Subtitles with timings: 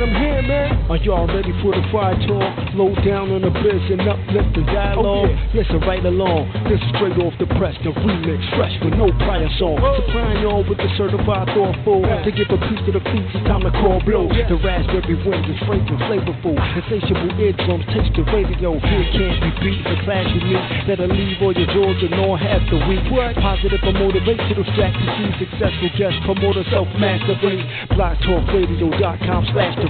[0.00, 0.90] man, I'm here, man.
[0.90, 2.74] Are y'all ready for the fire talk?
[2.74, 5.06] Low down on the biz and uplift the dialogue.
[5.06, 5.54] Oh, yeah.
[5.54, 6.50] Listen right along.
[6.66, 9.78] This is straight off the press, the remix, fresh with no prior song.
[9.78, 12.02] Supplying y'all with the certified thoughtful.
[12.02, 12.24] Yeah.
[12.24, 14.26] To give a piece to the feet, it's time to call blow.
[14.32, 14.48] Yeah.
[14.48, 16.56] The raspberry wind is fragrant, flavorful.
[16.56, 18.78] Insatiable eardrums taste the radio.
[18.80, 19.82] Here can't be beat.
[19.84, 23.04] The class unique that'll leave all your jaws and all half the week.
[23.12, 23.36] What?
[23.38, 25.26] Positive or motivational strategy.
[25.38, 27.62] Successful guest promoter, self mastery.
[27.94, 29.89] BlogTalkRadio.com slash the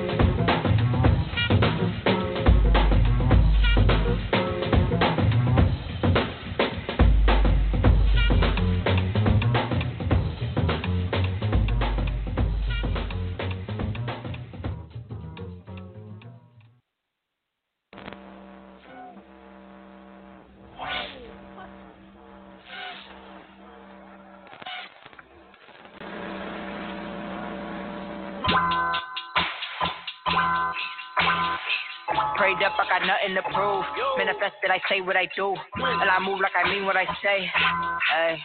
[34.91, 35.55] say what I do.
[35.79, 37.47] And I move like I mean what I say.
[37.47, 38.35] Hey.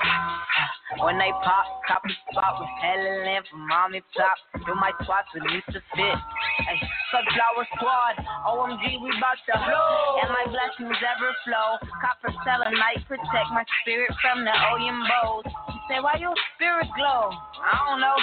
[1.03, 4.39] When they pop, copy spot with Helen from mommy pop.
[4.63, 5.83] Do my twats with Mr.
[5.83, 6.19] Fit.
[6.63, 6.79] Hey.
[7.11, 8.15] Sunflower squad,
[8.47, 10.23] OMG, we bout to blow.
[10.23, 11.83] And my blessings ever flow.
[11.99, 12.31] Copper
[12.79, 15.47] night protect my spirit from the Oyinbos.
[15.47, 17.35] You say, why your spirit glow?
[17.59, 18.17] I don't know.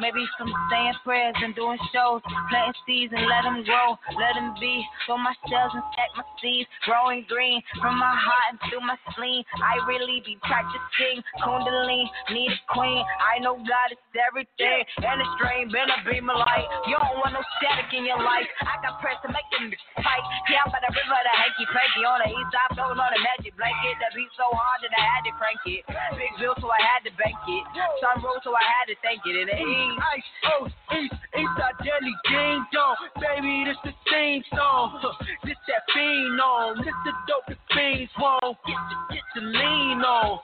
[0.00, 4.56] Maybe some saying prayers and doing shows, planting seeds and let them grow, let them
[4.56, 4.80] be.
[5.06, 8.96] Sow my shells and stack my seeds, growing green from my heart and through my
[9.12, 9.44] spleen.
[9.60, 13.04] I really be practicing Kundalini, need a queen.
[13.20, 16.66] I know God is everything, and the strain been a beam of light.
[16.88, 18.48] You don't want no static in your life.
[18.64, 19.68] I got press to make them
[20.00, 20.24] fight.
[20.48, 23.20] Yeah, I'm by the river, the hanky panky on the east side, floating on the
[23.20, 23.94] magic blanket.
[24.00, 25.84] That beat so hard that I had to crank it.
[26.16, 27.64] Big bill, so I had to bank it.
[28.00, 29.34] Sun rose, so I had to thank it.
[29.36, 29.58] And the
[29.90, 30.22] east ice,
[30.60, 32.96] oh, east, east side jelly, ding dong.
[33.20, 35.00] Baby, this the same song.
[35.44, 36.78] This that fiend on.
[36.78, 38.56] This the dopest fiends want.
[38.66, 40.38] Get the, get the lean on.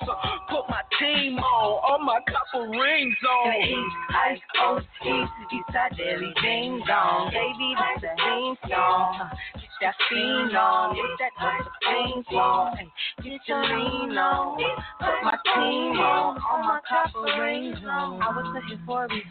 [0.50, 1.80] Put my team on.
[1.84, 3.54] All my copper rings on.
[3.62, 7.30] East, ice, oh, east, east side jelly, ding dong.
[7.30, 9.14] Baby, this the theme song.
[9.18, 9.36] Huh,
[9.80, 10.94] that fiend on.
[10.94, 12.76] Get that dope things on.
[13.22, 14.56] Get your lean on.
[14.98, 16.40] Put my team on.
[16.40, 18.22] All my copper rings on.
[18.22, 19.25] I was here for a reason.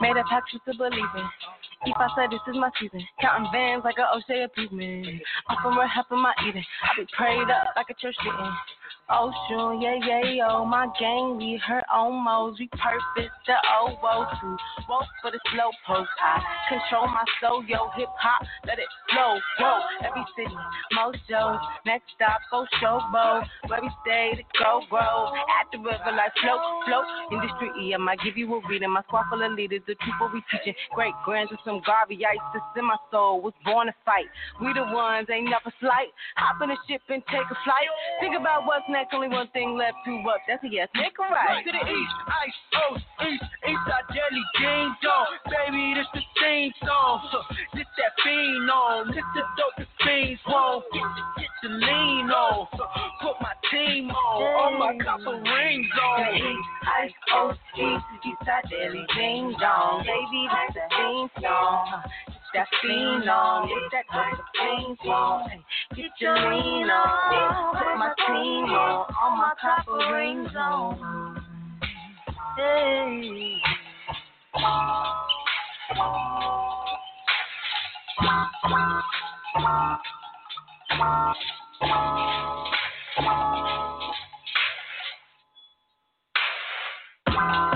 [0.00, 1.26] Made a pact to believe in.
[1.86, 5.22] If I say this is my season, counting bands like a O'Shea appeasement.
[5.48, 6.64] I'm from where half of my eating.
[6.82, 8.52] I be prayed up like a church meeting.
[9.46, 10.64] Sure, yeah, yeah, yo.
[10.64, 12.58] My gang, we her almost.
[12.58, 14.56] We purpose the to
[14.88, 16.08] woke for the slow poke.
[16.18, 17.86] I control my soul, yo.
[17.94, 19.78] Hip hop, let it flow, whoa.
[20.02, 20.56] Every city,
[20.98, 21.60] mojo.
[21.86, 23.46] Next stop, go showboat.
[23.70, 25.30] Where we stay to go, bro.
[25.62, 26.58] At the river, like float,
[26.90, 27.06] float.
[27.30, 28.90] Industry E, I give you a reading.
[28.90, 30.74] My squad full of leaders, the people we teaching.
[30.94, 33.40] Great grands and some Garvey ice that's in my soul.
[33.40, 34.26] Was born to fight.
[34.60, 36.10] We the ones, ain't never slight.
[36.34, 37.86] Hop in a ship and take a flight.
[38.18, 40.40] Think about what's next, only one thing left to up.
[40.48, 41.64] That's a yes, make a right.
[41.64, 45.26] To the east, ice, coast, east, east side jelly, ding dong.
[45.44, 47.20] Baby, this the same song.
[47.74, 49.08] This that fiend on.
[49.08, 50.84] This the dope the fiends want.
[50.92, 51.04] Get,
[51.44, 52.66] get the lean on.
[53.20, 54.42] Put my team on.
[54.56, 56.16] All my copper rings on.
[56.24, 60.04] The east, ice, coast, east, east side jelly, ding dong.
[60.08, 62.02] Baby, this the theme song
[62.56, 63.68] that fiend on.
[63.68, 65.48] Get that dope thing on.
[65.94, 67.76] Get your lean on.
[67.76, 69.14] Put my team on.
[69.20, 71.42] All my copper rings on.
[72.56, 73.60] Hey.
[87.36, 87.75] Greetings,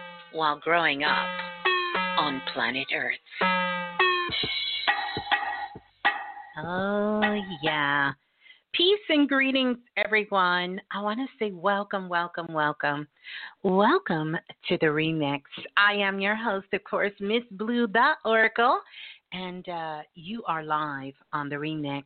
[0.33, 1.27] while growing up
[2.17, 3.15] on planet Earth.
[6.57, 8.11] Oh, yeah.
[8.73, 10.79] Peace and greetings, everyone.
[10.91, 13.07] I want to say welcome, welcome, welcome.
[13.63, 14.37] Welcome
[14.69, 15.41] to the remix.
[15.75, 18.79] I am your host, of course, Miss Blue the Oracle,
[19.33, 22.03] and uh, you are live on the remix.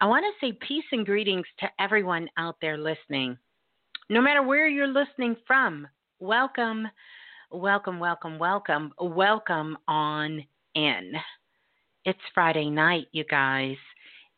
[0.00, 3.36] I want to say peace and greetings to everyone out there listening.
[4.08, 5.86] No matter where you're listening from,
[6.20, 6.88] welcome,
[7.50, 11.12] welcome, welcome, welcome, welcome on in.
[12.04, 13.76] It's Friday night, you guys.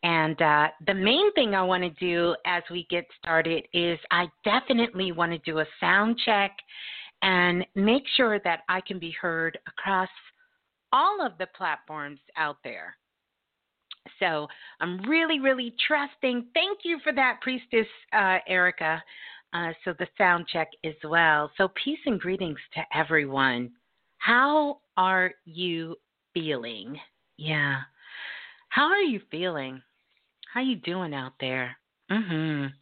[0.03, 4.27] And uh, the main thing I want to do as we get started is I
[4.43, 6.51] definitely want to do a sound check
[7.21, 10.09] and make sure that I can be heard across
[10.91, 12.97] all of the platforms out there.
[14.19, 14.47] So
[14.79, 16.47] I'm really, really trusting.
[16.53, 19.03] Thank you for that, Priestess uh, Erica.
[19.53, 21.51] Uh, so the sound check as well.
[21.57, 23.71] So peace and greetings to everyone.
[24.17, 25.95] How are you
[26.33, 26.97] feeling?
[27.37, 27.81] Yeah.
[28.69, 29.81] How are you feeling?
[30.53, 31.77] How you doing out there?
[32.09, 32.73] Mhm.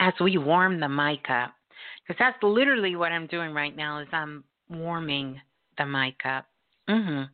[0.00, 1.54] As we warm the mic up,
[2.02, 3.98] because that's literally what I'm doing right now.
[3.98, 5.40] Is I'm warming
[5.76, 6.46] the mic up.
[6.88, 7.28] Mhm.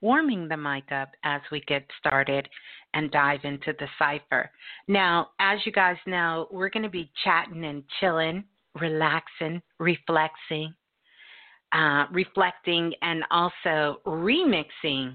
[0.00, 2.48] Warming the mic up as we get started
[2.94, 4.50] and dive into the cipher.
[4.88, 8.44] Now, as you guys know, we're going to be chatting and chilling,
[8.80, 10.74] relaxing, reflexing,
[11.72, 15.14] uh, reflecting, and also remixing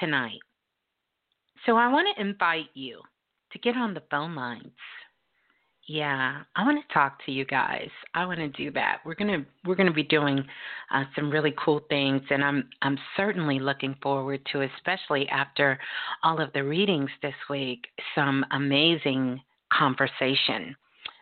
[0.00, 0.40] tonight.
[1.66, 3.00] So I want to invite you
[3.52, 4.72] to get on the phone lines.
[5.86, 7.90] Yeah, I want to talk to you guys.
[8.14, 8.98] I want to do that.
[9.04, 10.42] We're gonna we're gonna be doing
[10.90, 15.78] uh, some really cool things, and I'm I'm certainly looking forward to, especially after
[16.22, 20.74] all of the readings this week, some amazing conversation,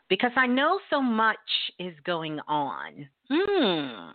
[0.09, 1.39] because I know so much
[1.81, 3.09] is going on.
[3.29, 4.13] Hmm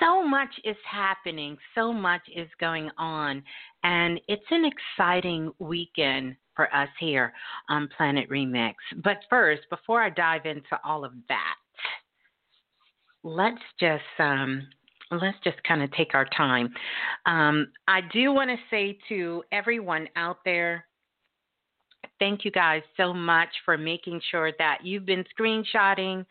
[0.00, 3.42] so much is happening, so much is going on,
[3.82, 7.32] and it's an exciting weekend for us here
[7.68, 8.74] on Planet Remix.
[9.02, 11.54] But first, before I dive into all of that,
[13.22, 14.66] let's just um,
[15.10, 16.72] let's just kind of take our time.
[17.26, 20.86] Um, I do want to say to everyone out there,
[22.18, 26.24] thank you guys so much for making sure that you've been screenshotting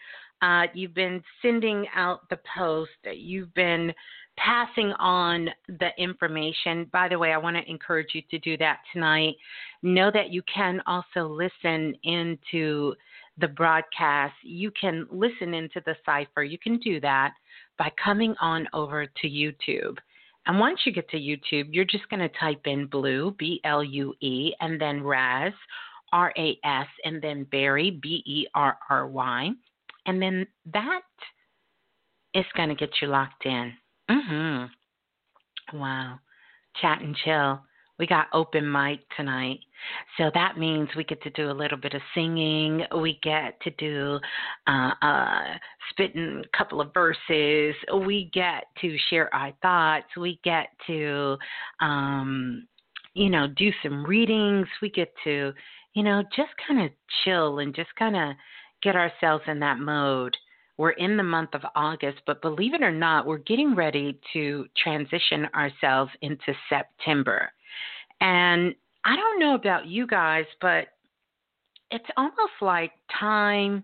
[0.43, 2.91] uh, you've been sending out the post.
[3.05, 3.93] You've been
[4.37, 6.89] passing on the information.
[6.91, 9.35] By the way, I want to encourage you to do that tonight.
[9.81, 12.93] Know that you can also listen into
[13.37, 14.33] the broadcast.
[14.43, 16.43] You can listen into the cipher.
[16.43, 17.33] You can do that
[17.77, 19.97] by coming on over to YouTube.
[20.45, 23.83] And once you get to YouTube, you're just going to type in Blue, B L
[23.83, 25.53] U E, and then Ras,
[26.11, 29.51] R A S, and then Barry, B E R R Y.
[30.05, 31.01] And then that
[32.33, 33.73] is going to get you locked in.
[34.09, 34.69] Mhm.
[35.73, 36.19] Wow.
[36.81, 37.63] Chat and chill.
[37.99, 39.59] We got open mic tonight.
[40.17, 42.83] So that means we get to do a little bit of singing.
[42.97, 44.19] We get to do
[44.67, 45.57] uh, uh,
[45.91, 47.75] spitting a couple of verses.
[48.05, 50.07] We get to share our thoughts.
[50.17, 51.37] We get to,
[51.81, 52.67] um,
[53.13, 54.67] you know, do some readings.
[54.81, 55.53] We get to,
[55.93, 56.91] you know, just kind of
[57.23, 58.35] chill and just kind of
[58.81, 60.35] get ourselves in that mode.
[60.77, 64.65] We're in the month of August, but believe it or not, we're getting ready to
[64.75, 67.51] transition ourselves into September.
[68.21, 68.73] And
[69.05, 70.87] I don't know about you guys, but
[71.91, 73.83] it's almost like time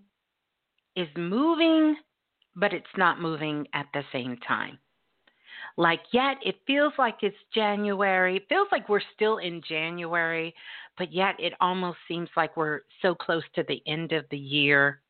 [0.95, 1.95] is moving,
[2.55, 4.79] but it's not moving at the same time.
[5.77, 8.37] Like, yet it feels like it's January.
[8.37, 10.53] It feels like we're still in January,
[10.97, 15.01] but yet it almost seems like we're so close to the end of the year.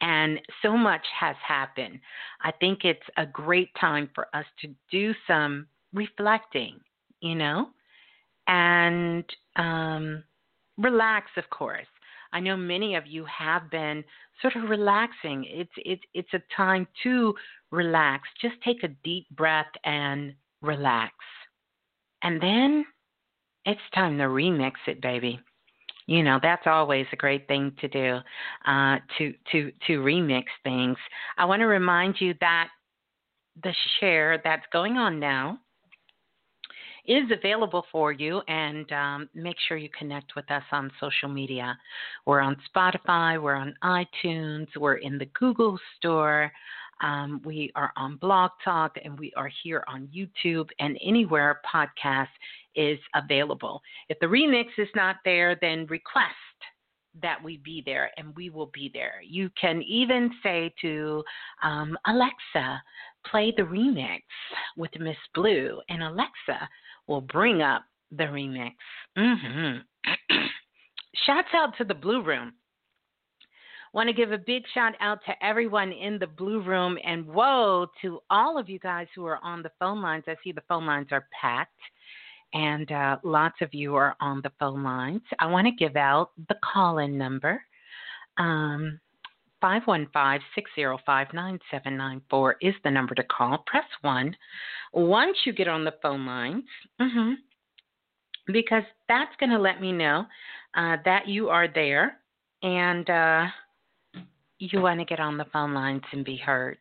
[0.00, 2.00] And so much has happened.
[2.42, 6.80] I think it's a great time for us to do some reflecting,
[7.20, 7.68] you know,
[8.46, 9.24] and
[9.56, 10.22] um,
[10.78, 11.86] relax, of course.
[12.32, 14.02] I know many of you have been
[14.42, 15.46] sort of relaxing.
[15.48, 17.32] It's it's it's a time to
[17.70, 18.28] relax.
[18.42, 21.14] Just take a deep breath and relax.
[22.22, 22.84] And then
[23.64, 25.38] it's time to remix it, baby.
[26.06, 28.18] You know, that's always a great thing to do,
[28.66, 30.98] uh, to to to remix things.
[31.38, 32.68] I want to remind you that
[33.62, 35.58] the share that's going on now
[37.06, 41.76] is available for you, and um, make sure you connect with us on social media.
[42.26, 46.50] We're on Spotify, we're on iTunes, we're in the Google Store.
[47.00, 52.28] Um, we are on Blog Talk and we are here on YouTube and anywhere podcast
[52.74, 53.80] is available.
[54.08, 56.34] If the remix is not there, then request
[57.22, 59.20] that we be there and we will be there.
[59.24, 61.22] You can even say to
[61.62, 62.82] um, Alexa,
[63.26, 64.22] play the remix
[64.76, 66.68] with Miss Blue, and Alexa
[67.06, 68.72] will bring up the remix.
[69.16, 69.78] Mm-hmm.
[71.26, 72.52] Shouts out to the Blue Room.
[73.94, 77.86] Want to give a big shout out to everyone in the Blue Room and whoa
[78.02, 80.24] to all of you guys who are on the phone lines.
[80.26, 81.78] I see the phone lines are packed
[82.54, 85.22] and uh, lots of you are on the phone lines.
[85.38, 87.62] I want to give out the call in number.
[88.36, 88.98] Um,
[89.62, 93.62] 515-605-9794 is the number to call.
[93.64, 94.36] Press 1
[94.92, 96.64] once you get on the phone lines
[97.00, 97.34] mm-hmm,
[98.52, 100.26] because that's going to let me know
[100.76, 102.18] uh, that you are there
[102.64, 103.46] and uh,
[104.72, 106.78] you want to get on the phone lines and be heard.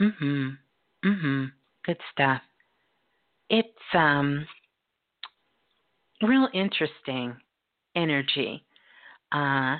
[0.00, 0.58] Mhm.
[1.04, 1.52] Mhm.
[1.84, 2.42] Good stuff.
[3.48, 4.46] It's um
[6.22, 7.36] real interesting
[7.94, 8.64] energy
[9.32, 9.76] uh,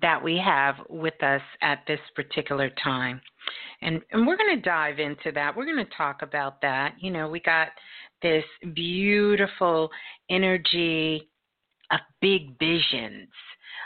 [0.00, 3.20] that we have with us at this particular time.
[3.82, 5.56] And, and we're going to dive into that.
[5.56, 6.94] We're going to talk about that.
[6.98, 7.68] You know, we got
[8.22, 8.44] this
[8.74, 9.90] beautiful
[10.30, 11.28] energy
[11.92, 13.28] of big visions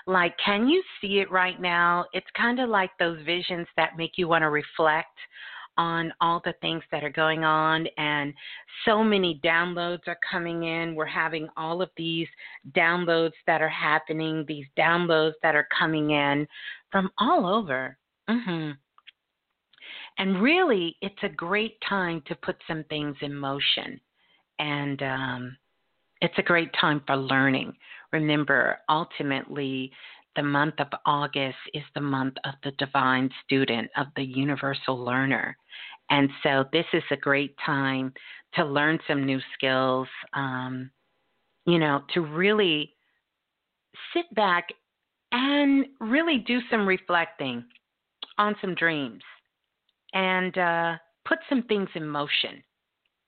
[0.07, 2.05] like, can you see it right now?
[2.13, 5.19] It's kind of like those visions that make you want to reflect
[5.77, 8.35] on all the things that are going on and
[8.85, 10.95] so many downloads are coming in.
[10.95, 12.27] We're having all of these
[12.73, 16.47] downloads that are happening these downloads that are coming in
[16.91, 17.97] from all over.
[18.29, 18.73] Hmm
[20.21, 23.99] and really it's a great time to put some things in motion.
[24.59, 25.57] And um,
[26.21, 27.75] it's a great time for learning
[28.13, 29.93] Remember, ultimately,
[30.37, 35.57] the month of August is the month of the divine student, of the universal learner.
[36.11, 38.13] And so this is a great time
[38.55, 40.91] to learn some new skills, um,
[41.67, 42.95] you know, to really
[44.13, 44.69] sit back
[45.31, 47.65] and really do some reflecting
[48.39, 49.23] on some dreams
[50.15, 52.63] and uh, put some things in motion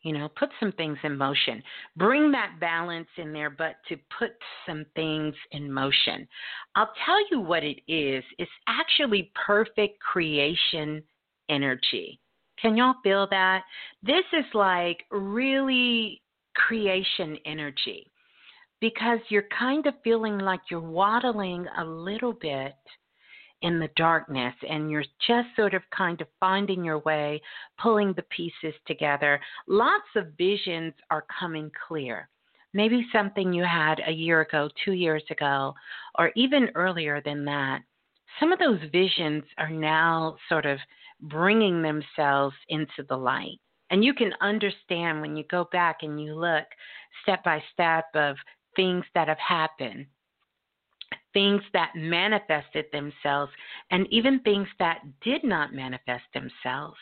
[0.02, 1.62] you know put some things in motion.
[1.96, 4.32] Bring that balance in there but to put
[4.66, 6.26] some things in motion.
[6.74, 8.24] I'll tell you what it is.
[8.38, 11.02] It's actually perfect creation
[11.48, 12.18] energy.
[12.60, 13.62] Can y'all feel that?
[14.02, 16.22] This is like really
[16.54, 18.06] creation energy
[18.80, 22.74] because you're kind of feeling like you're waddling a little bit
[23.62, 27.40] in the darkness and you're just sort of kind of finding your way,
[27.80, 29.40] pulling the pieces together.
[29.66, 32.28] Lots of visions are coming clear.
[32.74, 35.74] Maybe something you had a year ago, two years ago,
[36.18, 37.80] or even earlier than that.
[38.40, 40.78] Some of those visions are now sort of
[41.20, 43.58] bringing themselves into the light.
[43.90, 46.64] And you can understand when you go back and you look
[47.22, 48.36] step by step of
[48.74, 50.06] things that have happened
[51.32, 53.52] things that manifested themselves,
[53.90, 56.98] and even things that did not manifest themselves.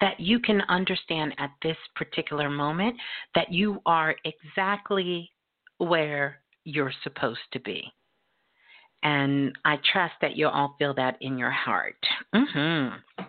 [0.00, 2.96] That you can understand at this particular moment
[3.34, 5.30] that you are exactly
[5.78, 7.84] where you're supposed to be.
[9.04, 11.96] And I trust that you'll all feel that in your heart.
[12.34, 13.24] Mm-hmm.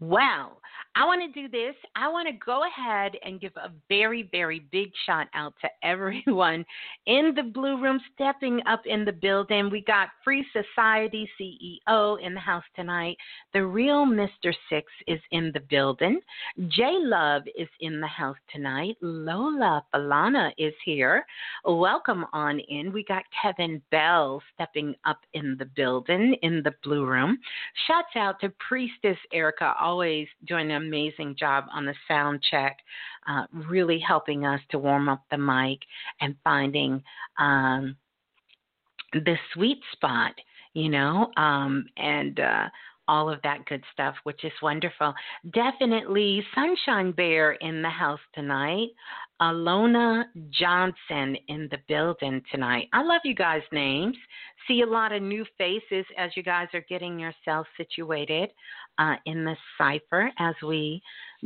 [0.00, 0.60] Well,
[0.98, 1.76] I want to do this.
[1.94, 6.64] I want to go ahead and give a very, very big shout out to everyone
[7.06, 9.70] in the Blue Room stepping up in the building.
[9.70, 13.16] We got Free Society CEO in the house tonight.
[13.52, 14.52] The real Mr.
[14.68, 16.18] Six is in the building.
[16.66, 18.96] J Love is in the house tonight.
[19.00, 21.24] Lola Falana is here.
[21.64, 22.92] Welcome on in.
[22.92, 27.38] We got Kevin Bell stepping up in the building in the Blue Room.
[27.86, 32.78] Shouts out to Priestess Erica, always doing a amazing job on the sound check,
[33.28, 35.78] uh, really helping us to warm up the mic
[36.20, 37.02] and finding
[37.38, 37.96] um,
[39.12, 40.32] the sweet spot,
[40.74, 42.68] you know, um, and uh,
[43.08, 45.14] all of that good stuff, which is wonderful.
[45.52, 48.88] Definitely Sunshine Bear in the house tonight.
[49.40, 52.88] Alona Johnson in the building tonight.
[52.92, 54.16] I love you guys' names.
[54.66, 58.50] See a lot of new faces as you guys are getting yourselves situated
[58.98, 61.00] uh, in the cipher as we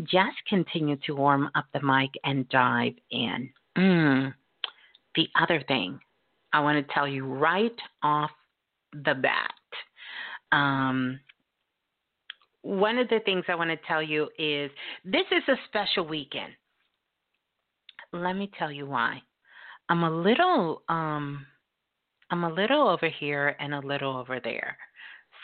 [0.05, 3.51] just continue to warm up the mic and dive in.
[3.77, 4.35] Mm.
[5.15, 6.01] The other thing
[6.53, 8.31] I want to tell you right off
[8.93, 9.53] the bat.
[10.51, 11.21] Um,
[12.63, 14.71] one of the things I want to tell you is
[15.05, 16.53] this is a special weekend.
[18.13, 19.21] Let me tell you why.
[19.89, 21.47] I'm a little um
[22.31, 24.77] I'm a little over here and a little over there.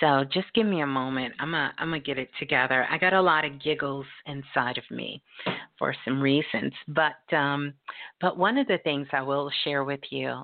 [0.01, 1.35] So just give me a moment.
[1.41, 2.87] I'm a I'm gonna get it together.
[2.91, 5.21] I got a lot of giggles inside of me
[5.79, 6.73] for some reasons.
[6.87, 7.75] But um
[8.21, 10.43] but one of the things I will share with you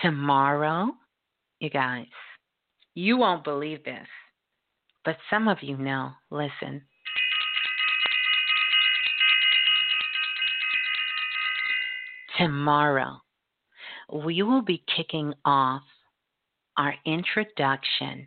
[0.00, 0.90] tomorrow,
[1.60, 2.06] you guys,
[2.94, 4.08] you won't believe this.
[5.04, 6.10] But some of you know.
[6.30, 6.82] Listen.
[12.38, 13.20] Tomorrow,
[14.24, 15.82] we will be kicking off
[16.76, 18.26] our introduction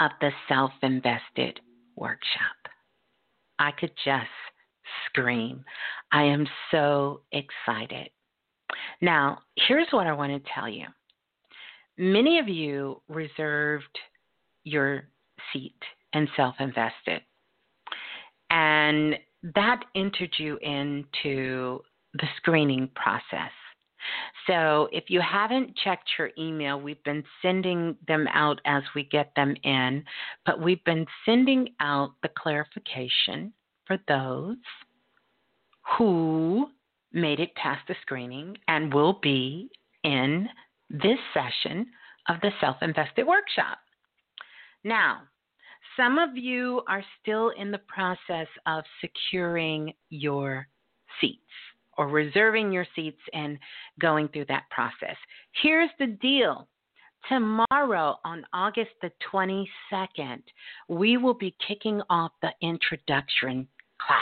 [0.00, 1.60] of the Self Invested
[1.96, 2.56] Workshop.
[3.58, 4.26] I could just
[5.06, 5.64] scream.
[6.12, 8.10] I am so excited.
[9.00, 10.86] Now, here's what I want to tell you.
[11.96, 13.98] Many of you reserved
[14.64, 15.08] your
[15.52, 15.78] seat
[16.12, 17.22] and self invested.
[18.50, 19.16] And
[19.54, 21.80] that entered you into
[22.14, 23.50] the screening process.
[24.46, 29.32] So if you haven't checked your email, we've been sending them out as we get
[29.34, 30.04] them in,
[30.44, 33.52] but we've been sending out the clarification
[33.86, 34.56] for those
[35.98, 36.68] who
[37.12, 39.70] made it past the screening and will be
[40.02, 40.48] in
[40.90, 41.86] this session
[42.28, 43.78] of the Self Invested Workshop.
[44.82, 45.22] Now,
[45.96, 50.66] some of you are still in the process of securing your
[51.20, 51.40] seats
[51.96, 53.58] or reserving your seats and
[54.00, 55.16] going through that process.
[55.62, 56.68] Here's the deal.
[57.28, 60.42] Tomorrow, on August the 22nd,
[60.88, 63.66] we will be kicking off the introduction
[63.98, 64.20] class.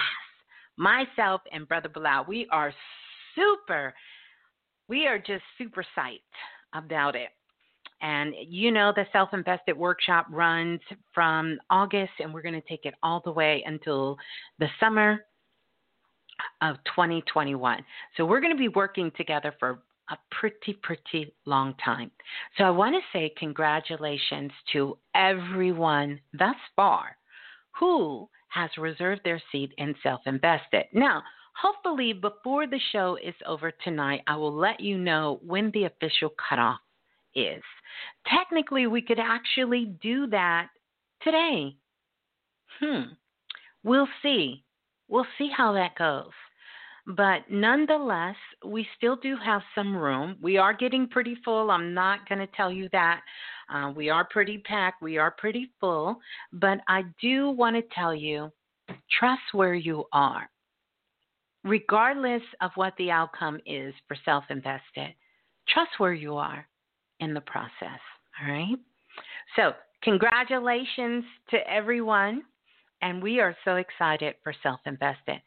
[0.77, 2.73] Myself and Brother Balah, we are
[3.35, 3.93] super,
[4.89, 6.21] we are just super psyched
[6.75, 7.31] about it.
[8.03, 10.81] And you know, the self invested workshop runs
[11.15, 14.19] from August, and we're going to take it all the way until
[14.59, 15.25] the summer
[16.61, 17.85] of 2021.
[18.17, 22.11] So we're going to be working together for a pretty, pretty long time.
[22.59, 27.17] So I want to say congratulations to everyone thus far
[27.79, 30.85] who has reserved their seat in self invested.
[30.93, 31.23] Now,
[31.55, 36.31] hopefully, before the show is over tonight, I will let you know when the official
[36.49, 36.81] cutoff
[37.35, 37.63] is.
[38.27, 40.69] Technically, we could actually do that
[41.23, 41.77] today.
[42.81, 43.13] Hmm.
[43.85, 44.65] We'll see.
[45.09, 46.31] We'll see how that goes.
[47.07, 50.37] But nonetheless, we still do have some room.
[50.41, 51.71] We are getting pretty full.
[51.71, 53.21] I'm not going to tell you that.
[53.73, 55.03] Uh, we are pretty packed.
[55.03, 56.21] We are pretty full.
[56.53, 58.53] But I do want to tell you
[59.19, 60.49] trust where you are.
[61.65, 65.15] Regardless of what the outcome is for self invested,
[65.69, 66.67] trust where you are
[67.23, 68.01] in the process.
[68.41, 68.77] All right.
[69.57, 72.43] So, congratulations to everyone.
[73.01, 75.41] And we are so excited for Self Invested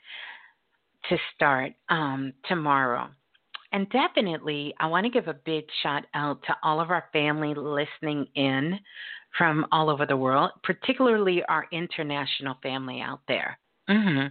[1.09, 3.07] to start um, tomorrow.
[3.71, 7.53] And definitely, I want to give a big shout out to all of our family
[7.53, 8.79] listening in
[9.38, 13.57] from all over the world, particularly our international family out there.
[13.89, 14.27] Mm-hmm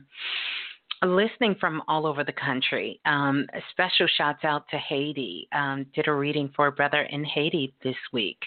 [1.06, 3.00] listening from all over the country.
[3.04, 5.48] Um, special shouts out to Haiti.
[5.52, 8.38] Um, did a reading for a brother in Haiti this week.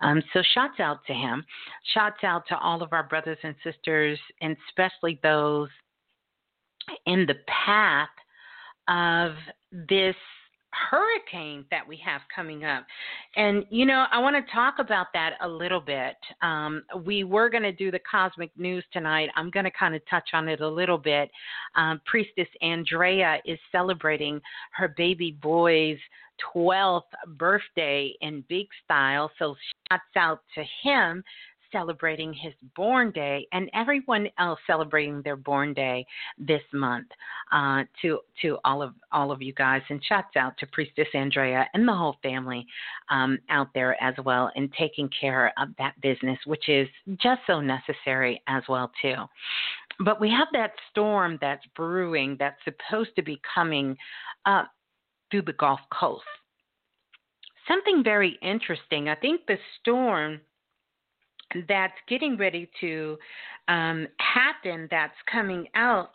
[0.00, 1.44] Um, so shouts out to him.
[1.94, 5.68] Shouts out to all of our brothers and sisters, and especially those
[7.06, 8.08] in the path
[8.88, 9.34] of
[9.70, 10.16] this
[10.72, 12.84] hurricane that we have coming up.
[13.36, 16.16] And, you know, I want to talk about that a little bit.
[16.42, 19.30] Um, we were going to do the cosmic news tonight.
[19.36, 21.30] I'm going to kind of touch on it a little bit.
[21.76, 24.40] Um, Priestess Andrea is celebrating
[24.72, 25.98] her baby boy's
[26.54, 27.02] 12th
[27.36, 29.30] birthday in big style.
[29.38, 29.56] So,
[29.90, 31.24] shouts out to him
[31.72, 36.04] celebrating his born day and everyone else celebrating their born day
[36.38, 37.08] this month
[37.52, 41.66] uh, to to all of all of you guys and shouts out to priestess andrea
[41.74, 42.66] and the whole family
[43.10, 46.88] um, out there as well in taking care of that business which is
[47.20, 49.14] just so necessary as well too
[50.00, 53.96] But we have that storm that's brewing that's supposed to be coming
[54.46, 54.70] up
[55.30, 56.24] through the Gulf Coast.
[57.66, 59.08] Something very interesting.
[59.08, 60.40] I think the storm
[61.68, 63.16] that's getting ready to
[63.68, 66.10] um, happen, that's coming out,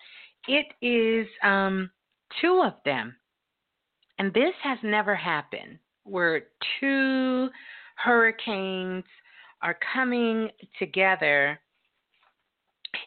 [0.47, 1.89] it is um,
[2.41, 3.15] two of them.
[4.19, 6.43] And this has never happened where
[6.79, 7.49] two
[7.95, 9.03] hurricanes
[9.61, 11.59] are coming together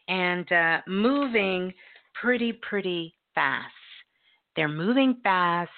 [0.08, 1.72] and uh, moving
[2.20, 3.72] pretty, pretty fast.
[4.56, 5.70] They're moving fast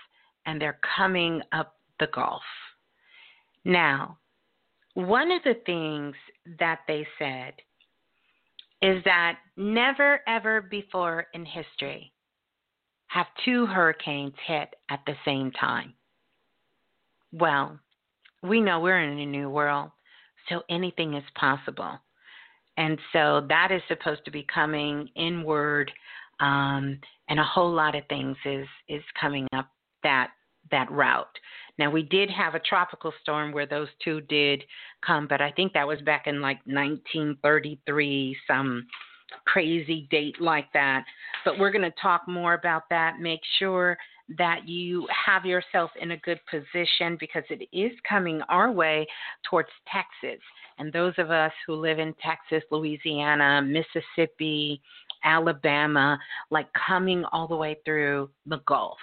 [0.46, 2.42] and they're coming up the Gulf.
[3.64, 4.18] Now,
[4.94, 6.14] one of the things
[6.58, 7.54] that they said
[8.80, 12.12] is that never ever before in history
[13.08, 15.94] have two hurricanes hit at the same time.
[17.32, 17.78] Well,
[18.42, 19.90] we know we're in a new world,
[20.48, 21.98] so anything is possible.
[22.76, 25.90] And so that is supposed to be coming inward,
[26.38, 29.68] um, and a whole lot of things is is coming up
[30.04, 30.30] that
[30.70, 31.26] that route.
[31.78, 34.64] Now we did have a tropical storm where those two did
[35.06, 38.86] come, but I think that was back in like 1933, some
[39.44, 41.04] crazy date like that.
[41.44, 43.20] But we're going to talk more about that.
[43.20, 43.96] Make sure
[44.36, 49.06] that you have yourself in a good position because it is coming our way
[49.48, 50.42] towards Texas.
[50.78, 54.82] And those of us who live in Texas, Louisiana, Mississippi,
[55.24, 56.18] Alabama,
[56.50, 58.98] like coming all the way through the Gulf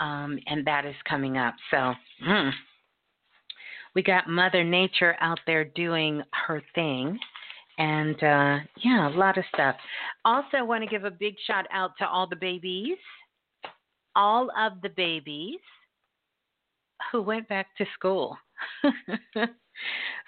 [0.00, 1.54] um, and that is coming up.
[1.70, 1.94] So,
[2.26, 2.50] mm,
[3.94, 7.18] we got Mother Nature out there doing her thing.
[7.78, 9.76] And uh, yeah, a lot of stuff.
[10.24, 12.98] Also, want to give a big shout out to all the babies,
[14.16, 15.60] all of the babies
[17.12, 18.36] who went back to school.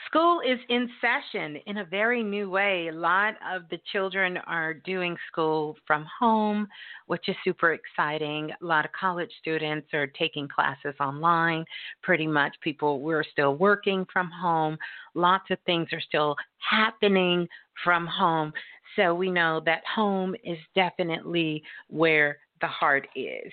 [0.06, 2.88] School is in session in a very new way.
[2.88, 6.66] A lot of the children are doing school from home,
[7.06, 8.50] which is super exciting.
[8.50, 11.64] A lot of college students are taking classes online.
[12.02, 14.76] Pretty much people, we're still working from home.
[15.14, 17.46] Lots of things are still happening
[17.84, 18.52] from home.
[18.96, 23.52] So we know that home is definitely where the heart is.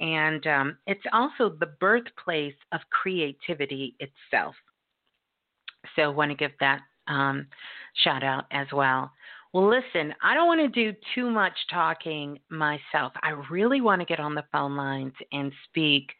[0.00, 4.54] And um, it's also the birthplace of creativity itself.
[5.96, 7.46] So, want to give that um,
[8.04, 9.12] shout out as well.
[9.52, 13.12] Well, listen, I don't want to do too much talking myself.
[13.22, 16.10] I really want to get on the phone lines and speak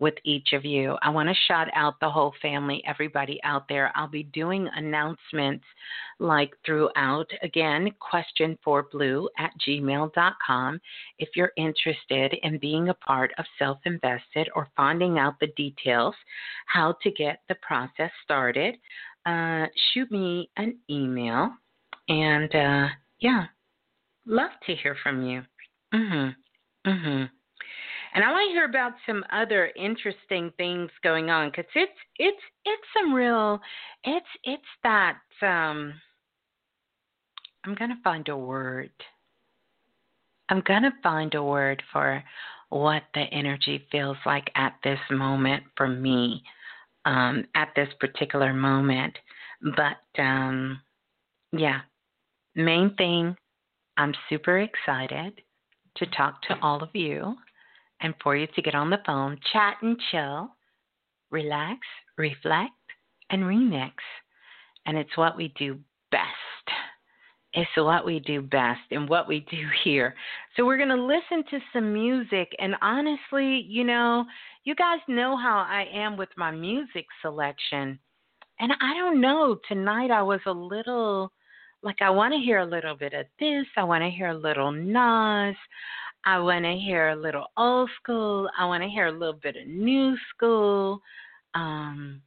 [0.00, 0.96] with each of you.
[1.02, 3.92] I want to shout out the whole family, everybody out there.
[3.94, 5.64] I'll be doing announcements
[6.18, 7.26] like throughout.
[7.42, 10.80] Again, question for blue at gmail.com
[11.18, 16.14] if you're interested in being a part of Self Invested or finding out the details,
[16.66, 18.76] how to get the process started.
[19.26, 21.50] Uh, shoot me an email.
[22.08, 22.88] And uh,
[23.20, 23.44] yeah,
[24.26, 25.42] love to hear from you.
[25.92, 26.34] Mhm.
[26.86, 27.30] Mhm.
[28.18, 32.42] And I want to hear about some other interesting things going on because it's it's
[32.64, 33.60] it's some real
[34.02, 35.94] it's it's that um
[37.64, 38.90] I'm gonna find a word.
[40.48, 42.24] I'm gonna find a word for
[42.70, 46.42] what the energy feels like at this moment for me
[47.04, 49.16] um, at this particular moment.
[49.62, 50.80] But um,
[51.52, 51.82] yeah,
[52.56, 53.36] main thing,
[53.96, 55.40] I'm super excited
[55.98, 57.36] to talk to all of you
[58.00, 60.50] and for you to get on the phone, chat and chill,
[61.30, 61.80] relax,
[62.16, 62.72] reflect,
[63.30, 63.92] and remix.
[64.86, 65.78] And it's what we do
[66.10, 66.24] best.
[67.54, 70.14] It's what we do best and what we do here.
[70.56, 72.54] So we're going to listen to some music.
[72.58, 74.24] And honestly, you know,
[74.64, 77.98] you guys know how I am with my music selection.
[78.60, 81.32] And I don't know, tonight I was a little
[81.82, 84.36] like I want to hear a little bit of this, I want to hear a
[84.36, 85.56] little Nas.
[86.24, 88.48] I want to hear a little old school.
[88.58, 91.00] I want to hear a little bit of new school.
[91.54, 92.20] Um,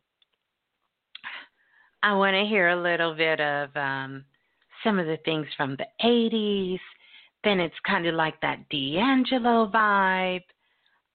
[2.03, 4.25] I want to hear a little bit of um,
[4.83, 6.79] some of the things from the 80s.
[7.43, 10.43] Then it's kind of like that D'Angelo vibe.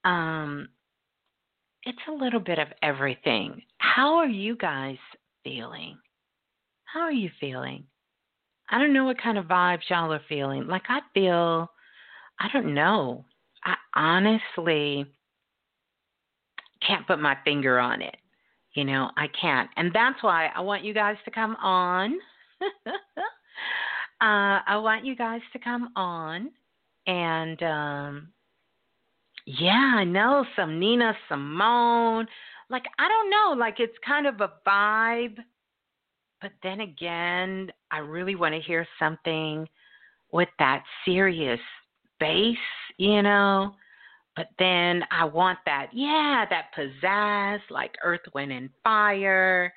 [0.05, 0.69] Um,
[1.83, 3.63] it's a little bit of everything.
[3.79, 4.99] How are you guys
[5.45, 5.99] feeling?
[6.85, 7.85] How are you feeling?
[8.71, 10.67] I don't know what kind of vibes y'all are feeling.
[10.67, 11.71] Like, I feel
[12.41, 13.25] I don't know.
[13.65, 15.07] I honestly
[16.87, 18.17] can't put my finger on it.
[18.75, 19.71] You know, I can't.
[19.77, 22.15] And that's why I want you guys to come on.
[22.87, 22.91] uh,
[24.21, 26.51] I want you guys to come on.
[27.07, 28.29] And um,
[29.47, 32.27] yeah, I know some Nina Simone.
[32.69, 33.55] Like, I don't know.
[33.59, 35.39] Like, it's kind of a vibe.
[36.43, 39.67] But then again, I really want to hear something
[40.33, 41.61] with that serious
[42.21, 42.57] bass,
[42.97, 43.75] you know.
[44.37, 49.73] But then I want that, yeah, that pizzazz, like Earth, Wind, and Fire.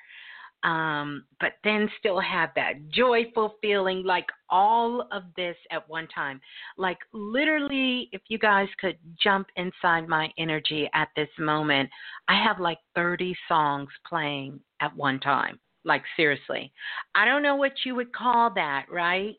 [0.62, 6.40] Um, but then still have that joyful feeling, like all of this at one time.
[6.76, 11.88] Like literally, if you guys could jump inside my energy at this moment,
[12.28, 15.58] I have like 30 songs playing at one time.
[15.82, 16.70] Like seriously.
[17.14, 19.36] I don't know what you would call that, right?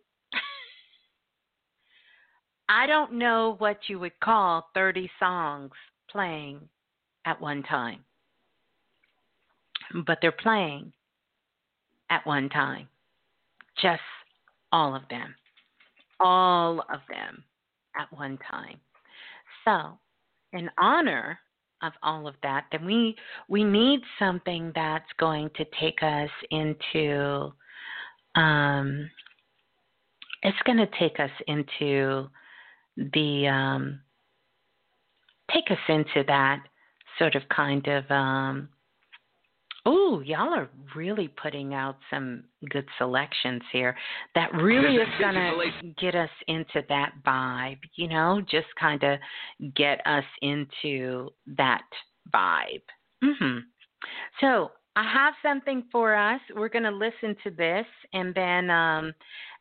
[2.74, 5.72] I don't know what you would call 30 songs
[6.10, 6.62] playing
[7.26, 8.00] at one time.
[10.06, 10.94] But they're playing
[12.10, 12.88] at one time.
[13.82, 14.00] Just
[14.72, 15.36] all of them.
[16.22, 17.44] All of them
[18.00, 18.78] at one time.
[19.66, 19.98] So,
[20.54, 21.40] in honor
[21.84, 23.18] of all of that, then we
[23.50, 27.52] we need something that's going to take us into
[28.36, 29.10] um
[30.44, 32.30] it's going to take us into
[32.98, 34.00] the um,
[35.54, 36.64] take us into that
[37.20, 38.70] sort of kind of um,
[39.86, 43.96] oh y'all are really putting out some good selections here.
[44.36, 49.20] That really is going to get us into that vibe you know just kind of
[49.76, 51.84] get us into that
[52.34, 52.84] vibe.
[53.24, 53.62] Mhm
[54.40, 56.42] so I have something for us.
[56.56, 59.14] We're going to listen to this, and then um,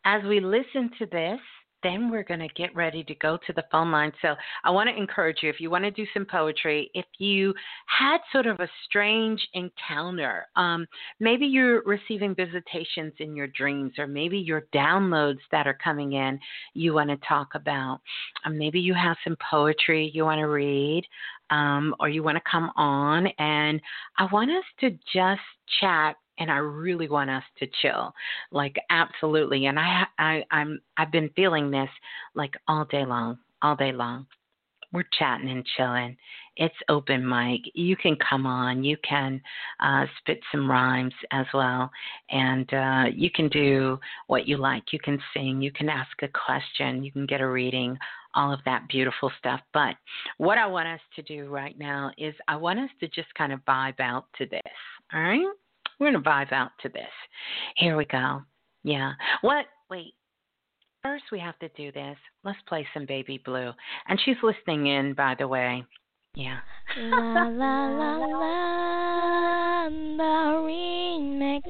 [0.04, 1.40] as we listen to this,
[1.82, 4.12] then we're going to get ready to go to the phone line.
[4.22, 7.54] So I want to encourage you if you want to do some poetry, if you
[7.86, 10.86] had sort of a strange encounter, um,
[11.18, 16.38] maybe you're receiving visitations in your dreams, or maybe your downloads that are coming in
[16.74, 18.00] you want to talk about.
[18.44, 21.04] Um, maybe you have some poetry you want to read.
[21.52, 23.80] Um, or you want to come on, and
[24.18, 25.40] I want us to just
[25.80, 28.12] chat and I really want us to chill,
[28.50, 29.66] like absolutely.
[29.66, 31.90] And I, I, I'm, I've been feeling this
[32.34, 34.26] like all day long, all day long.
[34.92, 36.16] We're chatting and chilling.
[36.56, 37.60] It's open mic.
[37.74, 38.82] You can come on.
[38.82, 39.40] You can
[39.78, 41.88] uh, spit some rhymes as well,
[42.30, 44.92] and uh, you can do what you like.
[44.92, 45.62] You can sing.
[45.62, 47.04] You can ask a question.
[47.04, 47.96] You can get a reading
[48.34, 49.60] all of that beautiful stuff.
[49.72, 49.94] But
[50.38, 53.52] what I want us to do right now is I want us to just kind
[53.52, 54.60] of vibe out to this.
[55.12, 55.46] All right?
[56.00, 57.02] We're going to vibe out to this.
[57.76, 58.40] Here we go.
[58.82, 59.12] Yeah.
[59.42, 59.66] What?
[59.90, 60.14] Wait.
[61.02, 62.16] First, we have to do this.
[62.42, 63.70] Let's play some Baby Blue.
[64.08, 65.84] And she's listening in, by the way.
[66.34, 66.58] Yeah.
[66.96, 71.62] la la la la the remix.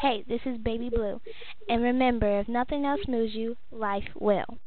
[0.00, 1.20] Hey, this is Baby Blue.
[1.68, 4.58] And remember, if nothing else moves you, life will.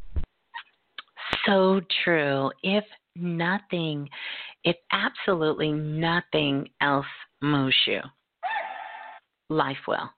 [1.45, 2.51] So true.
[2.63, 2.83] If
[3.15, 4.09] nothing,
[4.63, 7.05] if absolutely nothing else
[7.41, 8.01] moves you,
[9.49, 10.09] life will.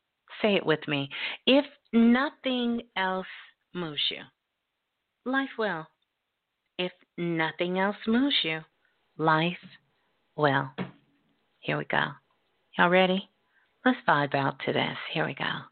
[0.42, 1.10] Say it with me.
[1.46, 3.28] If nothing else
[3.74, 4.22] moves you,
[5.26, 5.86] life will.
[6.78, 8.62] If nothing else moves you,
[9.18, 9.58] life
[10.36, 10.70] will.
[11.60, 12.06] Here we go.
[12.78, 13.30] Y'all ready?
[13.86, 14.98] Let's vibe out to this.
[15.14, 15.71] Here we go.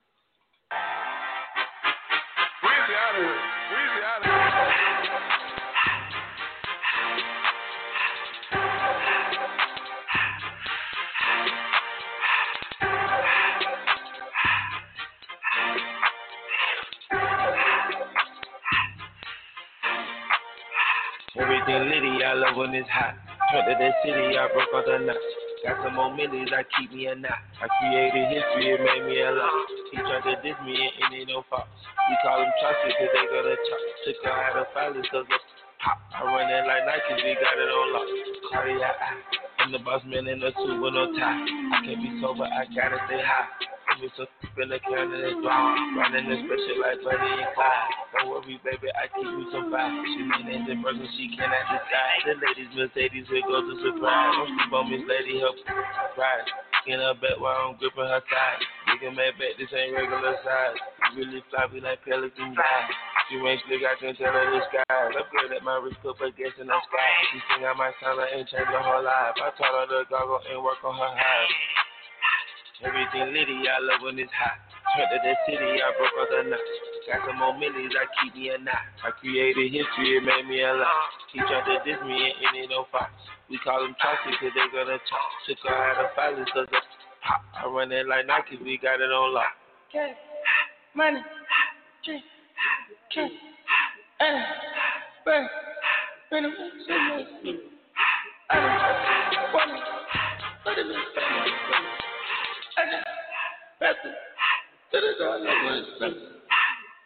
[22.29, 23.17] I love when it's hot.
[23.49, 25.17] Went to the city, I broke all the nuts.
[25.65, 27.41] Got some more millies, I keep me a knot.
[27.57, 29.49] I created history, it made me a lot.
[29.89, 31.65] He tried to diss me, and it ain't no fault.
[32.05, 33.81] We call them trusted, cause they gonna talk.
[34.05, 35.41] Took her out of filings, cause it's
[35.81, 35.97] pop.
[36.13, 38.09] I run it like Nike, we got it on lock.
[38.53, 38.97] Cardiac,
[39.65, 41.33] I'm the boss man in a suit with no tie.
[41.33, 43.49] I can't be sober, I gotta stay high
[43.97, 44.29] me some
[44.61, 45.73] in the can and it's dry.
[45.97, 47.91] Running this special like Bonnie and Clyde.
[48.13, 50.03] Don't worry, baby, I keep you some vibe.
[50.13, 52.19] She mean the person she cannot decide.
[52.27, 54.35] The ladies, Mercedes, we go to surprise.
[54.35, 56.47] Don't sleep on Miss Lady, help surprise.
[56.87, 58.61] In her back while I'm gripping her side.
[58.93, 60.77] Nigga, man, back, this ain't regular size.
[61.15, 62.81] Really floppy like Pelican guy.
[63.27, 64.85] She ain't slick, I can tell her the sky.
[64.89, 67.11] At my wrist, her gas in the sky.
[67.31, 69.37] She think I might sound like ain't changed her whole life.
[69.39, 71.78] I taught her to goggle and work on her highs.
[72.79, 74.55] Everything litty, I love when it's hot.
[74.95, 76.63] Went to the city, I broke all the nuts.
[77.11, 78.87] Got some more millies, I keep me a knot.
[79.03, 81.11] I created history, it made me a lot.
[81.35, 83.11] He tried to diss me and it no fox.
[83.51, 85.29] We call them toxic cause they gonna talk.
[85.43, 86.83] Took her out of filings cause of
[87.19, 87.43] pop.
[87.59, 89.59] I run it like Nike, we got it on lock.
[89.91, 90.15] Okay,
[90.95, 91.19] money,
[92.07, 92.23] drink,
[93.11, 93.33] drink,
[94.23, 94.39] and
[95.27, 95.47] bang,
[96.31, 96.47] bang,
[96.87, 97.27] so much.
[98.49, 99.99] I don't want to,
[100.63, 101.88] but
[103.79, 105.39] door,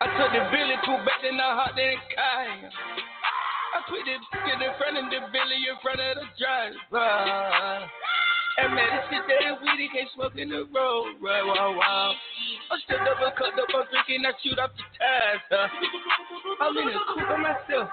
[0.02, 2.50] I took the Billy cool back then I hopped in the car.
[3.74, 4.18] I put the
[4.52, 7.90] in the front of the Billy in front of the driver.
[8.54, 11.18] And man, this shit that weed, can't smoke in the road.
[11.22, 12.14] Right, wow, wow.
[12.70, 15.42] I stood up and cut up, I'm drinking, I shoot up the tires.
[15.50, 15.70] Huh?
[16.62, 17.90] I'm in the coupe by myself.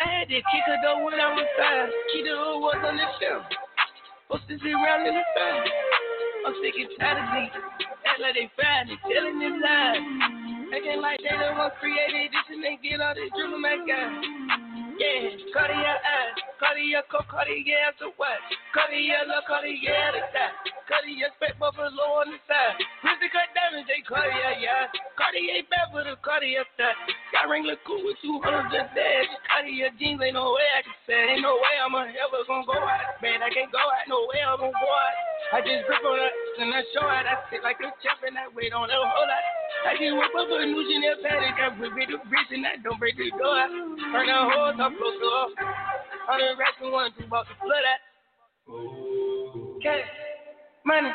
[0.00, 1.90] I had to kick her though when I was five.
[2.14, 3.42] Keep the old ones on the shelf.
[4.30, 5.66] Posted it around in the fan.
[6.46, 7.87] I'm sick and tired of these.
[8.18, 10.02] Act like they fine, they telling them lies.
[10.74, 14.10] Acting like they the one created this and they get all this dribbling my guy.
[14.98, 18.42] Yeah, Cartier ass, Cartier coke, Cartier to what?
[18.74, 20.50] Cartier look, Cartier the that.
[20.90, 22.74] Cartier spec buffalo on the side.
[23.06, 24.90] Grizzly cut diamonds, they Cartier, yeah.
[25.14, 26.98] Cartier bad for the Cartier that.
[27.30, 29.30] Got Wrangler cool with 200 just dash.
[29.46, 31.38] Cartier jeans, ain't no way I can say.
[31.38, 33.22] Ain't no way I'm ever gonna go out.
[33.22, 35.16] Man, I can't go out, no way I'm gonna go out.
[35.54, 37.26] I just grip on that and I show out.
[37.26, 39.44] I sit like a champ and I wait on a whole lot.
[39.86, 41.58] I just whip up a new Chanel paddock.
[41.58, 43.62] I whip it the bridge and I don't break the door.
[44.10, 45.50] Turn the hose up, close up.
[46.26, 48.00] Hundred racks and one, two about to flood that.
[49.82, 50.04] Cash,
[50.84, 51.10] money,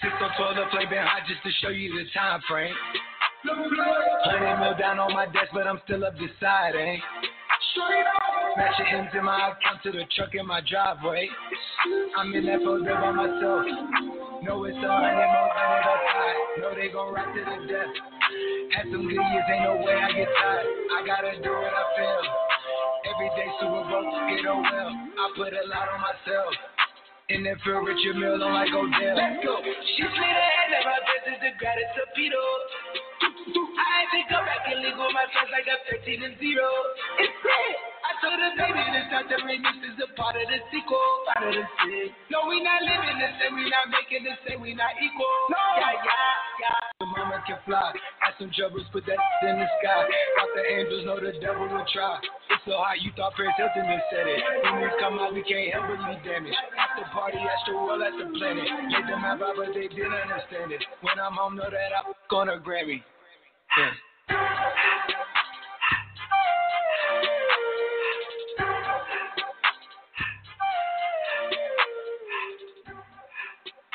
[0.00, 2.72] Six on 12, the play been hot just to show you the time frame.
[3.44, 7.00] Hundred mil down on my desk, but I'm still up deciding.
[8.56, 11.28] Snatching into my account to the truck in my driveway.
[12.16, 13.64] I'm in that photo by myself.
[14.40, 16.36] Know it's a hundred more hundred outside.
[16.64, 17.92] Know they gon' ride to the death.
[18.72, 20.66] Had some good years, ain't no way I get tired.
[20.96, 22.24] I gotta do what I feel.
[23.04, 24.92] Every day super broke, it oh well.
[24.96, 26.79] I put a lot on myself.
[27.30, 29.14] And then feel Richard Mille on like oh, Odell.
[29.14, 29.62] Let's go.
[29.62, 32.42] She slid her hand in my business to grab it torpedo.
[33.22, 36.58] I ain't think I'm back and leave with my friends like I'm 13 and 0.
[37.22, 37.76] It's great.
[38.02, 41.06] I told her, baby, this not the remix is a part of the sequel.
[41.30, 42.10] Part of the shit.
[42.34, 45.30] No, we not living the same, we not making the same, we not equal.
[45.54, 45.62] No.
[45.78, 46.34] Yeah, yeah,
[46.66, 46.89] yeah.
[47.30, 47.92] The mama can fly.
[48.18, 50.02] Had some troubles, put that in the sky.
[50.02, 52.18] Thought the angels know the devil will try.
[52.50, 54.42] It's so hot, you thought Paris Hilton just said it.
[54.64, 56.58] When we come out, we can't help but be damaged.
[56.74, 58.66] After party, astral world at the planet.
[58.66, 60.82] Made them have out, but they didn't understand it.
[61.02, 62.98] When I'm home, know that I'm gonna Grammy.
[63.78, 63.94] Yeah.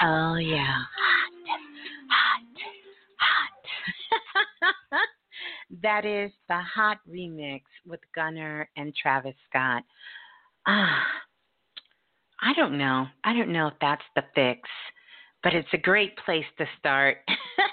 [0.02, 0.80] Oh yeah.
[1.00, 1.32] Hot.
[2.10, 2.36] Hot.
[4.92, 5.10] Hot.
[5.86, 9.84] That is the hot remix with Gunna and Travis Scott.
[10.66, 11.06] Ah.
[12.42, 13.06] I don't know.
[13.24, 14.68] I don't know if that's the fix,
[15.44, 17.18] but it's a great place to start.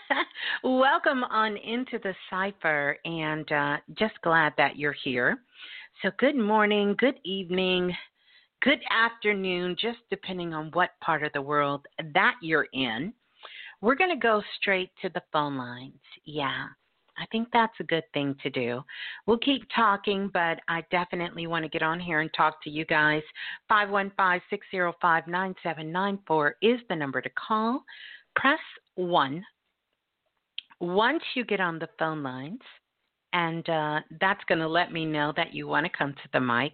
[0.62, 5.38] Welcome on into the cipher, and uh, just glad that you're here.
[6.02, 7.96] So, good morning, good evening,
[8.60, 13.14] good afternoon, just depending on what part of the world that you're in.
[13.80, 15.98] We're going to go straight to the phone lines.
[16.26, 16.66] Yeah,
[17.18, 18.82] I think that's a good thing to do.
[19.26, 22.84] We'll keep talking, but I definitely want to get on here and talk to you
[22.86, 23.22] guys.
[23.68, 27.84] 515 605 9794 is the number to call.
[28.34, 28.60] Press
[28.94, 29.44] 1.
[30.80, 32.60] Once you get on the phone lines,
[33.32, 36.40] and uh, that's going to let me know that you want to come to the
[36.40, 36.72] mic,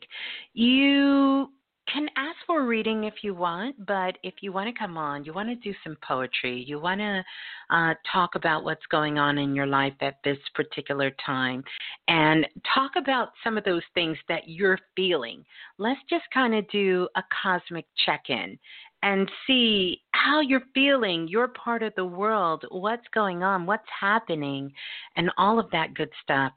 [0.55, 1.51] you
[1.93, 5.33] can ask for reading if you want, but if you want to come on, you
[5.33, 7.25] want to do some poetry, you want to
[7.71, 11.65] uh, talk about what's going on in your life at this particular time,
[12.09, 15.45] and talk about some of those things that you're feeling.
[15.79, 18.59] Let's just kind of do a cosmic check in
[19.03, 24.73] and see how you're feeling, your part of the world, what's going on, what's happening,
[25.17, 26.53] and all of that good stuff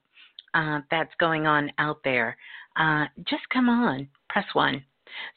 [0.54, 2.36] uh, that's going on out there.
[2.78, 4.84] Uh, just come on, press one.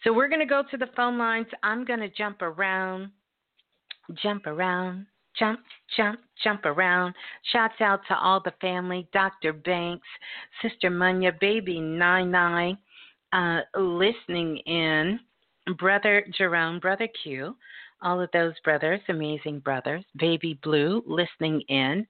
[0.03, 1.47] So we're going to go to the phone lines.
[1.63, 3.11] I'm going to jump around,
[4.23, 5.07] jump around,
[5.39, 5.61] jump,
[5.97, 7.15] jump, jump around.
[7.53, 9.53] Shouts out to all the family, Dr.
[9.53, 10.07] Banks,
[10.63, 12.79] Sister Munya, Baby Nine Nine,
[13.33, 15.21] uh, listening in,
[15.79, 17.57] Brother Jerome, Brother Q,
[18.03, 22.07] all of those brothers, amazing brothers, Baby Blue, listening in.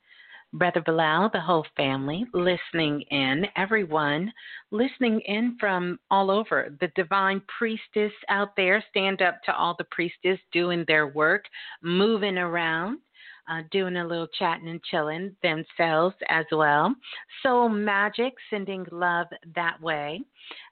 [0.54, 4.32] Brother Balah, the whole family listening in, everyone
[4.70, 6.76] listening in from all over.
[6.80, 11.44] The divine priestess out there, stand up to all the priestess doing their work,
[11.82, 12.98] moving around.
[13.46, 16.94] Uh, doing a little chatting and chilling themselves as well.
[17.42, 20.22] Soul Magic, sending love that way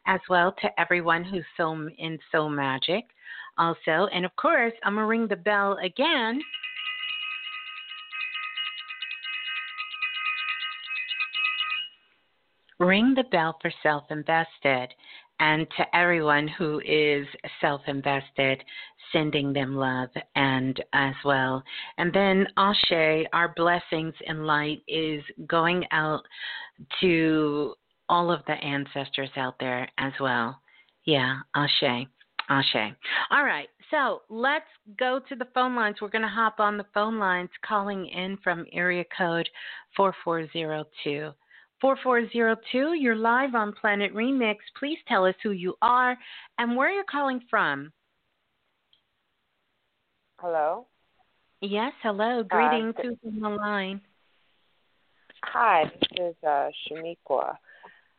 [0.07, 3.05] as well to everyone who's so in Soul Magic
[3.59, 4.09] also.
[4.15, 6.41] And of course, I'm going to ring the bell again
[12.85, 14.89] ring the bell for self invested.
[15.41, 17.27] And to everyone who is
[17.61, 18.63] self invested,
[19.13, 21.63] sending them love and as well.
[21.99, 26.23] And then Ashe, our blessings and light is going out
[27.01, 27.75] to
[28.09, 30.61] all of the ancestors out there as well.
[31.05, 32.07] Yeah, Ashe.
[32.49, 32.95] Ashe.
[33.31, 34.67] All right, so let's
[34.99, 35.97] go to the phone lines.
[36.01, 39.49] We're going to hop on the phone lines calling in from area code
[39.97, 41.33] 4402.
[41.83, 44.59] 4402, you're live on Planet Remix.
[44.79, 46.17] Please tell us who you are
[46.59, 47.93] and where you're calling from.
[50.39, 50.87] Hello?
[51.61, 52.45] Yes, hello.
[52.45, 52.95] Greetings.
[52.97, 54.01] Uh, Who's on the line?
[55.43, 57.57] Hi, this is uh, Shaniqua.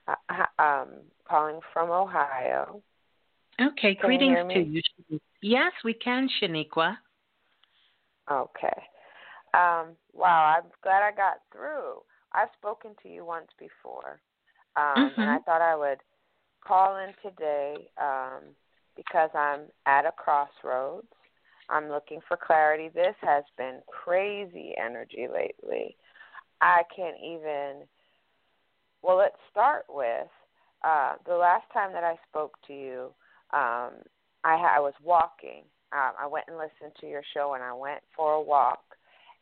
[0.09, 0.89] Uh, um,
[1.26, 2.82] calling from Ohio.
[3.61, 5.20] Okay, can greetings you to you.
[5.41, 6.97] Yes, we can, Shaniqua.
[8.30, 8.84] Okay.
[9.53, 12.01] Um, wow, I'm glad I got through.
[12.34, 14.20] I've spoken to you once before,
[14.76, 15.22] um, mm-hmm.
[15.22, 16.00] and I thought I would
[16.66, 18.42] call in today um,
[18.96, 21.08] because I'm at a crossroads.
[21.70, 22.90] I'm looking for clarity.
[22.94, 25.96] This has been crazy energy lately.
[26.62, 27.86] I can't even.
[29.02, 30.28] Well, let's start with
[30.84, 33.10] uh, the last time that I spoke to you
[33.54, 34.02] um,
[34.44, 35.64] I, ha- I was walking.
[35.94, 38.84] Um, I went and listened to your show, and I went for a walk.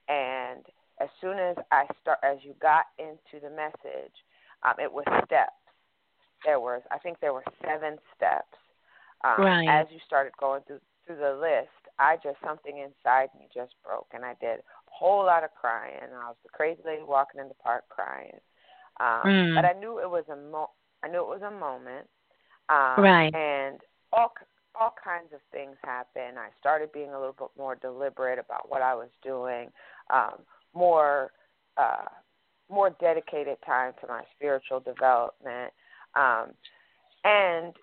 [0.09, 0.65] And
[1.01, 4.15] as soon as I start, as you got into the message,
[4.63, 5.57] um, it was steps.
[6.45, 8.57] There was, I think, there were seven steps.
[9.23, 9.67] Um, right.
[9.67, 14.07] As you started going through through the list, I just something inside me just broke,
[14.13, 16.09] and I did a whole lot of crying.
[16.13, 18.37] I was the crazy lady walking in the park crying.
[18.99, 19.55] Um, mm.
[19.55, 20.69] But I knew it was a mo.
[21.03, 22.07] I knew it was a moment.
[22.69, 23.33] Um, right.
[23.33, 23.79] And
[24.13, 24.33] all
[24.79, 26.39] all kinds of things happened.
[26.39, 29.69] I started being a little bit more deliberate about what I was doing,
[30.09, 30.39] um,
[30.73, 31.31] more
[31.77, 32.05] uh,
[32.69, 35.73] more dedicated time to my spiritual development,
[36.15, 36.51] um,
[37.23, 37.73] and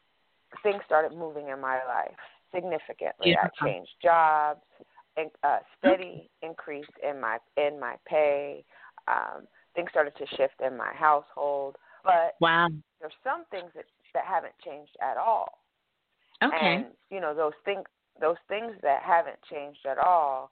[0.62, 2.16] things started moving in my life
[2.54, 3.32] significantly.
[3.32, 3.44] Yeah.
[3.44, 4.62] I changed jobs,
[5.16, 8.64] and uh, steady increase in my in my pay.
[9.06, 12.68] Um, things started to shift in my household, but wow,
[13.00, 13.84] there's some things that
[14.14, 15.58] that haven't changed at all.
[16.42, 16.56] Okay.
[16.56, 17.84] And you know those things
[18.20, 20.50] those things that haven't changed at all,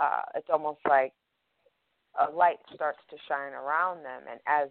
[0.00, 1.12] uh, it's almost like
[2.20, 4.22] a light starts to shine around them.
[4.30, 4.68] And as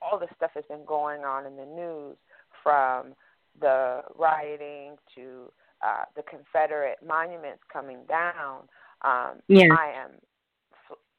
[0.00, 2.16] all this stuff has been going on in the news,
[2.62, 3.14] from
[3.60, 5.50] the rioting to
[5.82, 8.68] uh, the Confederate monuments coming down,
[9.02, 9.72] um, yeah.
[9.72, 10.10] I am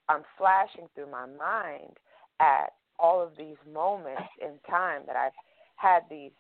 [0.09, 1.95] I'm flashing through my mind
[2.39, 5.37] at all of these moments in time that I've
[5.77, 6.31] had these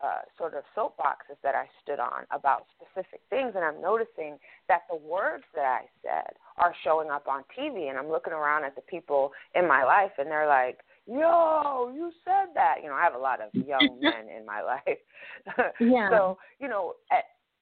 [0.00, 4.82] uh, sort of soapboxes that I stood on about specific things, and I'm noticing that
[4.88, 8.74] the words that I said are showing up on TV, and I'm looking around at
[8.74, 13.02] the people in my life, and they're like, "Yo, you said that." You know, I
[13.02, 14.98] have a lot of young men in my life,
[15.80, 16.08] yeah.
[16.10, 16.94] so you know,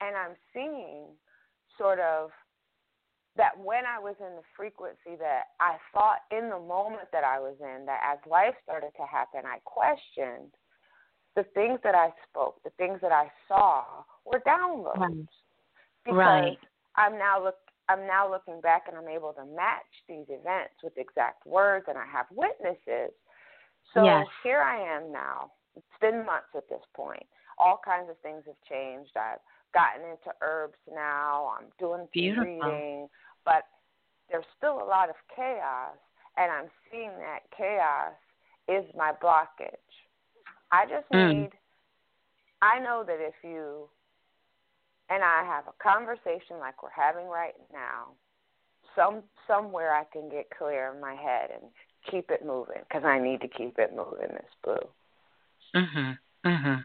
[0.01, 1.07] and I'm seeing
[1.79, 2.31] sort of
[3.37, 7.41] that when I was in the frequency that I thought in the moment that I
[7.41, 10.53] was in, that as life started to happen, I questioned
[11.35, 13.83] the things that I spoke, the things that I saw
[14.25, 14.99] were downloads.
[14.99, 15.27] Right.
[16.05, 16.59] Because right.
[16.97, 17.57] I'm now look
[17.89, 21.99] I'm now looking back and I'm able to match these events with exact words and
[21.99, 23.13] I have witnesses.
[23.93, 24.27] So yes.
[24.43, 25.53] here I am now.
[25.77, 27.25] It's been months at this point.
[27.59, 29.13] All kinds of things have changed.
[29.17, 29.43] I've
[29.75, 31.53] gotten into herbs now.
[31.59, 32.45] I'm doing Beautiful.
[32.45, 33.09] reading,
[33.45, 33.65] but
[34.31, 35.99] there's still a lot of chaos
[36.37, 38.15] and I'm seeing that chaos
[38.69, 39.77] is my blockage.
[40.73, 41.43] I just mm.
[41.43, 41.51] need.
[42.63, 43.89] I know that if you
[45.11, 48.13] and I have a conversation like we're having right now,
[48.97, 51.71] some somewhere I can get clear in my head and
[52.11, 54.29] keep it moving because I need to keep it moving.
[54.29, 54.89] This blue.
[55.75, 56.19] Mhm.
[56.45, 56.85] Mhm.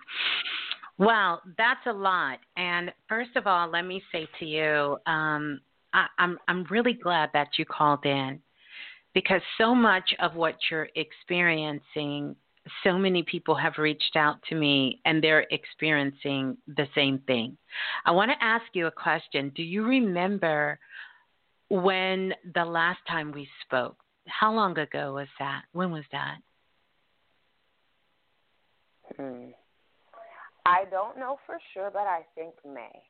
[0.97, 2.39] Well, that's a lot.
[2.57, 5.61] And first of all, let me say to you, um,
[5.93, 8.41] I, I'm I'm really glad that you called in
[9.13, 12.35] because so much of what you're experiencing
[12.83, 17.57] so many people have reached out to me and they're experiencing the same thing.
[18.05, 19.51] I want to ask you a question.
[19.55, 20.79] Do you remember
[21.69, 23.97] when the last time we spoke?
[24.27, 25.63] How long ago was that?
[25.71, 26.37] When was that?
[29.15, 29.51] Hmm.
[30.65, 33.01] I don't know for sure, but I think May.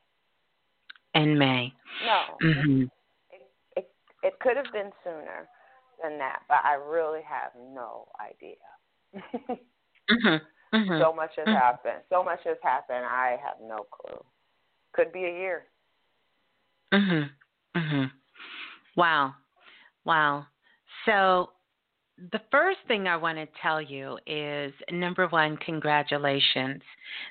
[1.14, 1.72] In May.
[2.06, 2.48] No.
[2.48, 2.82] Mm-hmm.
[3.32, 3.90] It, it
[4.22, 5.48] it could have been sooner
[6.02, 8.56] than that, but I really have no idea
[9.14, 10.76] mm-hmm.
[10.76, 11.00] Mm-hmm.
[11.00, 11.56] So much has mm-hmm.
[11.56, 12.02] happened.
[12.10, 13.04] So much has happened.
[13.04, 14.22] I have no clue.
[14.92, 15.66] Could be a year.
[16.92, 17.30] Mhm.
[17.76, 18.10] Mhm.
[18.96, 19.34] Wow.
[20.04, 20.46] Wow.
[21.06, 21.50] So
[22.32, 26.82] the first thing I want to tell you is number one, congratulations.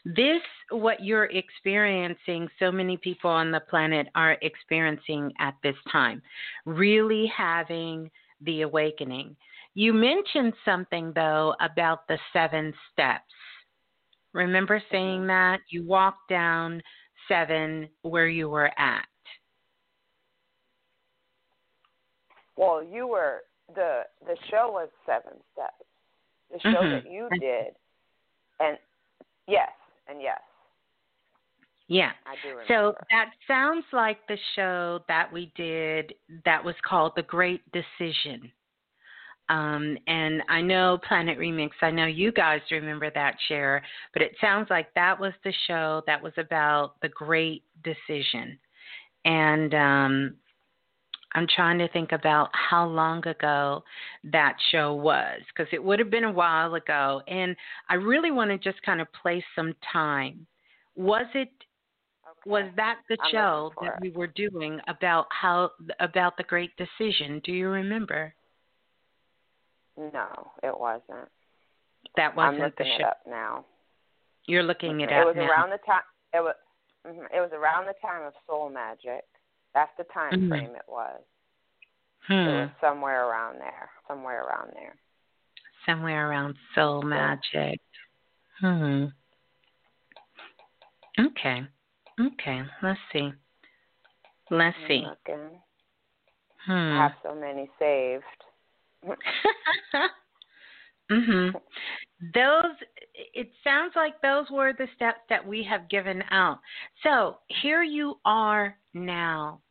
[0.04, 6.22] This, what you're experiencing, so many people on the planet are experiencing at this time,
[6.66, 8.10] really having
[8.42, 9.36] the awakening.
[9.76, 13.24] You mentioned something, though, about the seven steps.
[14.34, 15.60] Remember saying that?
[15.70, 16.82] You walked down
[17.28, 19.06] seven where you were at.
[22.56, 23.40] Well, you were
[23.74, 25.74] the the show was seven steps.
[26.52, 27.06] The show mm-hmm.
[27.06, 27.74] that you did,
[28.60, 28.78] and
[29.48, 29.70] yes,
[30.10, 30.40] and yes.
[31.88, 32.12] Yeah.
[32.26, 32.66] I do remember.
[32.68, 36.14] So that sounds like the show that we did
[36.46, 38.52] that was called The Great Decision.
[39.50, 43.82] Um, and I know Planet Remix, I know you guys remember that share,
[44.14, 48.60] but it sounds like that was the show that was about the great decision.
[49.26, 50.36] And um,
[51.34, 53.84] I'm trying to think about how long ago
[54.26, 57.22] that show was because it would have been a while ago.
[57.28, 57.56] And
[57.90, 60.46] I really want to just kind of place some time.
[60.96, 62.50] Was it okay.
[62.50, 64.02] was that the I'm show that it.
[64.02, 67.42] we were doing about how about the great decision?
[67.44, 68.34] Do you remember?
[70.00, 71.28] No, it wasn't.
[72.16, 73.08] That wasn't I'm looking the it show.
[73.08, 73.66] up now.
[74.46, 75.50] You're looking it it up was now.
[75.50, 76.02] around the time.
[76.34, 76.56] It was.
[77.06, 79.26] mhm, It was around the time of Soul Magic.
[79.74, 80.48] That's the time Mhm.
[80.50, 81.22] frame it was.
[82.28, 82.34] hmm.
[82.34, 83.90] It was somewhere around there.
[84.08, 84.96] Somewhere around there.
[85.86, 87.80] Somewhere around soul magic.
[88.60, 89.06] Hmm.
[91.20, 91.66] Okay.
[92.20, 92.62] Okay.
[92.82, 93.32] Let's see.
[94.52, 95.06] Let's I'm see.
[95.06, 95.62] looking.
[96.66, 96.72] Hmm.
[96.72, 98.24] I have so many saved.
[101.12, 101.54] mhm.
[102.34, 102.76] Those
[103.34, 106.60] it sounds like those were the steps that we have given out.
[107.04, 109.62] So, here you are now.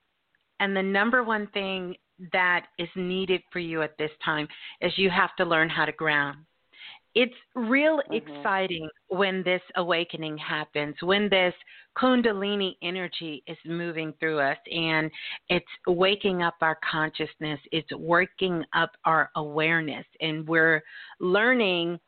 [0.60, 1.94] And the number one thing
[2.32, 4.48] that is needed for you at this time
[4.80, 6.38] is you have to learn how to ground.
[7.14, 8.14] It's real Mhm.
[8.14, 11.54] exciting when this awakening happens, when this
[11.96, 15.10] Kundalini energy is moving through us and
[15.48, 20.82] it's waking up our consciousness, it's working up our awareness, and we're
[21.18, 21.98] learning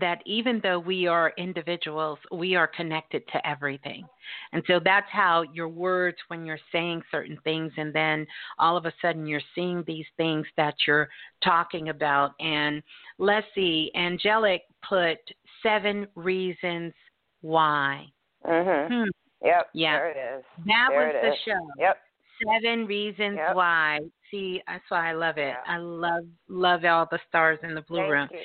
[0.00, 4.04] that even though we are individuals, we are connected to everything.
[4.52, 8.26] And so that's how your words, when you're saying certain things, and then
[8.58, 11.08] all of a sudden you're seeing these things that you're
[11.42, 12.32] talking about.
[12.40, 12.82] And
[13.18, 15.18] let's see, Angelic put
[15.62, 16.92] seven reasons
[17.40, 18.06] why.
[18.44, 18.88] Mhm.
[18.88, 19.08] Hmm.
[19.42, 19.70] Yep.
[19.74, 19.98] Yeah.
[19.98, 20.44] There it is.
[20.66, 21.38] That There was the is.
[21.44, 21.70] show.
[21.78, 21.98] Yep.
[22.46, 23.54] Seven reasons Yep.
[23.54, 24.00] why.
[24.30, 25.54] See, that's why I love it.
[25.54, 25.62] Yeah.
[25.66, 28.28] I love love all the stars in the blue Thank room.
[28.32, 28.38] you.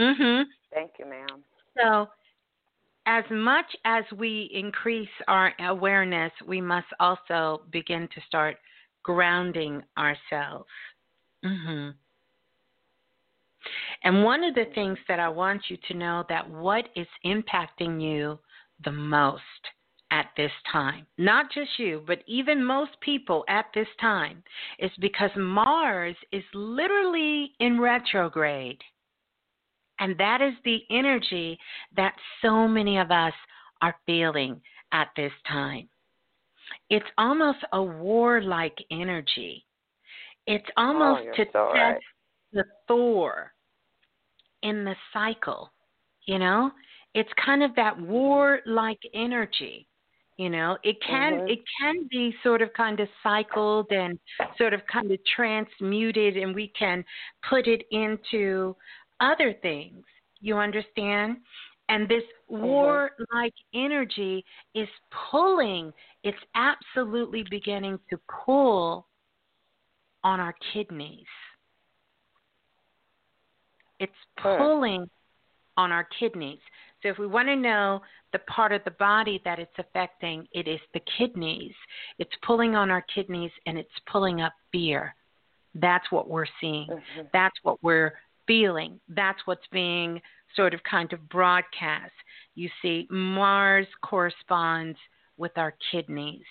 [0.00, 0.46] Mhm.
[0.72, 1.44] Thank you, ma'am.
[1.76, 2.10] So,
[3.06, 8.56] as much as we increase our awareness, we must also begin to start
[9.02, 10.70] grounding ourselves.
[11.42, 11.90] hmm
[14.02, 18.00] And one of the things that I want you to know that what is impacting
[18.00, 18.38] you
[18.84, 19.42] the most
[20.10, 24.42] at this time, not just you, but even most people at this time,
[24.78, 28.82] is because Mars is literally in retrograde.
[30.00, 31.58] And that is the energy
[31.96, 33.34] that so many of us
[33.82, 34.60] are feeling
[34.92, 35.88] at this time.
[36.88, 39.64] It's almost a warlike energy.
[40.46, 42.00] It's almost Oh, to so test right.
[42.52, 43.52] the Thor
[44.62, 45.70] in the cycle.
[46.26, 46.72] You know,
[47.14, 49.86] it's kind of that warlike energy.
[50.36, 51.50] You know, it can Mhm.
[51.50, 54.18] it can be sort of kind of cycled and
[54.56, 57.04] sort of kind of transmuted, and we can
[57.42, 58.74] put it into
[59.20, 60.04] other things.
[60.40, 61.38] You understand?
[61.88, 64.44] And this warlike energy
[64.74, 64.88] is
[65.30, 65.92] pulling,
[66.22, 69.06] it's absolutely beginning to pull
[70.22, 71.26] on our kidneys.
[73.98, 75.10] It's pulling
[75.76, 76.60] on our kidneys.
[77.02, 78.00] So if we want to know
[78.32, 81.74] the part of the body that it's affecting, it is the kidneys.
[82.18, 85.14] It's pulling on our kidneys and it's pulling up fear.
[85.74, 86.88] That's what we're seeing.
[86.88, 87.30] Mhm.
[87.32, 88.18] That's what we're
[88.50, 88.98] feeling.
[89.08, 90.20] That's what's being
[90.56, 92.12] sort of kind of broadcast.
[92.56, 94.98] You see, Mars corresponds
[95.36, 96.50] with our kidneys,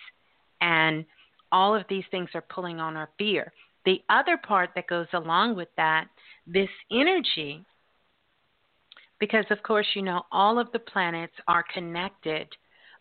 [0.61, 1.05] and
[1.51, 3.51] all of these things are pulling on our fear.
[3.83, 6.07] The other part that goes along with that,
[6.47, 7.65] this energy,
[9.19, 12.47] because of course, you know, all of the planets are connected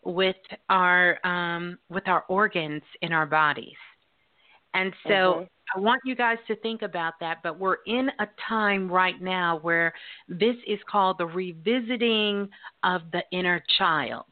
[0.03, 0.35] with
[0.69, 3.79] our um, with our organs in our bodies,
[4.73, 5.49] and so Mhm.
[5.75, 9.59] I want you guys to think about that, but we're in a time right now
[9.61, 9.93] where
[10.27, 12.49] this is called the revisiting
[12.83, 14.25] of the inner child.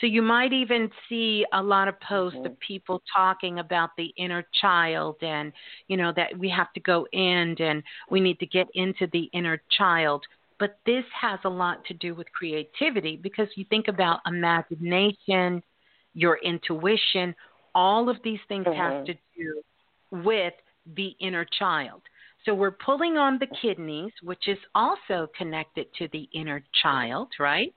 [0.00, 2.46] So you might even see a lot of posts mm-hmm.
[2.46, 5.52] of people talking about the inner child and,
[5.88, 9.28] you know, that we have to go in and we need to get into the
[9.34, 10.24] inner child.
[10.58, 15.62] But this has a lot to do with creativity because you think about imagination,
[16.14, 17.34] your intuition,
[17.74, 18.80] all of these things mm-hmm.
[18.80, 19.62] have to do
[20.10, 20.54] with
[20.94, 22.02] the inner child.
[22.44, 27.74] So we're pulling on the kidneys, which is also connected to the inner child, right?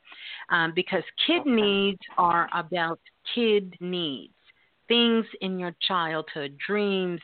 [0.49, 2.99] Um, because kidneys are about
[3.35, 4.33] kid needs,
[4.87, 7.19] things in your childhood, dreams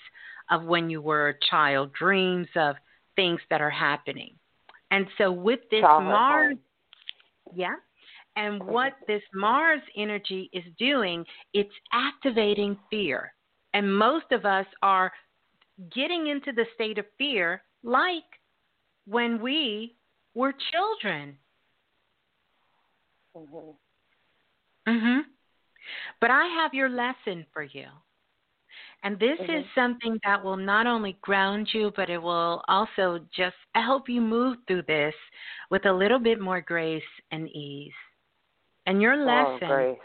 [0.52, 2.76] of when you were a child, dreams of
[3.16, 4.34] things that are happening.
[4.92, 6.58] And so with this childhood Mars,
[7.54, 7.76] yeah,
[8.36, 13.34] and what this Mars energy is doing, it's activating fear.
[13.74, 15.12] And most of us are
[15.94, 18.24] getting into the state of fear like
[19.06, 19.96] when we
[20.34, 21.38] were children.
[23.36, 23.76] Mhm.
[24.88, 25.26] Mhm.
[26.20, 27.88] But I have your lesson for you.
[29.04, 29.64] And this Mhm.
[29.64, 34.22] is something that will not only ground you, but it will also just help you
[34.22, 35.16] move through this
[35.70, 37.94] with a little bit more grace and ease.
[38.86, 40.00] And your Oh, lesson grace.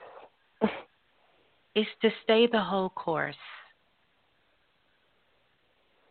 [1.74, 3.36] is to stay the whole course.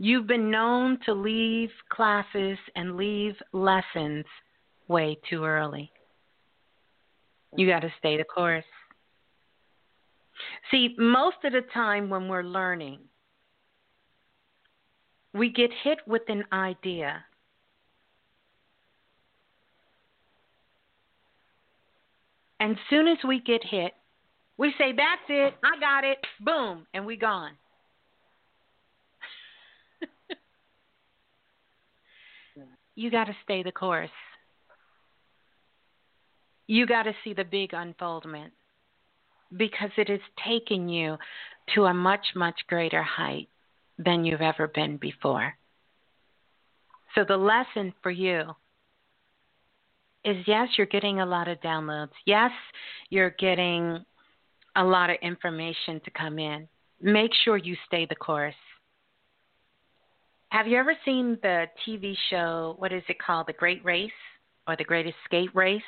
[0.04, 4.26] You've been known to leave classes and leave lessons
[4.90, 5.94] way too early.
[7.56, 8.66] You got to stay the course.
[10.72, 13.00] See, most of the time when we're learning,
[15.34, 17.24] we get hit with an idea.
[22.60, 23.94] And soon as we get hit,
[24.58, 27.52] we say, That's it, I got it, boom, and we gone.
[32.96, 34.10] You got to stay the course.
[36.68, 38.54] You got to see the big unfoldment
[39.56, 41.18] because it is taking you
[41.76, 43.50] to a much, much greater height
[43.98, 45.54] than you've ever been before.
[47.16, 48.56] So, the lesson for you
[50.26, 52.14] is yes, you're getting a lot of downloads.
[52.26, 52.52] Yes,
[53.10, 54.04] you're getting
[54.76, 56.68] a lot of information to come in.
[57.02, 58.56] Make sure you stay the course.
[60.54, 64.12] Have you ever seen the TV show, what is it called, The Great Race
[64.68, 65.82] or The Great Escape Race?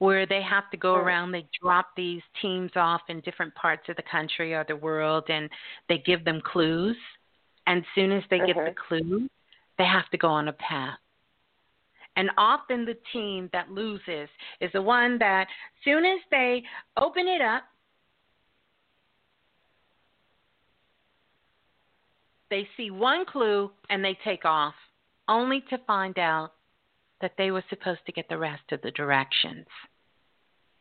[0.00, 0.98] Where they have to go oh.
[0.98, 5.24] around, they drop these teams off in different parts of the country or the world,
[5.30, 5.48] and
[5.88, 6.96] they give them clues.
[7.66, 8.72] And as soon as they get the uh-huh.
[8.86, 9.30] clue,
[9.78, 10.98] they have to go on a path.
[12.16, 14.28] And often the team that loses
[14.60, 15.46] is the one that,
[15.86, 16.62] soon as they
[16.98, 17.62] open it up,
[22.50, 24.74] they see one clue and they take off,
[25.28, 26.52] only to find out
[27.20, 29.66] that they were supposed to get the rest of the directions.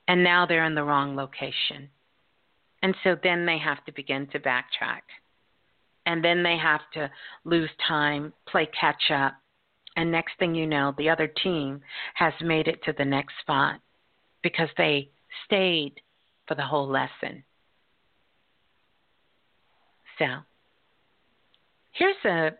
[0.07, 1.89] And now they're in the wrong location.
[2.81, 5.01] And so then they have to begin to backtrack.
[6.05, 7.11] And then they have to
[7.45, 9.33] lose time, play catch up.
[9.95, 11.81] And next thing you know, the other team
[12.15, 13.79] has made it to the next spot
[14.41, 15.09] because they
[15.45, 16.01] stayed
[16.47, 17.43] for the whole lesson.
[20.17, 20.25] So,
[21.91, 22.51] here's a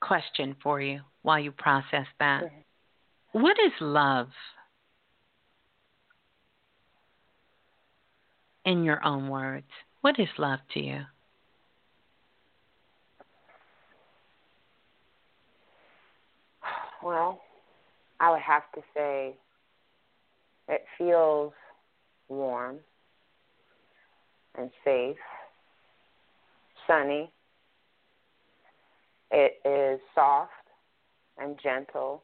[0.00, 2.44] question for you while you process that.
[3.32, 4.28] What is love?
[8.64, 9.66] In your own words,
[10.02, 11.00] what is love to you?
[17.02, 17.40] Well,
[18.20, 19.34] I would have to say
[20.68, 21.52] it feels
[22.28, 22.78] warm
[24.56, 25.16] and safe,
[26.86, 27.30] sunny.
[29.30, 30.50] It is soft
[31.38, 32.22] and gentle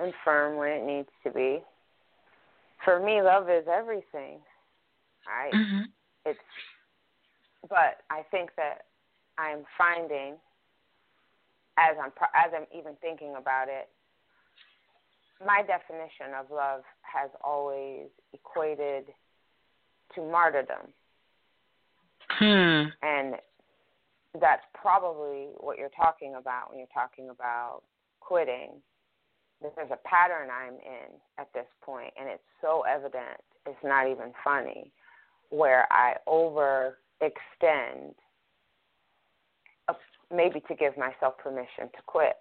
[0.00, 1.62] and firm when it needs to be.
[2.84, 4.38] For me, love is everything.
[5.26, 5.82] I Mm-hmm.
[6.24, 6.38] it's
[7.68, 8.84] but I think that
[9.36, 10.34] I'm finding
[11.78, 13.88] as I'm as I'm even thinking about it,
[15.44, 19.04] my definition of love has always equated
[20.14, 20.92] to martyrdom,
[22.30, 22.88] Hmm.
[23.02, 23.34] and
[24.40, 27.82] that's probably what you're talking about when you're talking about
[28.20, 28.72] quitting.
[29.60, 34.32] There's a pattern I'm in at this point, and it's so evident it's not even
[34.44, 34.92] funny,
[35.50, 38.14] where I overextend
[39.88, 39.94] uh,
[40.34, 42.36] maybe to give myself permission to quit,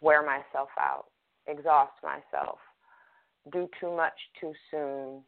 [0.00, 1.06] wear myself out,
[1.46, 2.58] exhaust myself,
[3.52, 5.22] do too much too soon,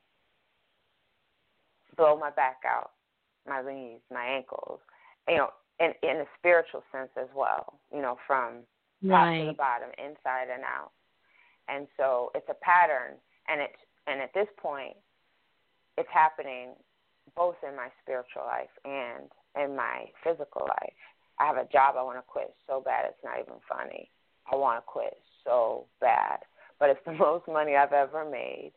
[1.97, 2.91] blow my back out,
[3.47, 4.81] my knees, my ankles,
[5.29, 5.51] you know,
[5.81, 8.65] in in a spiritual sense as well, you know, from
[9.09, 10.93] top to the bottom, inside and out.
[11.69, 13.19] And so it's a pattern,
[13.49, 14.97] and it's And at this point,
[15.99, 16.75] it's happening
[17.35, 21.01] both in my spiritual life and in my physical life.
[21.39, 24.11] I have a job I want to quit so bad it's not even funny.
[24.51, 26.39] I want to quit so bad,
[26.79, 28.73] but it's the most money I've ever made.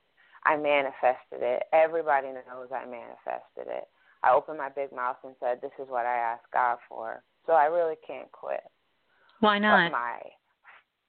[0.45, 1.63] I manifested it.
[1.73, 3.87] Everybody knows I manifested it.
[4.23, 7.53] I opened my big mouth and said, "This is what I asked God for." So
[7.53, 8.61] I really can't quit.
[9.39, 9.91] Why not?
[9.91, 10.19] My,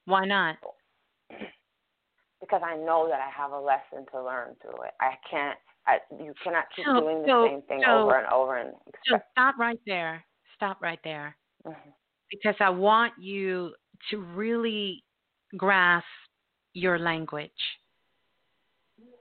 [0.05, 0.57] Why not?
[2.41, 4.95] Because I know that I have a lesson to learn through it.
[4.99, 5.59] I can't.
[5.87, 8.71] I, you cannot keep so, doing the so, same thing so, over and over and
[8.87, 9.07] expect.
[9.09, 10.25] So stop right there.
[10.57, 11.37] Stop right there.
[11.67, 11.91] Mm-hmm.
[12.31, 13.75] Because I want you
[14.11, 15.05] to really
[15.55, 16.07] grasp
[16.73, 17.51] your language.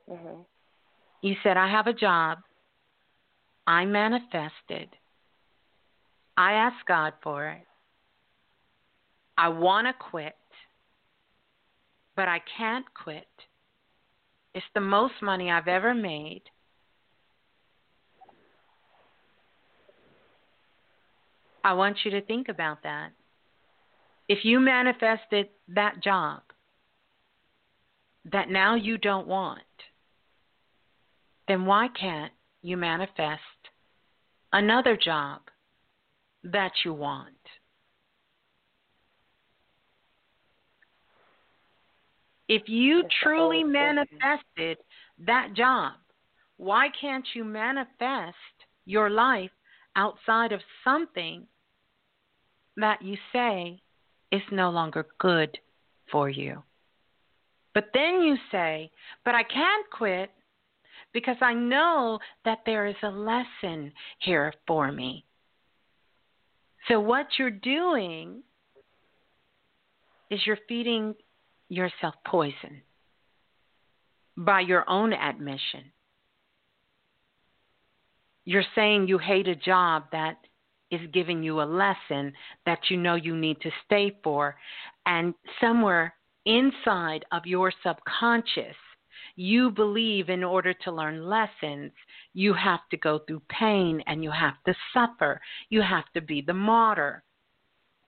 [0.10, 0.42] Mm-hmm.
[1.22, 2.38] You said, I have a job.
[3.70, 4.90] I manifested.
[6.36, 7.68] I asked God for it.
[9.38, 10.34] I want to quit,
[12.16, 13.28] but I can't quit.
[14.56, 16.42] It's the most money I've ever made.
[21.64, 23.12] I want you to think about that.
[24.28, 26.42] If you manifested that job
[28.32, 29.62] that now you don't want,
[31.48, 33.59] then why can't you manifest
[34.52, 35.42] another job
[36.44, 37.36] that you want?
[42.48, 44.80] If you truly manifested
[45.26, 45.94] that job,
[46.58, 48.36] why can't you manifest
[48.86, 49.52] your life
[49.96, 51.46] outside of something
[52.76, 53.82] that you say
[54.32, 55.60] is no longer good
[56.12, 56.64] for you?
[57.76, 58.90] But then you say,
[59.24, 60.32] but I can't quit
[61.14, 65.26] because I know that there is a lesson here for me.
[66.88, 68.42] So, what you're doing
[70.30, 71.16] is you're feeding
[71.70, 72.82] yourself poison
[74.38, 75.92] by your own admission.
[78.46, 80.38] You're saying you hate a job that
[80.92, 82.34] is giving you a lesson
[82.66, 84.56] that you know you need to stay for,
[85.06, 88.76] and somewhere inside of your subconscious,
[89.40, 91.94] you believe in order to learn lessons,
[92.34, 95.40] you have to go through pain and you have to suffer.
[95.70, 97.24] You have to be the martyr.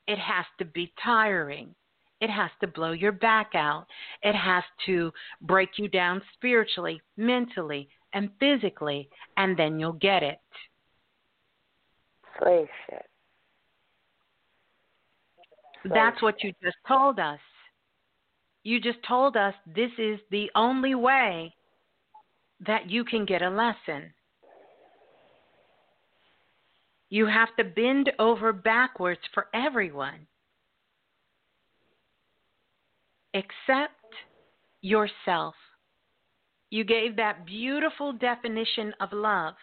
[0.09, 1.73] It has to be tiring.
[2.19, 3.85] It has to blow your back out.
[4.23, 5.13] It has to
[5.43, 9.07] break you down spiritually, mentally, and physically,
[9.37, 10.39] and then you'll get it.
[12.39, 13.05] Slave shit.
[15.85, 17.39] That's what you just told us.
[18.63, 21.55] You just told us this is the only way
[22.65, 24.13] that you can get a lesson.
[27.09, 30.27] You have to bend over backwards for everyone
[33.33, 33.95] except
[34.81, 35.55] yourself.
[36.69, 39.55] You gave that beautiful definition of love,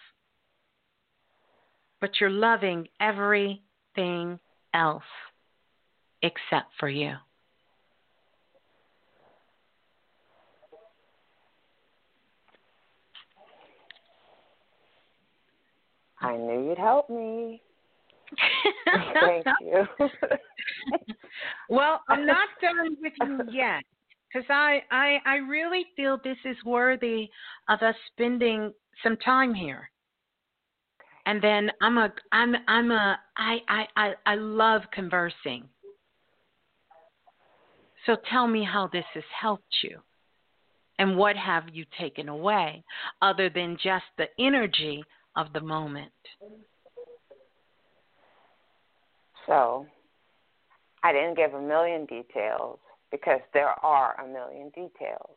[2.01, 4.39] but you're loving everything
[4.75, 5.03] else
[6.23, 7.15] except for you.
[16.21, 17.63] I knew you'd help me.
[19.21, 19.87] Thank you.
[21.71, 23.83] well, I'm not done with you yet
[24.33, 27.29] because I, I I really feel this is worthy
[27.69, 29.91] of us spending some time here.
[31.27, 35.69] And then I'm a I'm I'm a I I I, I love conversing.
[38.07, 40.01] So tell me how this has helped you.
[40.99, 42.83] And what have you taken away
[43.23, 45.05] other than just the energy
[45.39, 46.13] of the moment?
[49.47, 49.87] So
[51.03, 52.79] I didn't give a million details
[53.11, 55.37] because there are a million details.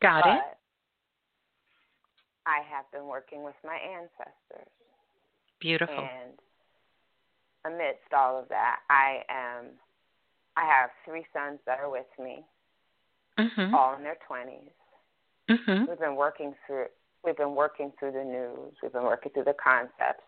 [0.00, 0.58] Got but it.
[2.46, 4.70] I have been working with my ancestors.
[5.60, 5.98] Beautiful.
[5.98, 6.32] And
[7.66, 9.66] amidst all of that, I am
[10.56, 12.44] I have three sons that are with me,
[13.38, 13.74] mm-hmm.
[13.74, 14.70] all in their 20s.
[15.50, 15.90] Mm-hmm.
[15.90, 16.86] We've been working through
[17.24, 18.74] we've been working through the news.
[18.82, 20.22] We've been working through the concepts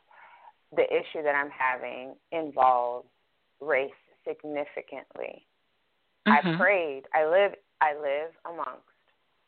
[0.74, 3.06] the issue that I'm having involves
[3.60, 3.90] race
[4.26, 5.46] significantly.
[6.26, 6.54] Mm-hmm.
[6.54, 7.02] I prayed.
[7.14, 7.52] I live.
[7.80, 8.88] I live amongst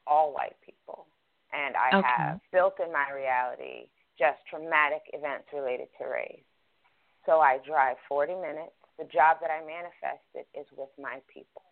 [0.06, 1.06] all white people,
[1.52, 2.08] and I okay.
[2.16, 3.88] have built in my reality
[4.18, 6.44] just traumatic events related to race.
[7.26, 8.76] So I drive 40 minutes.
[8.98, 11.66] The job that I manifested is with my people,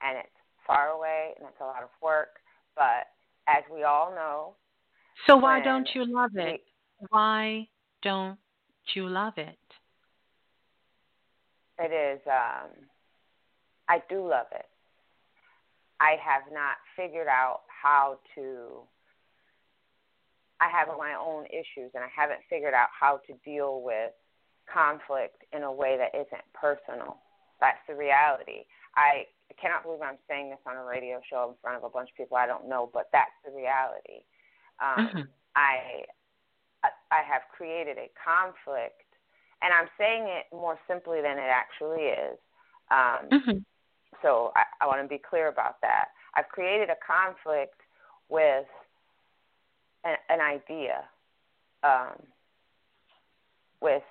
[0.00, 2.38] and it's far away and it's a lot of work.
[2.74, 3.10] But
[3.48, 4.54] as we all know,
[5.26, 6.62] so why don't you love it?
[7.10, 7.68] Why
[8.02, 8.38] don't
[8.94, 9.58] you love it?
[11.78, 12.20] It is.
[12.26, 12.70] Um,
[13.88, 14.66] I do love it.
[16.00, 18.82] I have not figured out how to
[20.60, 24.12] I have my own issues and I haven't figured out how to deal with
[24.72, 27.18] conflict in a way that isn't personal.
[27.60, 28.62] That's the reality.
[28.94, 29.26] I
[29.60, 32.16] cannot believe I'm saying this on a radio show in front of a bunch of
[32.16, 34.22] people I don't know, but that's the reality.
[34.80, 35.20] Um, mm-hmm.
[35.56, 36.04] I
[36.82, 39.04] I have created a conflict,
[39.60, 42.38] and I'm saying it more simply than it actually is.
[42.90, 43.58] Um, mm-hmm.
[44.22, 46.06] So I, I want to be clear about that.
[46.34, 47.80] I've created a conflict
[48.28, 48.66] with
[50.04, 51.04] an, an idea,
[51.84, 52.16] um,
[53.80, 54.02] with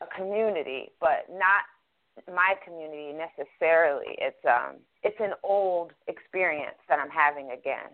[0.00, 1.64] a community, but not
[2.32, 4.16] my community necessarily.
[4.18, 7.92] It's um it's an old experience that I'm having again.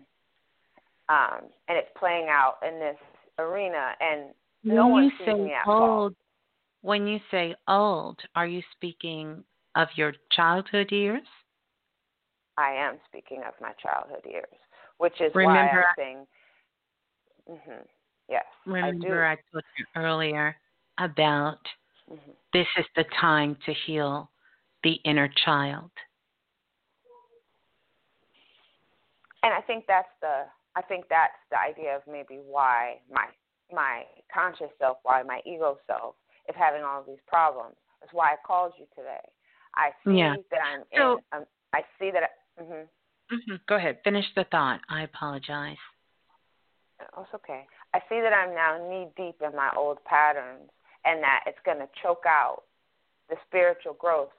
[1.13, 2.97] Um and it's playing out in this
[3.39, 4.33] arena and
[4.63, 6.15] when no one sees me at old,
[6.81, 9.43] When you say old, are you speaking
[9.75, 11.27] of your childhood years?
[12.57, 14.45] I am speaking of my childhood years,
[14.97, 16.27] which is Remember, why I'm saying
[17.49, 17.85] mhm.
[18.29, 18.45] Yes.
[18.65, 20.55] Remember I, I told you earlier
[20.99, 21.59] about
[22.11, 22.31] Mm-hmm.
[22.51, 24.29] This is the time to heal
[24.83, 25.89] the inner child.
[29.43, 30.43] And I think that's the
[30.75, 33.27] I think that's the idea of maybe why my
[33.71, 34.03] my
[34.33, 36.15] conscious self, why my ego self
[36.49, 37.75] is having all of these problems.
[38.01, 39.23] That's why I called you today.
[39.75, 40.35] I see yeah.
[40.51, 41.39] that I'm so, in.
[41.39, 42.23] Um, I see that.
[42.23, 43.35] I, mm-hmm.
[43.35, 43.55] Mm-hmm.
[43.67, 43.99] Go ahead.
[44.03, 44.81] Finish the thought.
[44.89, 45.77] I apologize.
[46.99, 47.65] It's okay.
[47.93, 50.69] I see that I'm now knee deep in my old patterns
[51.05, 52.63] and that it's going to choke out
[53.29, 54.31] the spiritual growth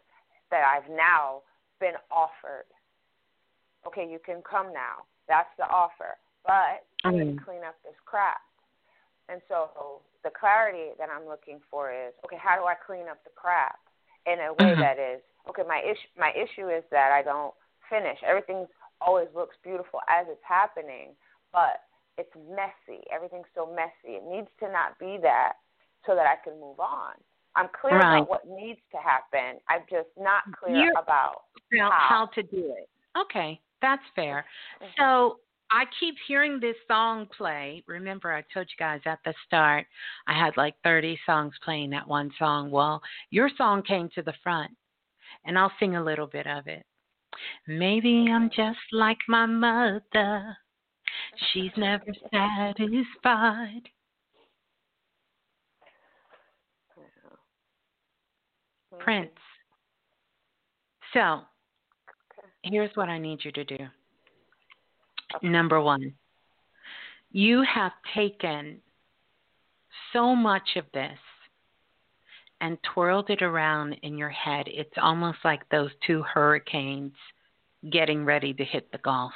[0.50, 1.42] that I've now
[1.80, 2.66] been offered.
[3.86, 5.04] Okay, you can come now.
[5.28, 6.16] That's the offer.
[6.44, 7.44] But I need to mm.
[7.44, 8.40] clean up this crap.
[9.28, 13.24] And so the clarity that I'm looking for is okay, how do I clean up
[13.24, 13.80] the crap
[14.26, 14.80] in a way mm-hmm.
[14.80, 17.54] that is okay, my issue my issue is that I don't
[17.88, 18.18] finish.
[18.26, 18.66] Everything
[19.00, 21.16] always looks beautiful as it's happening,
[21.52, 21.84] but
[22.16, 23.04] it's messy.
[23.12, 24.16] Everything's so messy.
[24.16, 25.54] It needs to not be that
[26.06, 27.14] so that I can move on.
[27.56, 28.18] I'm clear right.
[28.18, 29.60] about what needs to happen.
[29.68, 31.42] I'm just not clear You're, about
[31.72, 31.90] how.
[31.92, 32.88] how to do it.
[33.16, 34.44] Okay, that's fair.
[34.82, 34.90] Mm-hmm.
[34.98, 35.38] So
[35.70, 37.82] I keep hearing this song play.
[37.86, 39.86] Remember, I told you guys at the start
[40.26, 42.70] I had like 30 songs playing that one song.
[42.70, 44.70] Well, your song came to the front,
[45.44, 46.84] and I'll sing a little bit of it.
[47.66, 50.56] Maybe I'm just like my mother.
[51.52, 53.88] She's never satisfied.
[59.00, 59.30] Prince.
[61.12, 61.40] So,
[62.62, 63.78] here's what I need you to do.
[65.42, 66.14] Number one,
[67.32, 68.80] you have taken
[70.12, 71.18] so much of this
[72.60, 74.66] and twirled it around in your head.
[74.68, 77.12] It's almost like those two hurricanes
[77.90, 79.32] getting ready to hit the Gulf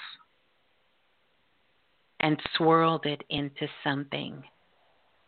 [2.20, 4.42] and swirled it into something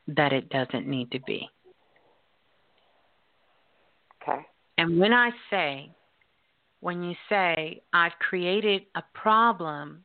[0.08, 1.48] that it doesn't need to be.
[4.22, 4.40] Okay.
[4.78, 5.90] And when I say,
[6.80, 10.04] when you say, I've created a problem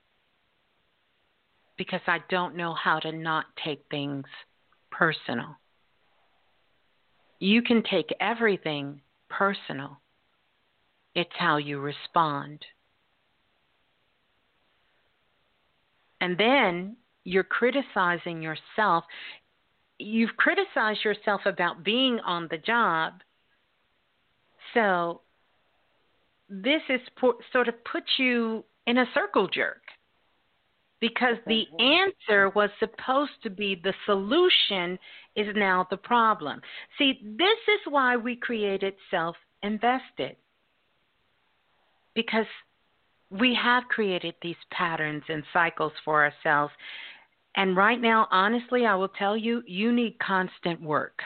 [1.77, 4.25] because I don't know how to not take things
[4.91, 5.57] personal,
[7.39, 9.99] you can take everything personal.
[11.13, 12.65] It's how you respond.
[16.19, 19.03] And then you're criticizing yourself.
[19.97, 23.13] You've criticized yourself about being on the job
[24.75, 25.21] so
[26.49, 27.01] this is
[27.51, 29.81] sort of put you in a circle jerk
[31.07, 34.97] because the answer was supposed to be the solution
[35.35, 36.61] is now the problem.
[36.97, 40.35] See, this is why we created self invested
[42.15, 42.45] because
[43.29, 46.73] we have created these patterns and cycles for ourselves.
[47.55, 51.19] And right now, honestly, I will tell you, you need constant work.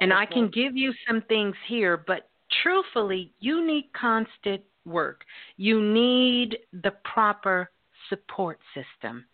[0.00, 2.28] And I can give you some things here, but
[2.62, 5.22] truthfully, you need constant work.
[5.56, 7.70] You need the proper
[8.08, 9.24] support system.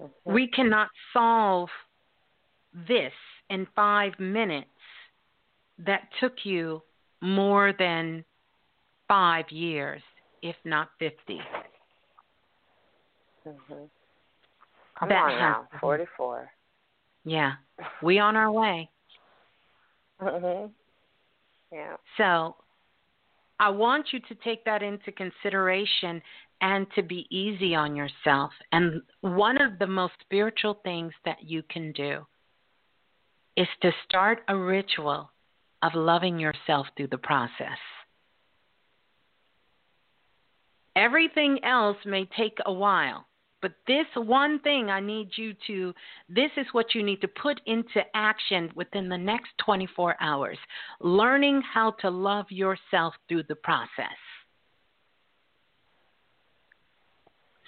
[0.00, 0.32] Mm-hmm.
[0.32, 1.68] We cannot solve
[2.88, 3.12] this
[3.50, 4.68] in five minutes
[5.78, 6.82] that took you
[7.20, 8.24] more than
[9.08, 10.02] five years,
[10.42, 11.40] if not 50.
[13.46, 13.74] Mm-hmm.
[14.98, 16.50] Come that on now, 44.
[17.24, 17.52] Yeah,
[18.02, 18.88] we on our way.
[20.20, 20.70] Mhm.
[21.72, 21.96] Yeah.
[22.16, 22.56] So,
[23.58, 26.22] I want you to take that into consideration
[26.62, 28.52] and to be easy on yourself.
[28.70, 32.24] And one of the most spiritual things that you can do
[33.56, 35.30] is to start a ritual
[35.82, 37.78] of loving yourself through the process.
[40.94, 43.26] Everything else may take a while,
[43.62, 45.94] But this one thing I need you to,
[46.28, 50.58] this is what you need to put into action within the next 24 hours
[51.00, 54.18] learning how to love yourself through the process.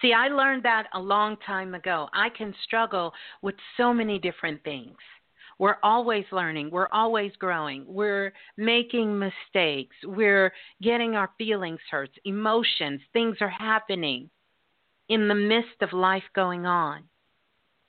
[0.04, 2.10] See, I learned that a long time ago.
[2.12, 4.98] I can struggle with so many different things.
[5.58, 6.70] We're always learning.
[6.70, 7.86] We're always growing.
[7.88, 9.96] We're making mistakes.
[10.04, 10.52] We're
[10.82, 14.28] getting our feelings hurt, emotions, things are happening
[15.08, 17.04] in the midst of life going on.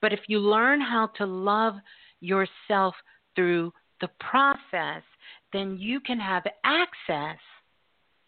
[0.02, 1.74] But if you learn how to love
[2.22, 2.96] yourself
[3.36, 5.04] through the process,
[5.52, 7.40] then you can have access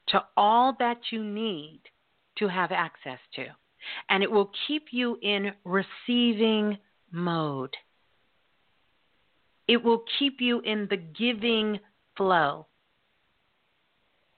[0.09, 1.79] to all that you need
[2.39, 3.45] to have access to.
[4.09, 6.77] And it will keep you in receiving
[7.11, 7.75] mode.
[9.67, 11.79] It will keep you in the giving
[12.15, 12.67] flow.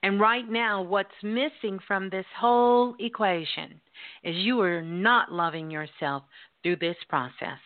[0.01, 3.81] And right now, what's missing from this whole equation
[4.23, 6.23] is you are not loving yourself
[6.63, 7.59] through this process.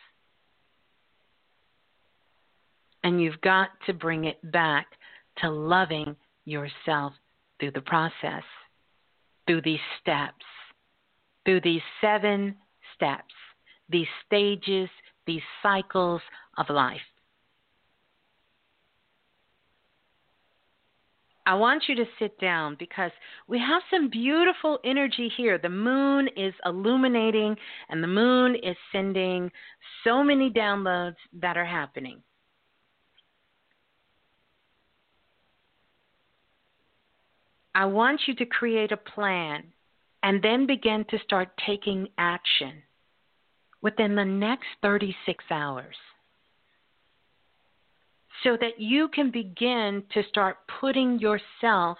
[3.03, 4.87] And you've got to bring it back
[5.39, 6.15] to loving
[6.45, 7.13] yourself
[7.59, 8.43] through the process,
[9.45, 10.45] through these steps,
[11.45, 12.55] through these seven
[12.95, 13.33] steps,
[13.89, 14.89] these stages,
[15.25, 16.21] these cycles
[16.57, 17.01] of life.
[21.45, 23.11] I want you to sit down because
[23.47, 25.57] we have some beautiful energy here.
[25.57, 27.57] The moon is illuminating
[27.89, 29.51] and the moon is sending
[30.05, 32.21] so many downloads that are happening.
[37.75, 39.63] I want you to create a plan
[40.23, 42.81] and then begin to start taking action
[43.81, 45.95] within the next 36 hours
[48.43, 51.97] so that you can begin to start putting yourself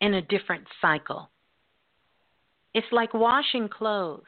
[0.00, 1.30] in a different cycle.
[2.74, 4.22] It's like washing clothes.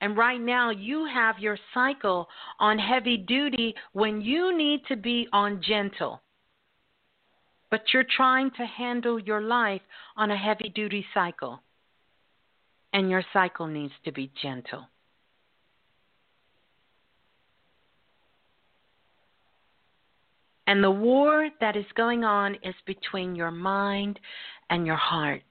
[0.00, 2.26] And right now, you have your cycle
[2.58, 6.22] on heavy duty when you need to be on gentle.
[7.70, 9.82] But you're trying to handle your life
[10.16, 11.62] on a heavy duty cycle.
[12.92, 14.86] And your cycle needs to be gentle.
[20.66, 24.20] And the war that is going on is between your mind
[24.70, 25.42] and your heart.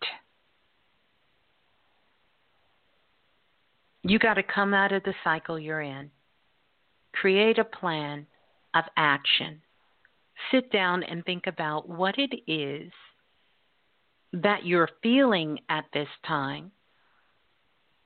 [4.03, 6.09] You got to come out of the cycle you're in.
[7.11, 8.27] Create a plan
[8.73, 9.61] of action.
[10.51, 12.89] Sit down and think about what it is
[14.31, 16.71] that you're feeling at this time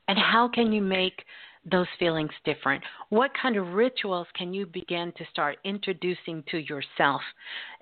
[0.08, 1.24] and how can you make
[1.70, 2.82] those feelings different?
[3.08, 7.22] What kind of rituals can you begin to start introducing to yourself,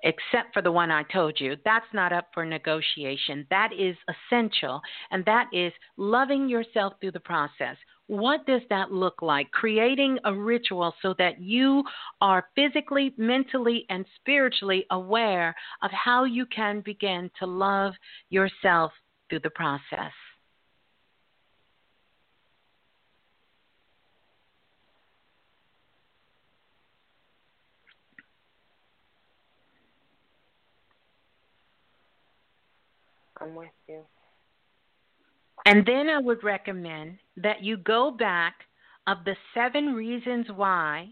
[0.03, 1.57] except for the one I told you?
[1.65, 3.45] That's not up for negotiation.
[3.49, 7.75] That is essential, and that is loving yourself through the process.
[8.07, 9.49] What does that look like?
[9.51, 11.83] Creating a ritual so that you
[12.21, 17.93] are physically, mentally, and spiritually aware of how you can begin to love
[18.29, 18.91] yourself
[19.29, 20.11] through the process.
[33.43, 34.01] I'm with you.
[35.65, 38.55] And then I would recommend that you go back
[39.07, 41.09] of the seven reasons why,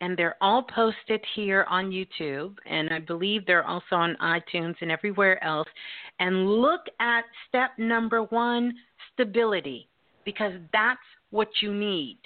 [0.00, 4.90] and they're all posted here on YouTube, and I believe they're also on iTunes and
[4.90, 5.68] everywhere else,
[6.20, 8.74] and look at step number one
[9.12, 9.88] stability,
[10.24, 11.00] because that's
[11.30, 12.18] what you need.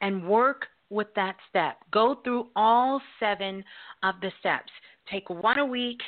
[0.00, 1.78] And work with that step.
[1.90, 3.64] Go through all seven
[4.02, 4.70] of the steps.
[5.10, 6.00] Take one a week,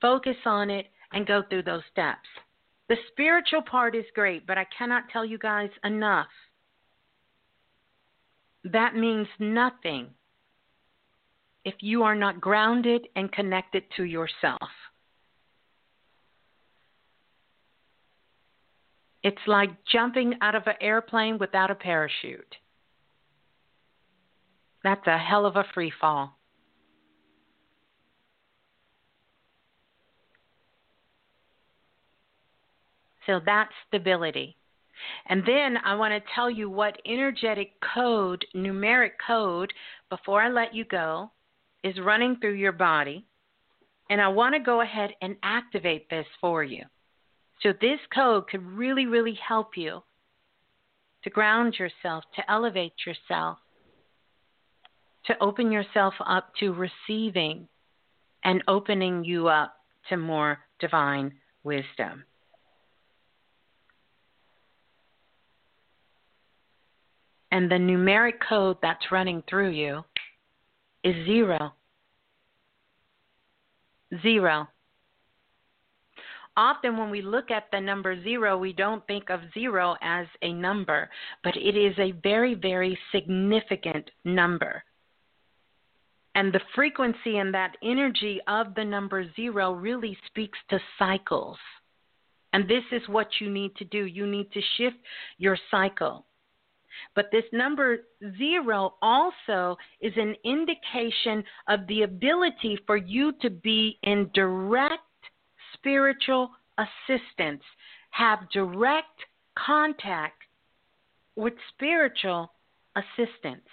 [0.00, 2.28] focus on it, and go through those steps.
[2.88, 6.28] The spiritual part is great, but I cannot tell you guys enough.
[8.64, 10.08] That means nothing
[11.64, 14.68] if you are not grounded and connected to yourself.
[19.22, 22.56] It's like jumping out of an airplane without a parachute.
[24.82, 26.38] That's a hell of a free fall.
[33.26, 34.56] So that's stability.
[35.26, 39.72] And then I want to tell you what energetic code, numeric code,
[40.08, 41.30] before I let you go,
[41.82, 43.26] is running through your body.
[44.10, 46.84] And I want to go ahead and activate this for you.
[47.62, 50.02] So this code could really, really help you
[51.22, 53.58] to ground yourself, to elevate yourself,
[55.26, 57.66] to open yourself up to receiving
[58.44, 59.74] and opening you up
[60.10, 62.24] to more divine wisdom.
[67.54, 70.02] And the numeric code that's running through you
[71.04, 71.72] is zero.
[74.22, 74.66] Zero.
[76.56, 80.52] Often, when we look at the number zero, we don't think of zero as a
[80.52, 81.08] number,
[81.44, 84.82] but it is a very, very significant number.
[86.34, 91.58] And the frequency and that energy of the number zero really speaks to cycles.
[92.52, 94.06] And this is what you need to do.
[94.06, 94.96] You need to shift
[95.38, 96.26] your cycle.
[97.14, 97.98] But this number
[98.38, 105.02] zero also is an indication of the ability for you to be in direct
[105.74, 107.62] spiritual assistance,
[108.10, 109.20] have direct
[109.56, 110.42] contact
[111.36, 112.52] with spiritual
[112.96, 113.68] assistance.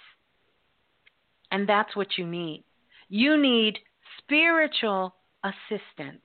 [1.50, 2.64] And that's what you need.
[3.08, 3.78] You need
[4.18, 5.14] spiritual
[5.44, 6.22] assistance.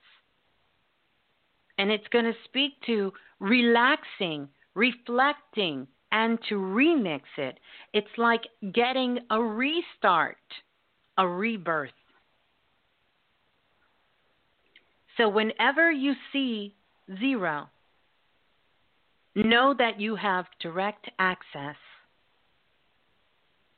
[1.78, 7.60] And it's going to speak to relaxing, reflecting, and to remix it.
[7.94, 8.44] It's like
[8.74, 10.38] getting a restart,
[11.18, 11.92] a rebirth.
[15.18, 16.76] So whenever you see
[17.20, 17.70] zero,
[19.36, 21.76] know that you have direct access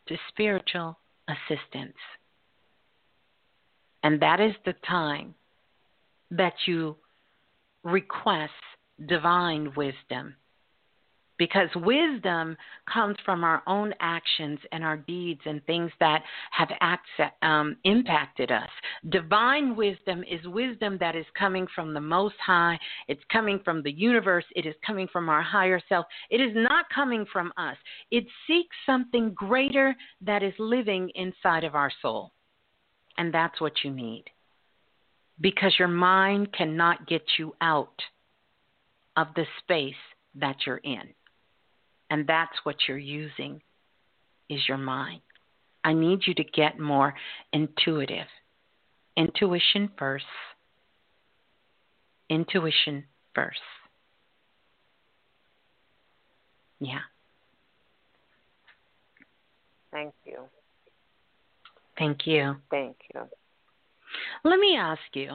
[0.08, 1.98] to spiritual assistance.
[4.04, 5.36] And that is the time
[6.32, 6.96] that you
[7.84, 8.52] request
[9.08, 10.36] divine wisdom
[11.40, 12.56] because wisdom
[12.94, 16.22] comes from our own actions and our deeds and things that
[16.52, 16.70] have
[17.42, 18.70] um, impacted us.
[19.10, 22.78] Divine wisdom is wisdom that is coming from the Most High,
[23.08, 26.06] it's coming from the universe, it is coming from our higher self.
[26.30, 27.78] It is not coming from us,
[28.12, 32.34] it seeks something greater that is living inside of our soul.
[33.18, 34.26] And that's what you need.
[35.42, 38.02] Because your mind cannot get you out
[39.16, 39.94] of the space
[40.36, 41.14] that you're in.
[42.10, 43.62] And that's what you're using
[44.50, 45.22] is your mind.
[45.84, 47.14] I need you to get more
[47.54, 48.28] intuitive.
[49.16, 50.26] Intuition first.
[52.30, 53.60] Intuition first.
[56.80, 57.00] Yeah.
[59.92, 60.38] Thank you.
[61.98, 62.56] Thank you.
[62.70, 63.22] Thank you.
[64.44, 65.34] Let me ask you,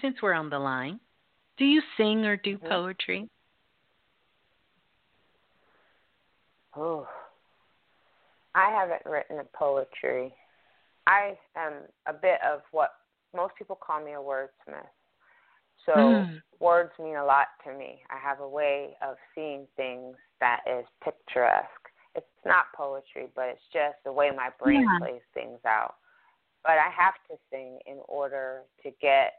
[0.00, 1.00] since we're on the line,
[1.58, 2.68] do you sing or do Mm-hmm.
[2.68, 3.28] poetry?
[6.76, 7.06] Oh,
[8.54, 10.34] I haven't written a poetry.
[11.06, 11.74] I am
[12.06, 12.90] a bit of what
[13.34, 14.88] most people call me a wordsmith.
[15.84, 16.42] So Mm.
[16.58, 18.02] words mean a lot to me.
[18.10, 21.90] I have a way of seeing things that is picturesque.
[22.14, 24.98] It's not poetry, but it's just the way my brain Yeah.
[24.98, 25.96] plays things out.
[26.62, 29.34] But I have to sing in order to get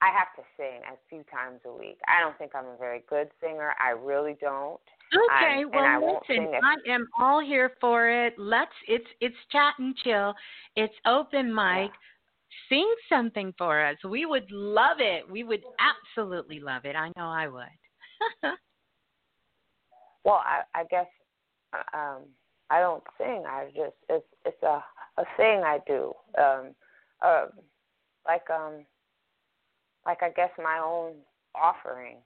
[0.00, 1.98] I have to sing a few times a week.
[2.08, 3.74] I don't think I'm a very good singer.
[3.80, 4.80] I really don't.
[5.14, 6.48] Okay, I well won't listen.
[6.62, 8.34] I am all here for it.
[8.38, 10.34] Let's it's it's chat and chill.
[10.76, 11.90] It's open mic.
[12.68, 13.96] Sing something for us.
[14.08, 15.28] We would love it.
[15.28, 16.96] We would absolutely love it.
[16.96, 18.52] I know I would.
[20.24, 21.06] Well, I, I guess
[21.74, 22.22] uh, um,
[22.70, 23.44] I don't sing.
[23.46, 24.82] I just it's it's a
[25.18, 26.12] a thing I do.
[26.38, 26.74] Um,
[27.20, 27.46] uh,
[28.26, 28.84] like um,
[30.06, 31.12] like I guess my own
[31.54, 32.16] offering,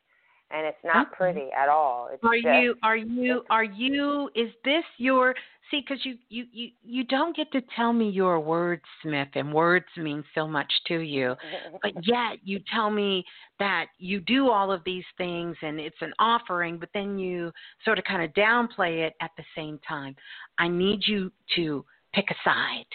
[0.51, 1.17] and it's not Okay.
[1.17, 2.09] pretty at all.
[2.13, 5.35] It's Are just, you are you are you is this your
[5.71, 9.53] see because you, you you you don't get to tell me you're a wordsmith and
[9.53, 11.35] words mean so much to you
[11.83, 13.25] but yet you tell me
[13.59, 17.53] that you do all of these things and it's an offering but then you
[17.85, 20.15] sort of kind of downplay it at the same time
[20.59, 21.85] i need you to
[22.15, 22.87] pick a side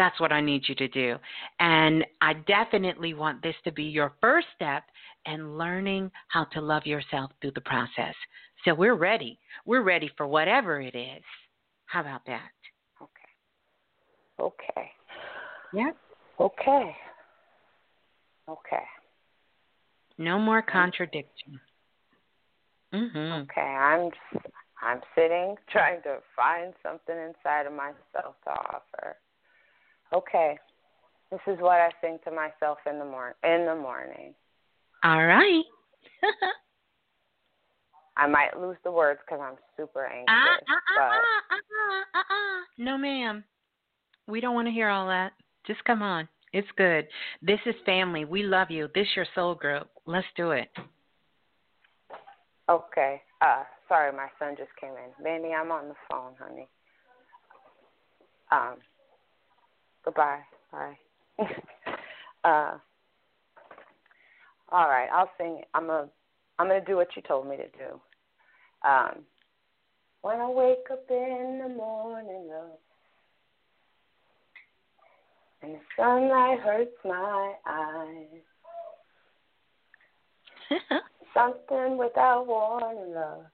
[0.00, 1.16] that's what i need you to do
[1.58, 4.84] and i definitely want this to be your first step
[5.26, 8.14] in learning how to love yourself through the process
[8.64, 11.22] so we're ready we're ready for whatever it is
[11.84, 12.50] how about that
[13.02, 13.28] okay.
[14.40, 14.90] Okay.
[15.74, 15.90] yeah
[16.40, 16.96] Okay.
[18.48, 18.84] Okay.
[20.16, 21.60] no more contradiction
[22.94, 23.60] mhm Okay.
[23.60, 24.10] I'm
[24.82, 29.16] I'm sitting trying to find something inside of myself to offer.
[30.12, 30.58] Okay.
[31.30, 34.34] This is what I think to myself in the mor- In the morning,
[35.04, 35.64] all right
[38.16, 40.26] I might lose the words because I'm super anxious.
[40.28, 42.62] Ah, ah, but ah, ah, ah, ah.
[42.76, 43.44] No, ma'am.
[44.26, 45.32] We don't want to hear all that.
[45.66, 46.28] Just come on.
[46.52, 47.06] It's good.
[47.40, 48.24] This is family.
[48.26, 48.88] We love you.
[48.94, 49.88] This your soul group.
[50.04, 50.68] Let's do it.
[52.68, 53.22] okay.
[53.40, 55.24] Uh, sorry, my son just came in.
[55.24, 56.68] Mandy, I'm on the phone, honey.
[58.50, 58.76] Um.
[60.04, 60.40] Goodbye.
[60.72, 60.98] Bye.
[62.44, 62.78] uh.
[64.72, 65.08] All right.
[65.12, 65.62] I'll sing.
[65.74, 66.08] I'm a.
[66.58, 68.00] I'm gonna do what you told me to do.
[68.88, 69.24] Um.
[70.22, 72.78] When I wake up in the morning, love,
[75.62, 78.26] and the sunlight hurts my eyes.
[81.34, 83.44] Something without warning, love.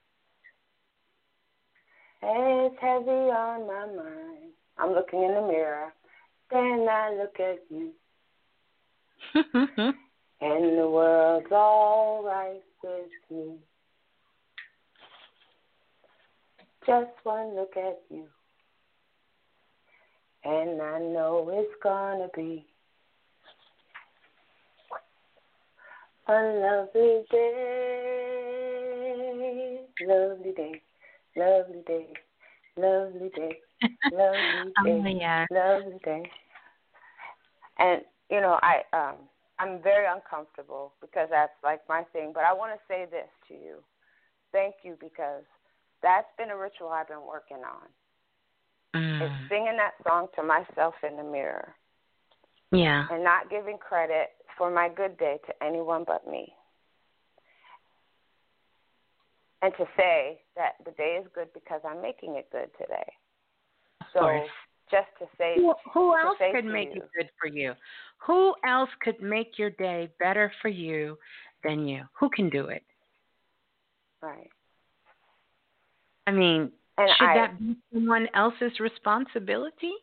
[2.21, 4.51] And it's heavy on my mind.
[4.77, 5.93] I'm looking in the mirror,
[6.51, 7.91] then I look at you.
[10.41, 13.57] and the world's all right with me.
[16.85, 18.25] Just one look at you,
[20.45, 22.65] and I know it's gonna be
[26.29, 28.57] a lovely day,
[30.07, 30.81] lovely day,
[31.35, 32.07] lovely day,
[32.77, 33.59] lovely day,
[34.11, 35.45] lovely day, oh, yeah.
[35.51, 36.23] lovely day.
[37.79, 39.15] And you know, I um
[39.59, 43.53] I'm very uncomfortable because that's like my thing, but I want to say this to
[43.53, 43.77] you.
[44.51, 45.43] Thank you because
[46.01, 47.87] that's been a ritual I've been working on.
[48.95, 49.25] Mm.
[49.25, 51.75] Is singing that song to myself in the mirror.
[52.71, 53.05] Yeah.
[53.11, 56.53] And not giving credit for my good day to anyone but me.
[59.61, 63.11] And to say that the day is good because I'm making it good today.
[64.17, 64.49] So course.
[64.89, 67.73] just to say Who, who to else say could make you, it good for you?
[68.25, 71.17] Who else could make your day better for you
[71.63, 72.03] than you?
[72.19, 72.83] Who can do it?
[74.21, 74.49] Right.
[76.25, 79.93] I mean, And should I, that be someone else's responsibility?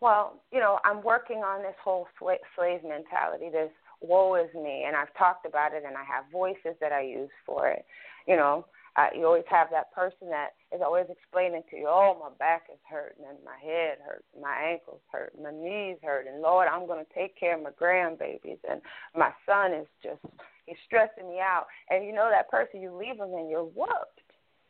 [0.00, 3.70] Well, you know, I'm working on this whole sla- slave mentality, this
[4.00, 7.30] woe is me, and I've talked about it, and I have voices that I use
[7.46, 7.84] for it.
[8.26, 8.66] You know,
[8.96, 12.66] uh, you always have that person that is always explaining to you, oh, my back
[12.72, 16.86] is hurting, and my head hurts, my ankles hurt, my knees hurt, and Lord, I'm
[16.86, 18.80] going to take care of my grandbabies, and
[19.16, 20.20] my son is just,
[20.66, 21.66] he's stressing me out.
[21.90, 24.22] And you know that person, you leave them, and you're whooped.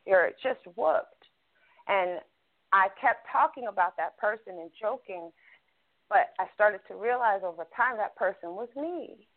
[0.07, 1.25] You're just whooped.
[1.87, 2.21] And
[2.73, 5.31] I kept talking about that person and joking,
[6.09, 9.29] but I started to realize over time that person was me.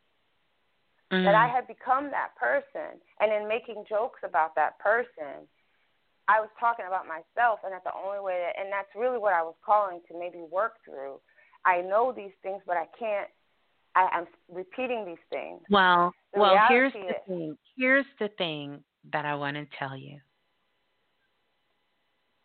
[1.12, 1.24] Mm.
[1.24, 3.00] That I had become that person.
[3.20, 5.48] And in making jokes about that person,
[6.28, 9.34] I was talking about myself, and that's the only way that, and that's really what
[9.34, 11.20] I was calling to maybe work through.
[11.66, 13.30] I know these things, but I can't.
[13.96, 15.62] I, I'm repeating these things.
[15.70, 17.58] Well, The well, here's the is- thing.
[17.78, 20.20] Here's the thing that I want to tell you.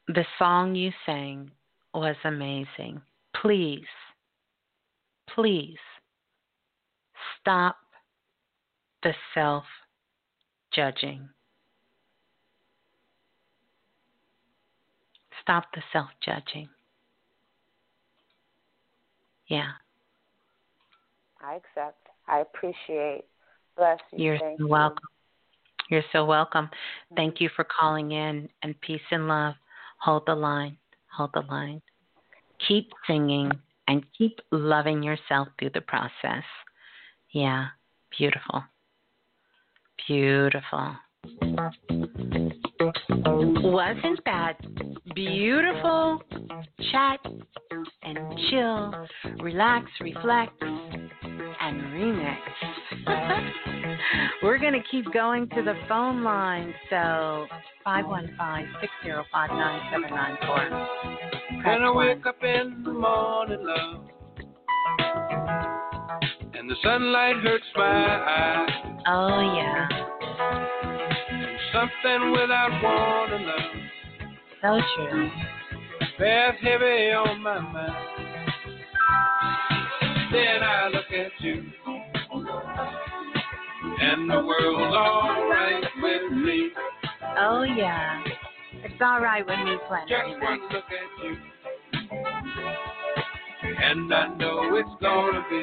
[0.08, 1.50] The song you sang
[1.94, 3.00] was amazing.
[3.40, 3.84] Please,
[5.34, 5.78] please
[7.40, 7.76] stop
[9.02, 9.64] the self
[10.72, 11.28] judging.
[15.42, 16.68] Stop the self judging.
[19.48, 19.72] Yeah,
[21.40, 22.06] I accept.
[22.28, 23.24] I appreciate.
[23.76, 24.24] Bless you.
[24.24, 24.70] you're Thank so you.
[24.70, 25.08] welcome.
[25.90, 26.66] You're so welcome.
[26.66, 27.16] Mm-hmm.
[27.16, 29.54] Thank you for calling in and peace and love.
[29.98, 30.76] Hold the line.
[31.16, 31.82] Hold the line.
[32.66, 33.50] Keep singing
[33.88, 36.44] and keep loving yourself through the process.
[37.32, 37.66] Yeah,
[38.16, 38.64] beautiful.
[40.06, 40.96] Beautiful.
[43.08, 44.54] Wasn't that
[45.14, 46.22] beautiful?
[46.90, 47.20] Chat
[48.02, 48.18] and
[48.50, 49.06] chill,
[49.40, 52.38] relax, reflect, and remix.
[54.42, 56.74] We're going to keep going to the phone line.
[56.90, 57.46] So
[57.86, 60.86] 515-605-9794.
[61.64, 64.00] When I wake up in the morning, love,
[66.62, 68.70] and the sunlight hurts my eyes,
[69.08, 69.88] Oh, yeah.
[71.72, 73.60] something without warning, love,
[74.62, 75.28] So true.
[76.20, 77.96] bears heavy on my mind.
[80.30, 81.64] Then I look at you,
[84.00, 86.70] and the world's alright with me.
[87.38, 88.22] Oh, yeah.
[88.84, 91.36] It's all right with me, Planet Just one look at you,
[93.82, 95.62] and I know it's gonna be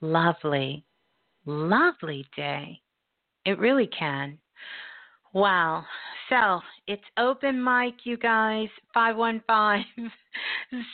[0.00, 0.84] lovely,
[1.46, 2.80] lovely day.
[3.44, 4.38] It really can.
[5.32, 5.84] Wow.
[6.28, 8.68] So it's open mic, you guys.
[8.92, 10.10] 515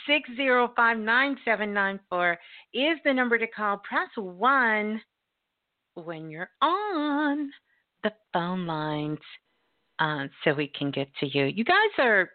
[0.07, 2.37] 605 9794
[2.73, 3.77] is the number to call.
[3.77, 5.01] Press 1
[5.95, 7.51] when you're on
[8.03, 9.19] the phone lines.
[9.99, 11.45] uh, so we can get to you.
[11.45, 12.29] You guys are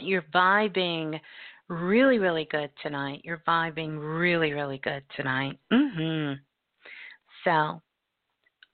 [0.00, 1.20] you're vibing
[1.68, 3.20] really, really good tonight.
[3.24, 5.58] You're vibing really, really good tonight.
[5.70, 6.40] Mhm.
[7.44, 7.82] So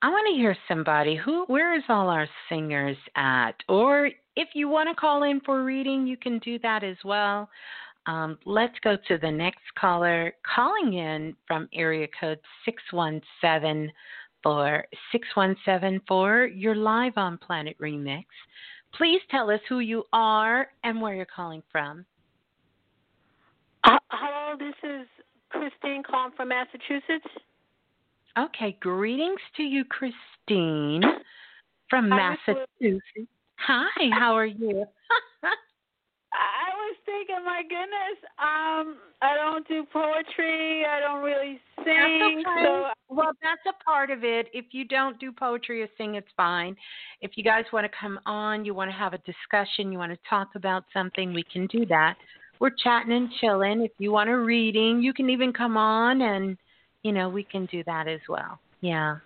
[0.03, 3.55] I want to hear somebody who where is all our singers at?
[3.69, 7.49] Or if you want to call in for reading, you can do that as well.
[8.07, 13.91] Um, let's go to the next caller calling in from area code 617
[14.43, 16.47] for 6174.
[16.47, 18.27] You're live on Planet Remix.
[18.93, 22.05] Please tell us who you are and where you're calling from.
[23.85, 25.07] Uh, hello, this is
[25.51, 27.29] Christine calling from Massachusetts.
[28.39, 31.03] Okay, greetings to you, Christine
[31.91, 33.29] from Massachusetts.
[33.57, 34.85] Hi, how are you?
[36.33, 40.85] I was thinking, my goodness, um, I don't do poetry.
[40.85, 42.43] I don't really sing.
[42.45, 42.65] That's okay.
[42.65, 44.49] So well, that's a part of it.
[44.53, 46.75] If you don't do poetry or sing, it's fine.
[47.21, 50.13] If you guys want to come on, you want to have a discussion, you want
[50.13, 52.17] to talk about something, we can do that.
[52.61, 53.83] We're chatting and chilling.
[53.83, 56.57] If you want a reading, you can even come on and,
[57.03, 58.59] you know, we can do that as well.
[58.81, 59.17] Yeah.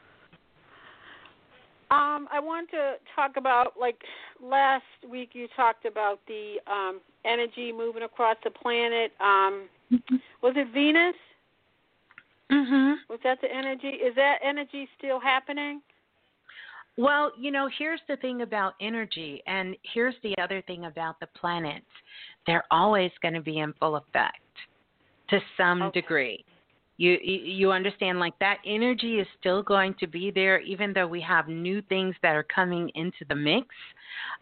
[1.90, 3.96] Um, I want to talk about like
[4.42, 9.12] last week you talked about the um energy moving across the planet.
[9.20, 9.68] Um
[10.42, 11.14] was it Venus?
[12.50, 12.96] Mhm.
[13.09, 13.88] Was that the energy?
[13.88, 15.80] Is that energy still happening?
[16.99, 21.29] Well, you know, here's the thing about energy, and here's the other thing about the
[21.41, 21.87] planets.
[22.47, 24.41] They're always going to be in full effect
[25.31, 26.01] to some Okay.
[26.01, 26.45] degree.
[26.97, 31.20] You you understand like that energy is still going to be there even though we
[31.20, 33.69] have new things that are coming into the mix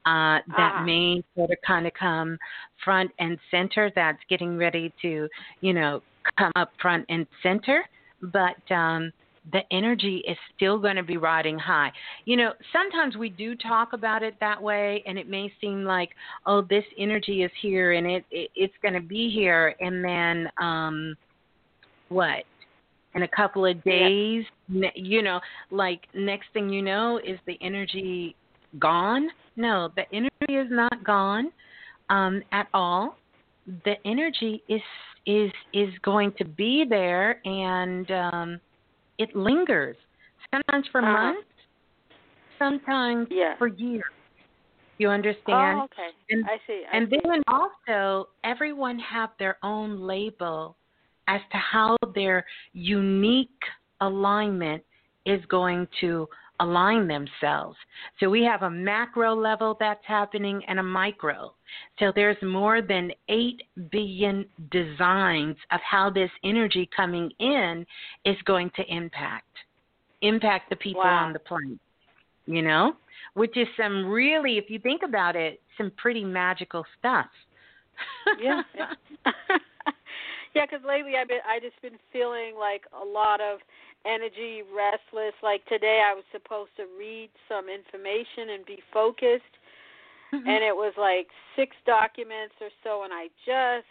[0.06, 0.84] uh that Uh-huh.
[0.86, 2.38] may sort of kind of come
[2.82, 5.28] front and center that's getting ready to,
[5.60, 6.02] you know,
[6.38, 7.84] come up front and center,
[8.22, 9.12] but um
[9.52, 11.92] the energy is still going to be riding high.
[12.24, 16.10] You know, sometimes we do talk about it that way, and it may seem like,
[16.46, 20.50] oh, this energy is here and it, it it's going to be here, and then
[20.60, 21.16] um,
[22.08, 22.44] what?
[23.14, 25.40] In a couple of days, ne- you know,
[25.70, 28.36] like next thing you know, is the energy
[28.78, 29.28] gone?
[29.56, 31.50] No, the energy is not gone
[32.10, 33.16] um, at all.
[33.84, 34.82] The energy is
[35.24, 38.60] is is going to be there, and um,
[39.18, 39.96] it lingers.
[40.52, 41.12] Sometimes for Uh-huh.
[41.12, 41.48] months,
[42.58, 43.56] sometimes Yeah.
[43.56, 44.04] for years.
[44.98, 45.80] You understand?
[45.80, 46.10] Oh, okay.
[46.30, 46.84] And- I see.
[46.86, 47.20] I and see.
[47.24, 50.76] then also, everyone have their own label
[51.28, 53.62] as to how their unique
[54.00, 54.82] alignment
[55.26, 56.28] is going to
[56.60, 57.76] align themselves.
[58.20, 61.52] So we have a macro level that's happening and a micro.
[61.98, 67.86] So there's more than 8 billion designs of how this energy coming in
[68.24, 69.44] is going to impact
[70.22, 71.26] impact the people Wow.
[71.26, 71.78] on the planet.
[72.46, 72.96] You know?
[73.34, 77.26] Which is some really if you think about it, some pretty magical stuff.
[78.40, 78.62] yeah.
[78.74, 78.92] yeah.
[80.54, 83.60] yeah, because lately I've been I just been feeling like a lot of
[84.06, 85.34] energy, restless.
[85.42, 89.42] Like today, I was supposed to read some information and be focused,
[90.34, 90.48] Mm-hmm.
[90.48, 93.86] and it was like six documents or so, and I just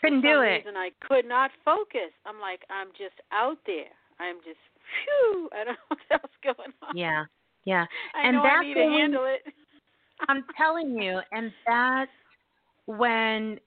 [0.00, 0.64] Couldn't do it.
[0.64, 2.12] reason I could not focus.
[2.24, 3.92] I'm like I'm just out there.
[4.18, 4.56] I'm just
[5.04, 5.50] phew.
[5.52, 6.96] I don't know what else going on.
[6.96, 7.24] Yeah.
[7.64, 7.84] Yeah.
[8.14, 9.52] I and know that's I need to when handle it.
[10.28, 12.10] I'm telling you, and that's
[12.86, 13.60] when,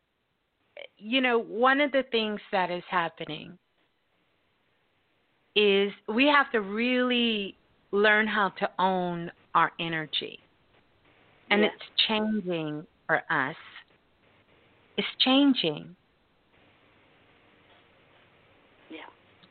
[0.98, 3.58] you know, one of the things that is happening
[5.56, 7.56] is we have to really
[7.92, 10.40] learn how to own our energy.
[11.50, 11.70] And Yeah.
[11.70, 13.58] it's changing for us.
[14.98, 15.96] It's changing.
[18.90, 19.10] Yeah.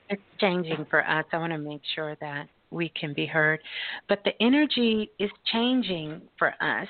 [0.08, 1.26] It's changing for us.
[1.32, 3.60] I want to make sure that we can be heard.
[4.08, 6.88] But the energy is changing for us.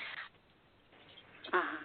[1.52, 1.79] Uh-huh.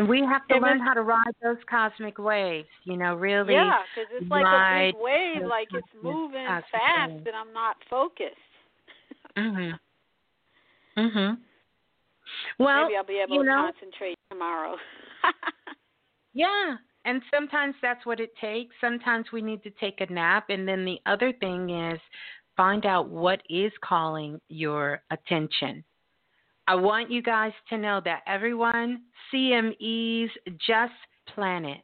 [0.00, 3.52] And we have to learn how to ride those cosmic waves, you know, really.
[3.52, 7.26] Yeah, because it's like a big wave, like it's moving fast, waves.
[7.26, 8.36] and I'm not focused.
[9.36, 9.78] Mhm.
[10.96, 11.38] Mhm.
[12.58, 14.76] Well, Maybe I'll be able you to concentrate tomorrow.
[16.32, 18.74] Yeah, and sometimes that's what it takes.
[18.80, 22.00] Sometimes we need to take a nap, and then the other thing is
[22.56, 25.84] find out what is calling your attention.
[26.70, 29.02] I want you guys to know that everyone,
[29.34, 30.30] CME's
[30.64, 30.92] Just
[31.34, 31.82] Planet,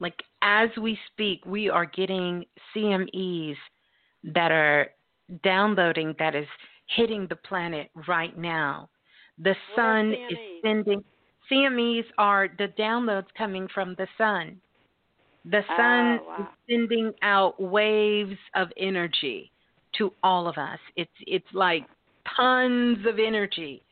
[0.00, 2.44] like as we speak, we are getting
[2.74, 3.54] CMEs
[4.34, 4.88] that are
[5.44, 6.48] downloading, that is
[6.96, 8.90] hitting the planet right now.
[9.38, 11.04] The sun is sending
[11.48, 14.60] CMEs are the downloads coming from the sun.
[15.44, 16.36] The sun Oh, wow.
[16.40, 19.52] is sending out waves of energy
[19.98, 20.80] to all of us.
[20.96, 21.86] It's it's like
[22.38, 23.82] tons of energy.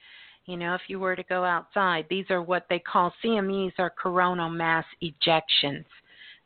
[0.47, 3.90] You know, if you were to go outside, these are what they call CMEs are
[3.90, 5.85] coronal mass ejections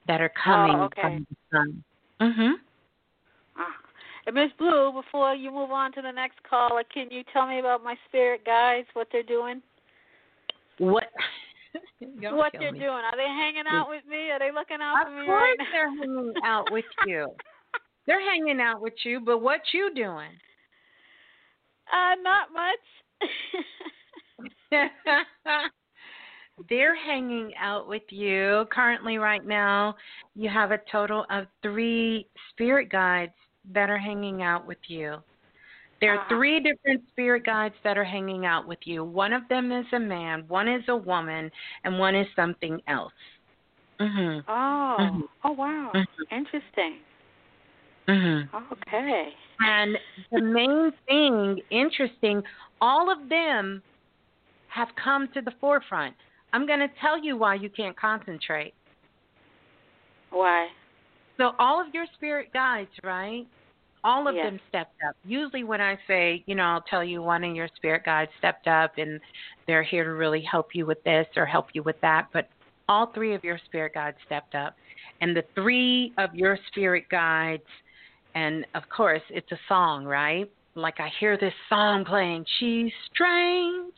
[0.06, 1.02] that are coming oh, okay.
[1.02, 1.84] from the sun.
[2.20, 2.54] Mhm.
[4.26, 7.58] And Miss Blue, before you move on to the next caller, can you tell me
[7.58, 9.62] about my spirit guides, what they're doing?
[10.78, 11.04] What
[12.00, 12.78] what they're me.
[12.78, 12.90] doing?
[12.90, 14.30] Are they hanging out with me?
[14.30, 17.28] Are they looking out of for me Of course right they're hanging out with you.
[18.06, 20.30] they're hanging out with you, but what you doing?
[21.92, 22.78] Uh, not much.
[26.68, 29.96] they're hanging out with you currently right now.
[30.34, 33.32] You have a total of three spirit guides
[33.72, 35.16] that are hanging out with you.
[36.00, 36.28] There are Uh-huh.
[36.36, 39.04] three different spirit guides that are hanging out with you.
[39.04, 41.50] One of them is a man, one is a woman,
[41.84, 43.12] and one is something else.
[44.00, 44.44] Mhm.
[44.48, 45.28] Oh, Mhm.
[45.44, 46.06] oh wow, Mhm.
[46.30, 47.00] interesting.
[48.08, 48.48] Mhm.
[48.72, 49.36] Okay.
[49.60, 49.96] And
[50.32, 52.42] the main thing, interesting,
[52.80, 53.82] all of them
[54.68, 56.14] have come to the forefront.
[56.52, 58.74] I'm going to tell you why you can't concentrate.
[60.30, 60.68] Why?
[61.38, 63.46] So, all of your spirit guides, right?
[64.02, 64.46] All of Yes.
[64.46, 65.14] them stepped up.
[65.24, 68.66] Usually, when I say, you know, I'll tell you one of your spirit guides stepped
[68.66, 69.20] up and
[69.66, 72.28] they're here to really help you with this or help you with that.
[72.32, 72.48] But
[72.88, 74.74] all three of your spirit guides stepped up.
[75.20, 77.62] And the three of your spirit guides,
[78.34, 80.50] and of course, it's a song, right?
[80.74, 83.94] Like I hear this song playing, She's Strange,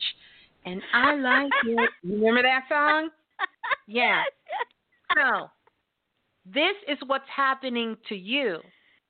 [0.65, 1.89] and I like it.
[2.03, 3.09] You remember that song?
[3.87, 4.23] Yeah.
[5.15, 5.49] So,
[6.45, 8.59] this is what's happening to you.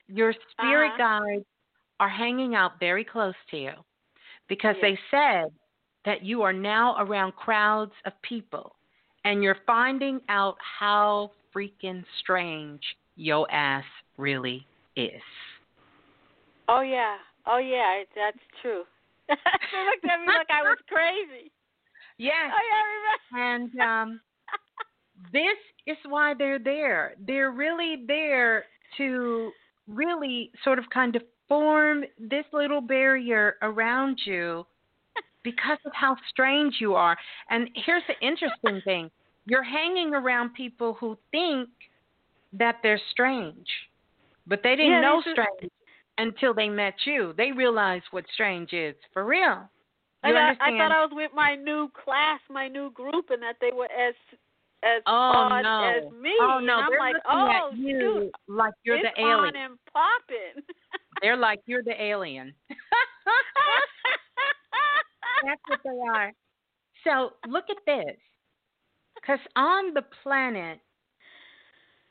[0.08, 1.20] Your spirit Uh-huh.
[1.20, 1.46] guides
[2.00, 3.74] are hanging out very close to you
[4.48, 4.82] because Yes.
[4.82, 5.52] they said
[6.06, 8.76] that you are now around crowds of people
[9.24, 13.86] and you're finding out how freaking strange your ass
[14.18, 15.22] really is.
[16.68, 17.18] Oh yeah.
[17.46, 18.04] Oh yeah.
[18.16, 18.84] That's true.
[19.28, 21.52] they looked at me like I was crazy.
[22.18, 22.52] Yes.
[22.54, 23.54] Oh yeah.
[23.54, 24.22] And um,
[25.32, 25.58] this
[25.88, 27.16] is why they're there.
[27.26, 28.66] They're really there
[28.98, 29.52] to
[29.88, 34.66] really sort of kind of form this little barrier around you
[35.44, 37.18] because of how strange you are.
[37.50, 39.12] And here's the interesting thing
[39.46, 41.70] you're hanging around people who think
[42.54, 43.68] that they're strange,
[44.48, 45.72] but they didn't Yeah, know strange
[46.18, 47.34] until they met you.
[47.38, 49.70] They realized what strange is for real.
[50.24, 50.78] I You thought, I understand?
[50.78, 54.14] thought I was with my new class, my new group, and that they were as
[54.84, 55.96] as Oh odd no!
[55.98, 56.34] as me.
[56.42, 56.80] Oh and no!
[56.80, 59.56] I'm They're like, oh at you shoot, like you're the alien.
[59.56, 60.64] and popping.
[61.22, 62.54] They're like you're the alien.
[65.44, 66.32] That's what they are.
[67.04, 68.16] So look at this,
[69.16, 70.80] because on the planet,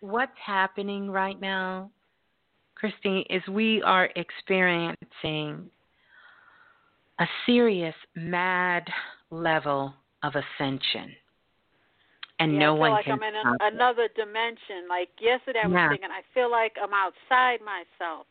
[0.00, 1.90] what's happening right now,
[2.82, 5.70] Christine, is we are experiencing
[7.20, 8.82] a serious mad
[9.30, 9.94] level
[10.24, 11.14] of ascension.
[12.40, 14.88] And yeah, no I feel one like can I'm in another dimension.
[14.88, 15.90] Like yesterday, I was Yeah.
[15.90, 18.26] thinking, I feel like I'm outside myself,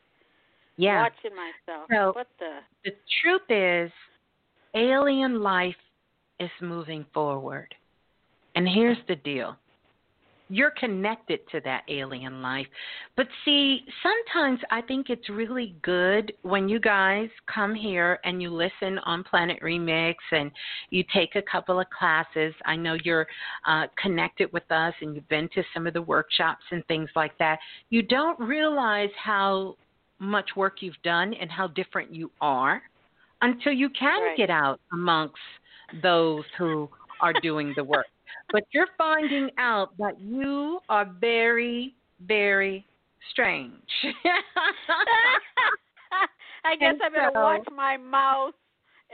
[0.76, 1.00] Yeah.
[1.00, 1.88] watching myself.
[1.90, 2.62] So- what the?
[2.84, 3.90] the truth is,
[4.74, 5.80] alien life
[6.38, 7.74] is moving forward.
[8.54, 9.56] And here's the deal
[10.52, 12.66] you're connected to that alien life.
[13.16, 18.50] But see, sometimes I think it's really good when you guys come here and you
[18.50, 20.50] listen on Planet Remix and
[20.90, 22.52] you take a couple of classes.
[22.66, 23.26] I know you're
[23.66, 27.36] uh, connected with us and you've been to some of the workshops and things like
[27.38, 27.58] that.
[27.88, 29.76] You don't realize how
[30.18, 32.82] much work you've done and how different you are
[33.40, 34.36] until you can Right.
[34.36, 35.34] get out amongst
[36.02, 36.90] those who
[37.22, 38.06] are doing the work.
[38.52, 41.94] But you're finding out that you are very,
[42.26, 42.86] very
[43.30, 43.74] strange.
[46.64, 48.54] I guess And I better so- watch my mouth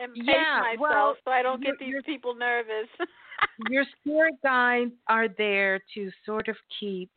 [0.00, 2.88] and pace Yeah, myself well, so I don't get these people nervous.
[3.70, 7.10] Your spirit guides are there to sort of keep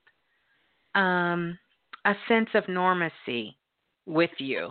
[0.95, 1.57] um,
[2.05, 3.55] a sense of normacy
[4.05, 4.69] with you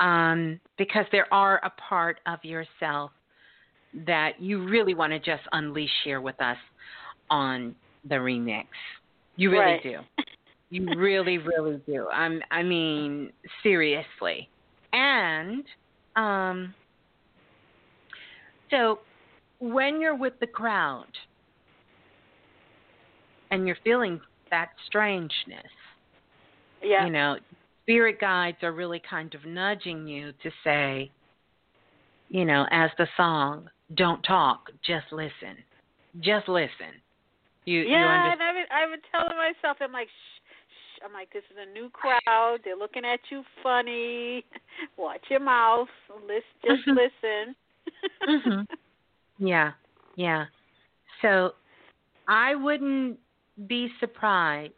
[0.00, 3.10] um, because there are a part of yourself
[4.06, 6.56] that you really want to just unleash here with us
[7.30, 7.74] on
[8.08, 8.66] the remix.
[9.36, 9.82] You really Right.
[9.82, 10.00] do.
[10.70, 12.08] You really, really do.
[12.08, 14.48] I'm, I mean, seriously.
[14.92, 15.62] And
[16.16, 16.74] um,
[18.70, 18.98] so
[19.60, 21.06] when you're with the crowd
[23.52, 25.62] and you're feeling that strangeness,
[26.82, 27.04] yeah.
[27.04, 27.36] you know,
[27.82, 31.08] spirit guides are really kind of nudging you to say,
[32.30, 35.56] you know, as the song, don't talk, just listen.
[36.20, 36.94] Just listen.
[37.64, 38.40] You you yeah, understand?
[38.40, 41.56] and I would, I've been telling myself, I'm like, shh, shh, I'm like, this is
[41.60, 42.58] a new crowd.
[42.64, 44.44] They're looking at you funny.
[44.96, 45.88] Watch your mouth.
[46.26, 46.96] Listen, just Mhm.
[46.96, 47.56] listen.
[48.28, 48.66] mhm.
[49.38, 49.72] Yeah,
[50.16, 50.46] yeah.
[51.20, 51.54] So
[52.28, 53.18] I wouldn't
[53.66, 54.72] be surprised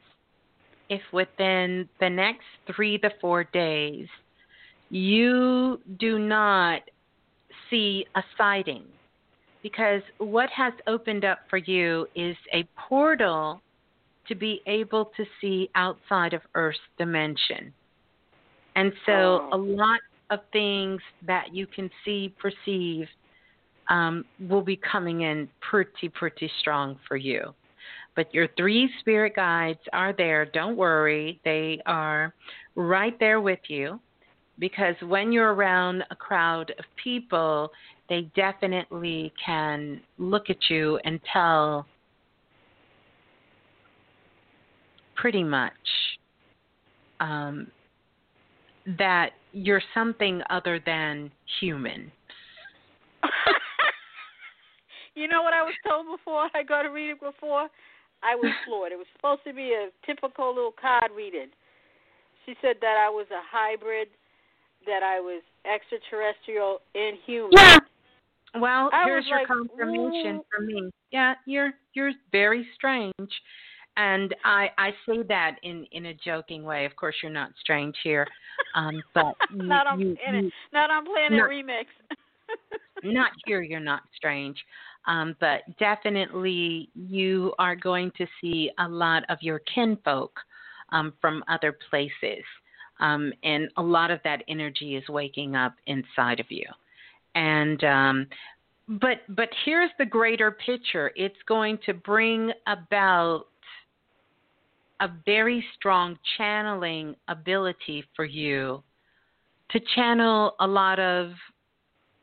[0.89, 4.07] if within the next three to four days
[4.91, 6.83] you do not
[7.71, 8.85] see a sighting.
[9.67, 13.61] Because what has opened up for you is a portal
[14.29, 17.75] to be able to see outside of Earth's dimension.
[18.77, 19.57] And so Oh.
[19.57, 19.99] a lot
[20.31, 23.09] of things that you can see, perceive,
[23.89, 27.53] um, will be coming in pretty, pretty strong for you.
[28.15, 30.45] But your three spirit guides are there.
[30.45, 31.41] Don't worry.
[31.43, 32.33] They are
[32.77, 33.99] right there with you
[34.61, 37.73] because when you're around a crowd of people,
[38.09, 41.87] they definitely can look at you and tell
[45.17, 45.73] pretty much
[47.21, 47.67] um,
[48.99, 51.31] that you're something other than
[51.61, 52.13] human.
[55.15, 57.69] you know what I was told before I got a reading before?
[58.23, 58.93] I was floored.
[58.93, 61.49] It was supposed to be a typical little card reading.
[62.45, 64.09] She said that I was a hybrid,
[64.87, 67.53] that I was extraterrestrial and human.
[67.53, 67.79] Yeah.
[68.55, 70.91] Well, I here's your like, confirmation "Ooh." from me.
[71.11, 73.15] Yeah, you're you're very strange.
[73.99, 76.85] And I I say that in in a joking way.
[76.85, 78.27] Of course, you're not strange here,
[78.75, 81.85] um, but you, not on you, in you- Not on Planet not- Remix.
[83.03, 83.63] not here.
[83.63, 84.57] You're not strange,
[85.07, 90.39] um, but definitely you are going to see a lot of your kinfolk
[90.93, 92.45] um, from other places,
[93.01, 96.67] um, and a lot of that energy is waking up inside of you.
[97.37, 98.27] And um,
[98.89, 101.13] but but here's the greater picture.
[101.15, 103.45] It's going to bring about
[105.01, 108.83] a very strong channeling ability for you
[109.71, 111.33] to channel a lot of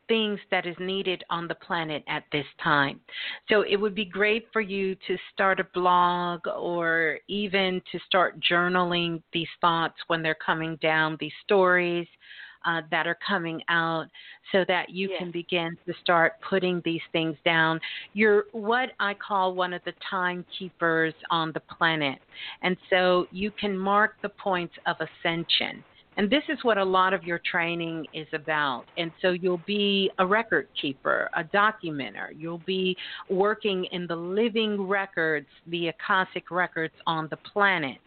[0.08, 3.00] things that is needed on the planet at this time.
[3.48, 8.40] So it would be great for you to start a blog or even to start
[8.40, 12.08] journaling these thoughts when they're coming down, these stories
[12.64, 14.06] uh, that are coming out,
[14.52, 17.80] so that you can begin to start putting these things down.
[18.12, 22.18] You're what I call one of the timekeepers on the planet.
[22.62, 25.84] And so you can mark the points of ascension.
[26.16, 28.84] And this is what a lot of your training is about.
[28.96, 32.28] And so you'll be a record keeper, a documenter.
[32.36, 32.96] You'll be
[33.28, 37.98] working in the living records, the Akashic records on the planet,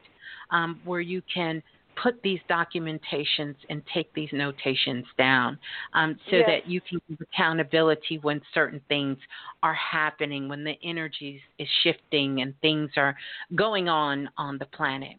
[0.52, 1.62] um, where you can
[2.02, 5.58] put these documentations and take these notations down
[5.94, 6.46] um, so Yes.
[6.48, 9.18] that you can give accountability when certain things
[9.64, 13.16] are happening, when the energy is shifting and things are
[13.56, 15.18] going on on the planet.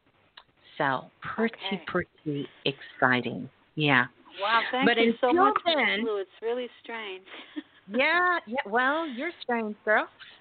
[0.77, 1.83] So pretty, Okay.
[1.87, 3.51] pretty exciting.
[3.75, 4.07] Yeah.
[4.41, 6.19] Wow, thank But you so much, then- Blue.
[6.19, 7.27] It's really strange.
[7.91, 8.57] Yeah, yeah.
[8.67, 10.07] Well, you're strange, girl.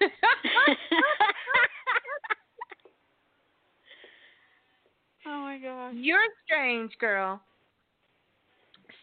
[5.28, 5.94] oh my gosh.
[5.96, 7.40] You're strange, girl.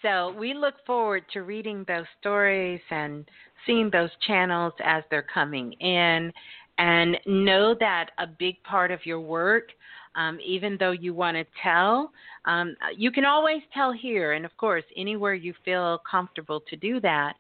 [0.02, 3.26] So we look forward to reading those stories and
[3.66, 6.32] seeing those channels as they're coming in.
[6.78, 9.70] And know that a big part of your work,
[10.16, 12.12] um, even though you want to tell,
[12.46, 17.00] um, you can always tell here, and of course, anywhere you feel comfortable to do
[17.02, 17.34] that.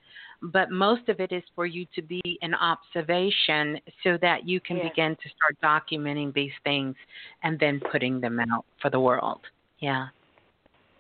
[0.51, 4.77] But most of it is for you to be an observation so that you can
[4.77, 6.95] begin to start documenting these things
[7.43, 9.41] and then putting them out for the world.
[9.79, 10.07] Yeah.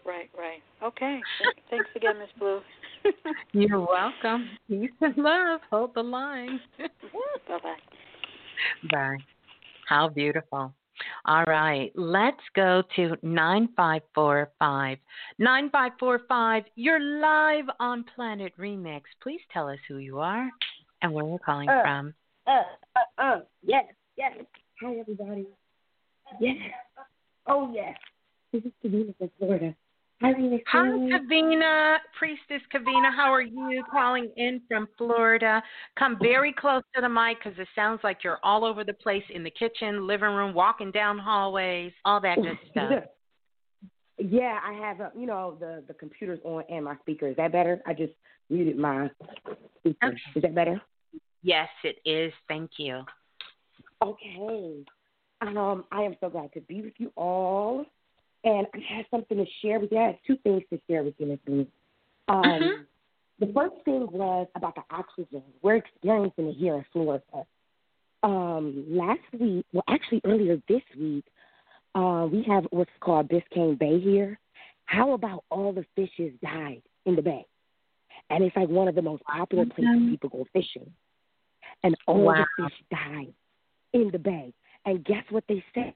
[0.05, 0.61] Right, right.
[0.83, 1.21] Okay.
[1.69, 2.61] Thanks again, Miss Blue.
[3.53, 4.49] You're welcome.
[4.67, 5.61] Peace and love.
[5.71, 6.59] Hold the line.
[7.47, 7.75] bye bye.
[8.91, 9.17] Bye.
[9.87, 10.73] How beautiful.
[11.25, 14.97] All right, let's go to 9545.
[15.39, 19.01] 9545, you're live on Planet Remix.
[19.21, 20.49] Please tell us who you are
[21.01, 22.13] and where you're calling Uh, from.
[22.47, 22.61] Uh,
[22.95, 23.85] uh, uh, yes,
[24.17, 24.33] yes.
[24.81, 25.45] Hi, everybody.
[26.39, 26.55] Yes.
[27.47, 27.97] Oh, yes.
[28.51, 29.75] This is Savina from Florida.
[30.25, 30.33] Hi,
[30.73, 33.15] Kavina, Priestess Kavina.
[33.15, 33.83] How are you?
[33.91, 35.61] Calling in from Florida.
[35.99, 39.23] Come very close to the mic because it sounds like you're all over the place
[39.33, 43.03] in the kitchen, living room, walking down hallways, all that good stuff.
[44.17, 47.27] yeah, I have, uh, you know, the, the computer's on and my speaker.
[47.27, 47.79] Is that better?
[47.85, 48.13] I just
[48.49, 49.11] muted my
[49.79, 50.07] speaker.
[50.07, 50.17] Okay.
[50.35, 50.81] Is that better?
[51.43, 52.33] Yes, it is.
[52.47, 53.03] Thank you.
[54.03, 54.83] Okay.
[55.41, 57.85] Um, I am so glad to be with you all.
[58.45, 59.97] And I have something to share with you.
[59.97, 61.67] I have two things to share with you, Miss Lee.
[62.27, 62.87] Um, Mhm.
[63.39, 65.43] The first thing was about the oxygen.
[65.61, 67.45] We're experiencing it here in Florida.
[68.23, 71.25] Um, last week, well, actually earlier this week,
[71.95, 74.39] uh, we have what's called Biscayne Bay here.
[74.85, 77.45] How about all the fishes died in the bay?
[78.29, 80.11] And it's like one of the most popular places Mm-hmm.
[80.11, 80.93] people go fishing.
[81.83, 82.45] And all Wow.
[82.57, 83.33] the fish died
[83.91, 84.53] in the bay.
[84.85, 85.93] And guess what they said?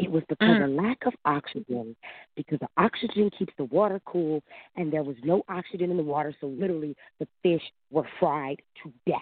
[0.00, 0.64] It was because Mm.
[0.64, 1.94] of lack of oxygen,
[2.34, 4.42] because the oxygen keeps the water cool,
[4.76, 8.92] and there was no oxygen in the water, so literally the fish were fried to
[9.06, 9.20] death.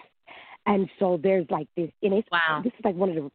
[0.65, 2.61] And so there's like this, and it's Wow.
[2.63, 3.29] this is like one of the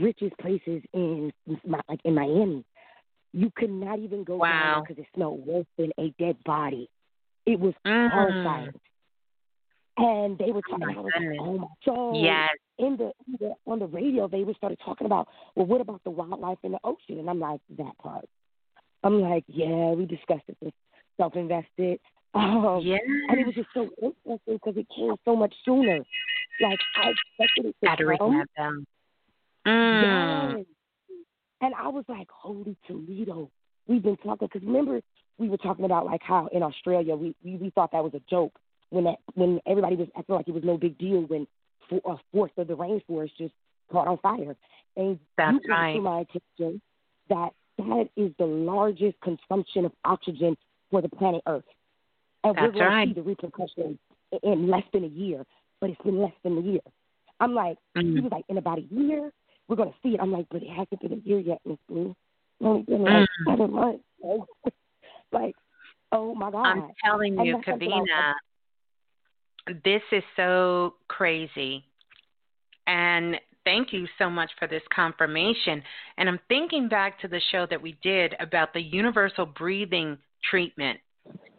[0.00, 1.32] richest places in
[1.66, 2.64] like in Miami.
[3.32, 4.48] You could not even go Wow.
[4.48, 6.88] down because it smelled worse than a dead body.
[7.46, 8.10] It was Mm.
[8.10, 8.72] horrifying.
[9.98, 10.86] And they were Oh, talking.
[10.94, 11.36] my like, goodness.
[11.40, 11.66] oh my.
[11.84, 12.48] So Yes.
[12.86, 16.02] In the, in the on the radio, they were started talking about, well, what about
[16.04, 17.18] the wildlife in the ocean?
[17.20, 18.26] And I'm like, that part.
[19.04, 20.56] I'm like, yeah, we discussed it.
[20.60, 20.76] It's
[21.16, 22.00] self-invested.
[22.32, 22.98] Um, Yeah.
[23.28, 25.98] and it was just so interesting because it came so much sooner.
[26.60, 28.38] Like I expected it to Gotta ring come.
[28.38, 28.72] that bell.
[29.66, 30.56] Mm.
[30.56, 30.66] Yes.
[31.60, 33.50] And I was like, holy Toledo.
[33.88, 35.00] We've been talking because remember
[35.38, 38.20] we were talking about like how in Australia we, we we thought that was a
[38.30, 38.52] joke
[38.90, 41.48] when that when everybody was acting like it was no big deal when
[41.90, 43.52] for, a fourth of the rainforest just
[43.92, 44.56] caught on fire.
[44.96, 45.94] And That's you right.
[45.94, 46.80] to my attention
[47.28, 50.56] that that is the largest consumption of oxygen
[50.90, 51.64] for the planet Earth.
[52.44, 53.04] And we're going right.
[53.04, 53.98] to see the repercussions
[54.42, 55.44] in- less than a year,
[55.80, 56.80] but it's been less than a year.
[57.40, 58.22] I'm like, he Mm.
[58.22, 59.32] was like, in about a year,
[59.68, 60.20] we're going to see it.
[60.20, 62.10] I'm like, but it hasn't been a year yet, Miss Blue.
[62.60, 63.44] It's only been like Mm.
[63.46, 64.04] seven months.
[65.32, 65.54] like,
[66.12, 66.66] oh my God.
[66.66, 68.34] I'm telling And you, that's Kavina,
[69.84, 71.84] this is so crazy.
[72.86, 75.82] And thank you so much for this confirmation.
[76.16, 80.18] And I'm thinking back to the show that we did about the universal breathing
[80.50, 80.98] treatment.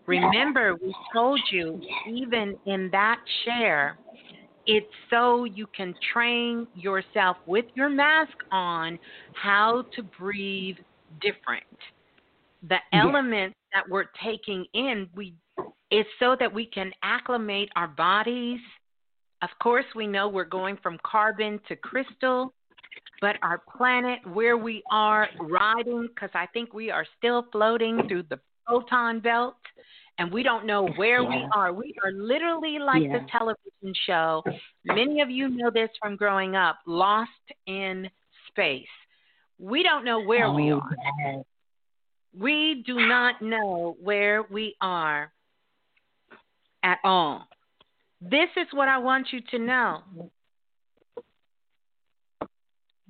[0.07, 3.97] Remember, we told you, even in that share,
[4.65, 8.99] it's so you can train yourself with your mask on
[9.33, 10.77] how to breathe
[11.21, 11.63] different.
[12.63, 13.05] The Yes.
[13.05, 15.33] elements that we're taking in, we
[15.91, 18.59] it's so that we can acclimate our bodies.
[19.41, 22.53] Of course, we know we're going from carbon to crystal,
[23.19, 28.23] but our planet, where we are riding, because I think we are still floating through
[28.30, 29.55] the photon belt,
[30.18, 31.73] and we don't know where we are.
[31.73, 34.43] We are literally like the television show.
[34.85, 37.30] Many of you know this from growing up Lost
[37.68, 38.09] in
[38.47, 38.85] Space.
[39.59, 40.95] We don't know where we Oh, are.
[41.26, 41.43] yes.
[42.38, 45.31] We do not know where we are
[46.83, 47.47] at all.
[48.21, 50.31] This is what I want you to know.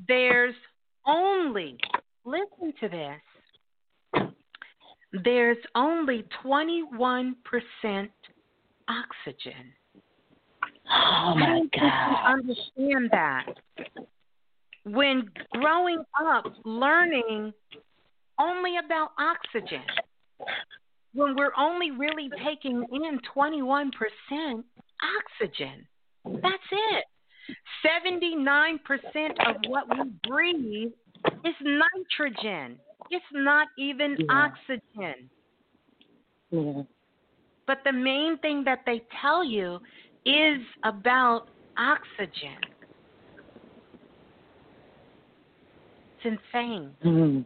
[0.07, 0.55] There's
[1.05, 1.77] only,
[2.25, 4.23] listen to this,
[5.23, 7.33] there's only 21%
[8.87, 9.73] oxygen.
[10.89, 12.33] Oh, my God.
[12.33, 13.45] understand that.
[14.83, 17.53] When growing up, learning
[18.39, 19.83] only about oxygen,
[21.13, 23.91] when we're only really taking in 21%
[25.41, 25.87] oxygen,
[26.25, 27.05] that's it.
[27.85, 28.79] 79%
[29.47, 30.91] of what we breathe
[31.43, 32.79] is nitrogen.
[33.09, 34.25] It's not even Yeah.
[34.29, 35.29] oxygen.
[36.51, 36.83] Yeah.
[37.65, 39.81] But the main thing that they tell you
[40.25, 42.57] is about oxygen.
[46.17, 46.95] It's insane.
[47.03, 47.45] Mm.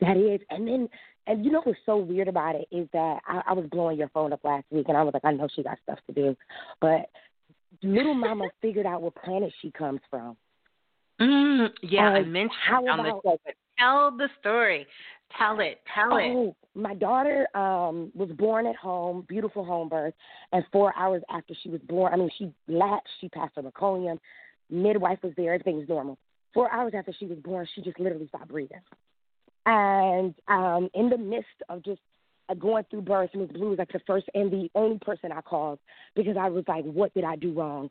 [0.00, 0.88] That is, and then,
[1.28, 4.08] and you know what's so weird about it is that I, I was blowing your
[4.08, 6.36] phone up last week, and I was like, I know she got stuff to do,
[6.80, 7.10] but
[7.82, 10.36] little mama figured out what planet she comes from.
[11.20, 14.86] Mm, yeah, I mentioned how it on the show, but tell the story.
[15.36, 15.80] Tell it.
[15.94, 16.30] Tell it.
[16.32, 20.14] Oh, my daughter um was born at home, beautiful home birth,
[20.52, 24.18] and four hours after she was born, I mean, she latched, she passed her meconium,
[24.70, 26.18] midwife was there, everything was normal.
[26.54, 28.80] Four hours after she was born, she just literally stopped breathing.
[29.68, 32.00] And um in the midst of just
[32.48, 35.42] uh, going through birth, Miss Blue was like the first and the only person I
[35.42, 35.78] called
[36.16, 37.90] because I was like, what did I do wrong?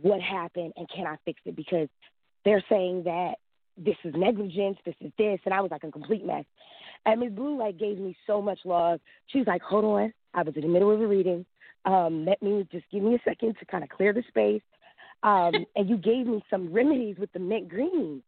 [0.00, 0.72] What happened?
[0.76, 1.54] And can I fix it?
[1.54, 1.88] Because
[2.46, 3.34] they're saying that
[3.76, 6.46] this is negligence, this is this, and I was like a complete mess.
[7.04, 8.98] And Miss Blue like gave me so much love.
[9.26, 11.44] She was like, "Hold on, I was in the middle of a reading.
[11.84, 14.62] Um, let me just give me a second to kind of clear the space."
[15.22, 18.22] Um, and you gave me some remedies with the mint green,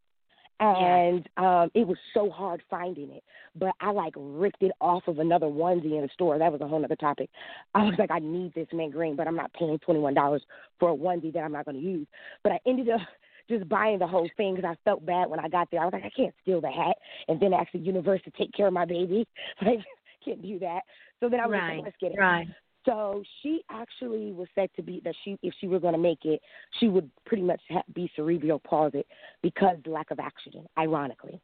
[0.61, 3.25] and um, it was so hard finding it.
[3.57, 6.39] But I like ripped it off of another onesie in the store.
[6.39, 7.31] That was a whole other topic.
[7.75, 10.43] I was like, I need this mint green, but I'm not paying twenty one dollars
[10.79, 12.07] for a onesie that I'm not going to use.
[12.43, 13.01] But I ended up
[13.49, 15.81] just buying the whole thing because I felt bad when I got there.
[15.81, 16.97] I was like, I can't steal the hat
[17.27, 19.27] and then ask the universe to take care of my baby.
[19.63, 19.81] Like,
[20.25, 20.81] can't do that.
[21.19, 21.77] So then I was right.
[21.77, 22.19] like, let's get it.
[22.19, 22.47] Right.
[22.87, 26.25] So she actually was said to be that she, if she were going to make
[26.25, 26.41] it,
[26.79, 29.05] she would pretty much ha- be cerebral palsy
[29.43, 30.67] because the lack of oxygen.
[30.79, 31.41] Ironically,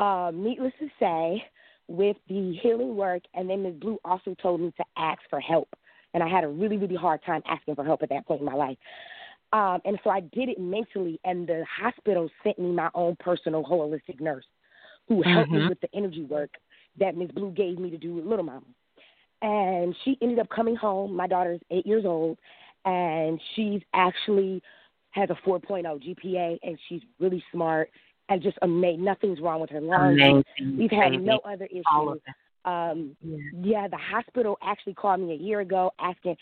[0.00, 1.44] Um, needless to say,
[1.88, 3.74] with the healing work, and then Ms.
[3.76, 5.68] Blue also told me to ask for help.
[6.14, 8.46] And I had a really, really hard time asking for help at that point in
[8.46, 8.78] my life.
[9.52, 13.62] Um, and so I did it mentally, and the hospital sent me my own personal
[13.62, 14.46] holistic nurse
[15.06, 15.62] who helped Mhm.
[15.62, 16.56] me with the energy work
[16.96, 17.30] that Ms.
[17.32, 18.66] Blue gave me to do with Little Mama.
[19.42, 21.14] And she ended up coming home.
[21.14, 22.38] My daughter's eight years old,
[22.84, 24.62] and she's actually
[25.10, 27.90] has a 4.0 GPA, and she's really smart
[28.28, 29.04] and just amazing.
[29.04, 30.20] Nothing's wrong with her lungs.
[30.20, 31.84] Amazing, We've had no other issues.
[31.90, 32.34] All of it.
[32.64, 33.14] Um,
[33.62, 36.36] yeah, the hospital actually called me a year ago asking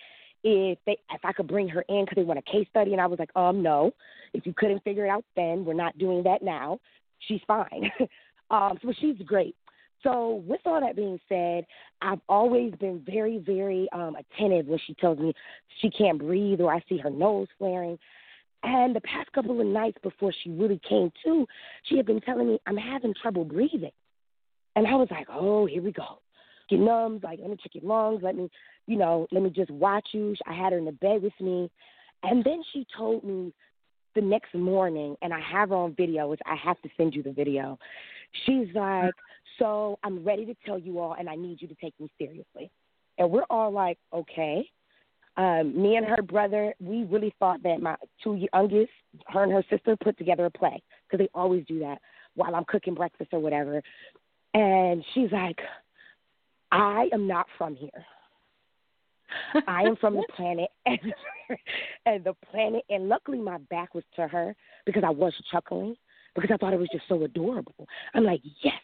[0.45, 3.01] if they if I could bring her in because they want a case study, and
[3.01, 3.93] I was like, um, no.
[4.33, 6.79] If you couldn't figure it out then, we're not doing that now.
[7.29, 7.91] She's fine.
[8.51, 9.57] um, so she's great.
[10.03, 11.65] So with all that being said,
[12.01, 15.33] I've always been very, very um, attentive when she tells me
[15.81, 17.99] she can't breathe or I see her nose flaring.
[18.65, 21.47] And the past couple of nights before she really came to,
[21.85, 23.91] she had been telling me I'm having trouble breathing.
[24.77, 26.21] And I was like, oh, here we go.
[26.71, 28.49] Get numb, like, let me check your lungs, let me,
[28.87, 30.35] you know, let me just watch you.
[30.47, 31.71] I had her in the bed with me.
[32.23, 33.53] And then she told me
[34.15, 37.23] the next morning, and I have her on video, which I have to send you
[37.23, 37.79] the video.
[38.47, 39.15] She's like,
[39.59, 42.71] so I'm ready to tell you all, and I need you to take me seriously.
[43.19, 44.69] And we're all like, okay.
[45.37, 48.91] Um, me and her brother, we really thought that my two youngest,
[49.29, 51.99] her and her sister, put together a play because they always do that
[52.35, 53.83] while I'm cooking breakfast or whatever.
[54.55, 55.59] And she's like,
[56.71, 57.91] I am not from here.
[59.67, 61.01] I am from the planet, and,
[62.05, 64.55] and the planet, and luckily my back was to her
[64.85, 65.97] because I was chuckling
[66.35, 67.87] because I thought it was just so adorable.
[68.15, 68.75] I'm like, yes,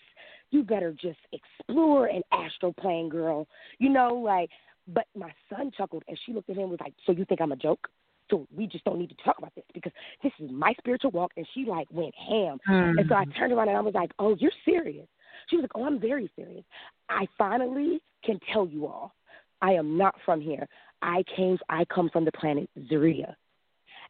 [0.51, 3.47] you better just explore an astral plane, girl.
[3.79, 4.51] You know, like.
[4.91, 7.43] But my son chuckled, and she looked at him and was like, "So you think
[7.43, 7.91] I'm a joke?"
[8.31, 9.93] So we just don't need to talk about this because
[10.23, 11.33] this is my spiritual walk.
[11.37, 12.59] And she like went ham.
[12.99, 13.37] And so I mm.
[13.37, 15.07] turned around and I was like, oh, you're serious.
[15.49, 16.65] She was like, oh, I'm very serious.
[17.09, 19.15] I finally can tell you all,
[19.63, 20.69] I am not from here.
[21.01, 23.37] I came, I come from the planet Zaria.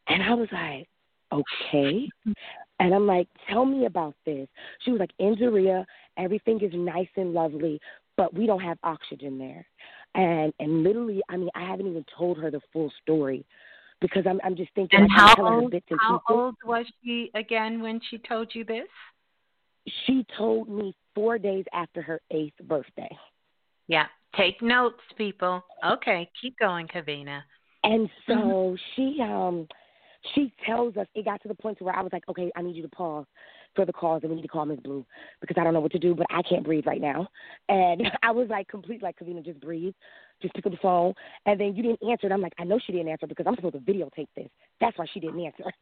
[0.08, 0.88] And I was like,
[1.32, 2.08] okay.
[2.80, 4.48] And I'm like, tell me about this.
[4.84, 5.84] She was like, in Zaria,
[6.16, 7.80] everything is nice and lovely,
[8.16, 9.66] but we don't have oxygen there.
[10.14, 13.44] And and literally, I mean, I haven't even told her the full story
[14.00, 16.36] because I'm I'm just thinking And like, how I'm telling her old, and how pieces.
[16.36, 18.88] old was she again when she told you this?
[20.06, 23.08] She told me four days after her eighth birthday.
[23.88, 24.06] Yeah.
[24.36, 25.64] Take notes, people.
[25.84, 27.42] Okay, keep going, Kavina.
[27.84, 28.76] And so Mm-hmm.
[28.94, 29.66] she um
[30.34, 32.62] she tells us it got to the point to where I was like, Okay, I
[32.62, 33.26] need you to pause
[33.74, 35.04] for the calls and we need to call Miss Blue
[35.40, 37.28] because I don't know what to do, but I can't breathe right now.
[37.68, 39.94] And I was like complete like Kavina, just breathe.
[40.40, 41.14] Just pick up the phone
[41.46, 43.56] and then you didn't answer and I'm like, I know she didn't answer because I'm
[43.56, 44.48] supposed to videotape this.
[44.80, 45.64] That's why she didn't answer.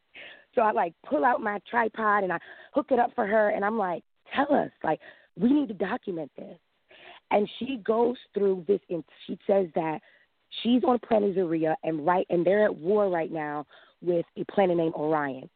[0.54, 2.38] So I like pull out my tripod and I
[2.72, 4.02] hook it up for her and I'm like,
[4.34, 5.00] Tell us, like,
[5.38, 6.58] we need to document this.
[7.30, 10.00] And she goes through this and she says that
[10.62, 13.66] she's on planet Zaria and right and they're at war right now
[14.02, 15.48] with a planet named Orion.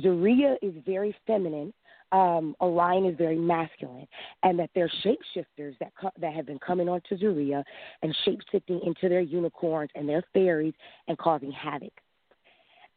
[0.00, 1.72] Zaria is very feminine.
[2.10, 4.06] Um, Orion is very masculine,
[4.42, 7.62] and that they're shapeshifters that co- that have been coming onto Zaria
[8.02, 10.74] and shapeshifting into their unicorns and their fairies
[11.06, 11.92] and causing havoc.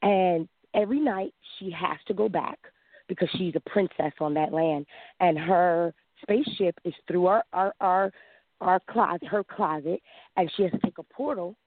[0.01, 2.57] And every night she has to go back
[3.07, 4.85] because she's a princess on that land,
[5.19, 8.11] and her spaceship is through our our our,
[8.61, 10.01] our closet, her closet,
[10.37, 11.57] and she has to take a portal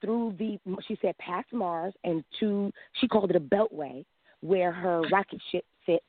[0.00, 4.04] through the she said past Mars and to she called it a beltway
[4.40, 6.04] where her rocket ship sits.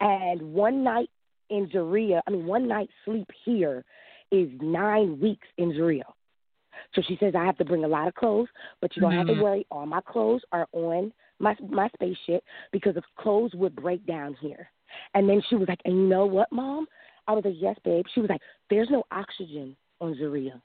[0.00, 1.10] And one night
[1.50, 3.84] in Zaria, I mean one night sleep here
[4.30, 6.04] is nine weeks in Zaria.
[6.94, 8.48] So she says I have to bring a lot of clothes,
[8.80, 9.42] but you don't have to Mhm.
[9.42, 9.66] worry.
[9.70, 14.70] All my clothes are on my my spaceship because if clothes would break down here.
[15.14, 16.86] And then she was like, and you know what, mom?
[17.26, 18.06] I was like, yes, babe.
[18.14, 18.40] She was like,
[18.70, 20.62] there's no oxygen on Zaria.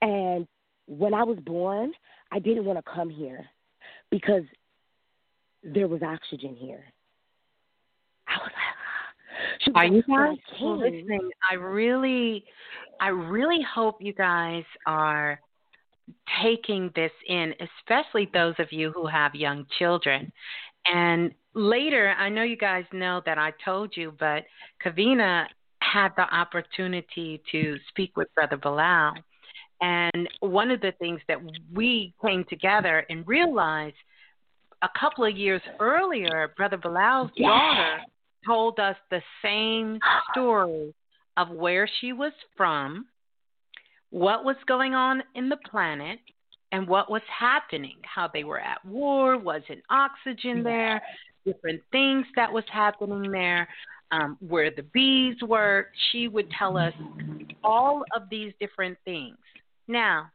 [0.00, 0.46] And
[0.86, 1.92] when I was born,
[2.32, 3.44] I didn't want to come here
[4.10, 4.42] because
[5.62, 6.84] there was oxygen here.
[8.28, 8.50] I was
[9.66, 11.30] like, Are you guys came." listening?
[11.50, 12.44] I really,
[13.00, 15.40] I really hope you guys are
[16.42, 20.32] taking this in, especially those of you who have young children.
[20.84, 24.44] And later, I know you guys know that I told you, but
[24.84, 25.46] Kavina
[25.80, 29.14] had the opportunity to speak with Brother Balah.
[29.80, 31.38] And one of the things that
[31.74, 33.96] we came together and realized
[34.82, 37.98] a couple of years earlier, Brother Balah's daughter
[38.46, 39.98] told us the same
[40.30, 40.94] story
[41.36, 43.06] of where she was from,
[44.10, 46.18] what was going on in the planet,
[46.72, 51.02] and what was happening, how they were at war, wasn't oxygen there,
[51.44, 53.68] different things that was happening there.
[54.12, 55.88] um, where the bees were.
[56.10, 56.92] She would tell us
[57.64, 59.36] all of these different things.
[59.88, 60.30] Now,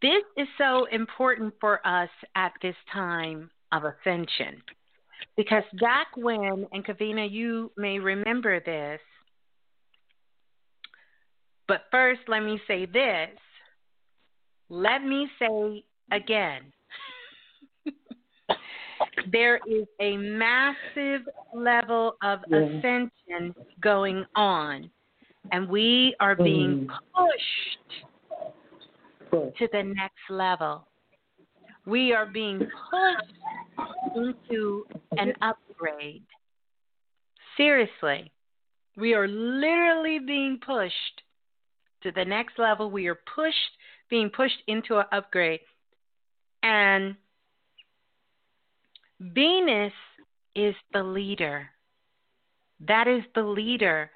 [0.00, 4.62] this is so important for us at this time of ascension
[5.36, 9.00] because back when, and Kavina, you may remember this,
[11.66, 13.30] but first let me say this.
[14.68, 16.72] Let me say again
[19.32, 21.22] there is a massive
[21.54, 22.58] level of yeah.
[22.58, 24.90] ascension going on,
[25.52, 26.88] and we are being mm.
[27.14, 27.88] pushed
[29.58, 30.86] to the next level.
[31.86, 34.84] We are being pushed into
[35.16, 36.24] an upgrade.
[37.56, 38.30] Seriously,
[38.96, 41.22] we are literally being pushed
[42.02, 42.90] to the next level.
[42.90, 43.56] We are pushed,
[44.10, 45.60] being pushed into an upgrade.
[46.62, 47.16] And
[49.20, 49.92] Venus
[50.54, 51.68] is the leader.
[52.86, 54.10] That is the leader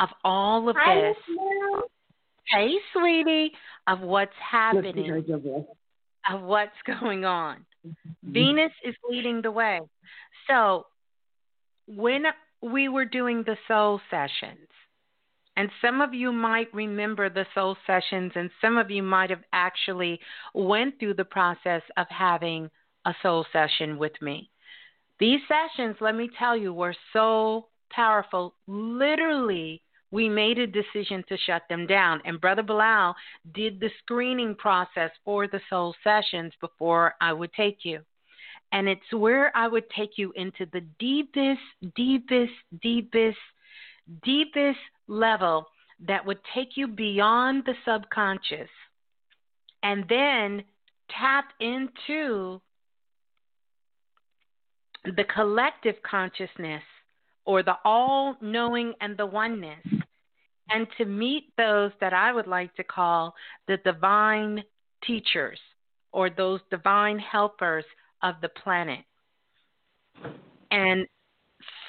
[0.00, 1.16] of all of this.
[2.48, 3.52] Hey, sweetie,
[3.86, 5.24] of what's happening,
[6.30, 7.64] of what's going on.
[7.86, 8.32] Mm-hmm.
[8.32, 9.80] Venus is leading the way.
[10.48, 10.86] So,
[11.86, 12.24] when
[12.62, 14.68] we were doing the soul sessions,
[15.56, 19.42] and some of you might remember the soul sessions, and some of you might have
[19.52, 20.20] actually
[20.54, 22.70] went through the process of having
[23.06, 24.50] a soul session with me.
[25.18, 28.54] These sessions, let me tell you, were so powerful.
[28.66, 32.20] Literally, we made a decision to shut them down.
[32.24, 33.14] And Brother Balah
[33.54, 38.00] did the screening process for the soul sessions before I would take you.
[38.72, 41.60] And it's where I would take you into the deepest,
[41.94, 42.52] deepest,
[42.82, 43.38] deepest,
[44.24, 44.78] deepest
[45.08, 45.66] level
[46.06, 48.68] that would take you beyond the subconscious
[49.82, 50.64] and then
[51.10, 52.60] tap into
[55.04, 56.82] the collective consciousness
[57.46, 59.84] or the all knowing and the oneness,
[60.68, 63.34] and to meet those that I would like to call
[63.68, 64.62] the divine
[65.04, 65.58] teachers
[66.12, 67.84] or those divine helpers
[68.22, 69.04] of the planet.
[70.70, 71.06] And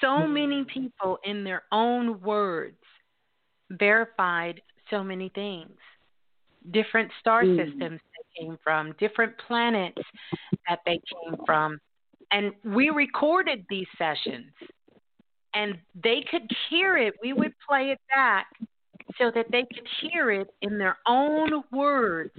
[0.02, 2.78] so many people, in their own words,
[3.72, 5.78] verified so many things.
[6.72, 7.58] Different star mm.
[7.58, 10.02] systems they came from, different planets
[10.68, 11.80] that they came from,
[12.32, 14.52] and we recorded these sessions
[15.54, 17.16] and they could hear it.
[17.22, 18.48] We would play it back
[19.18, 22.32] so that they could hear it in their own words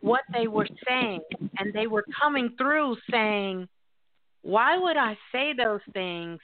[0.00, 1.20] what they were saying.
[1.58, 3.68] And they were coming through saying,
[4.42, 6.38] Why would I say those things?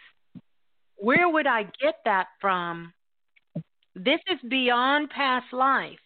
[0.97, 2.93] Where would I get that from?
[3.94, 5.98] This is beyond past life.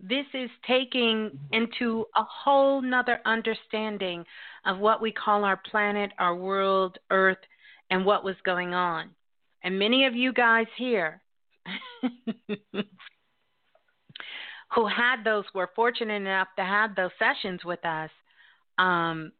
[0.00, 4.24] This is taking into a whole nother understanding
[4.66, 7.38] of what we call our planet, our world, Earth,
[7.90, 9.10] and what was going on.
[9.64, 11.22] And many of you guys here
[14.74, 18.10] who had those were fortunate enough to have those sessions with us,
[18.78, 19.32] um,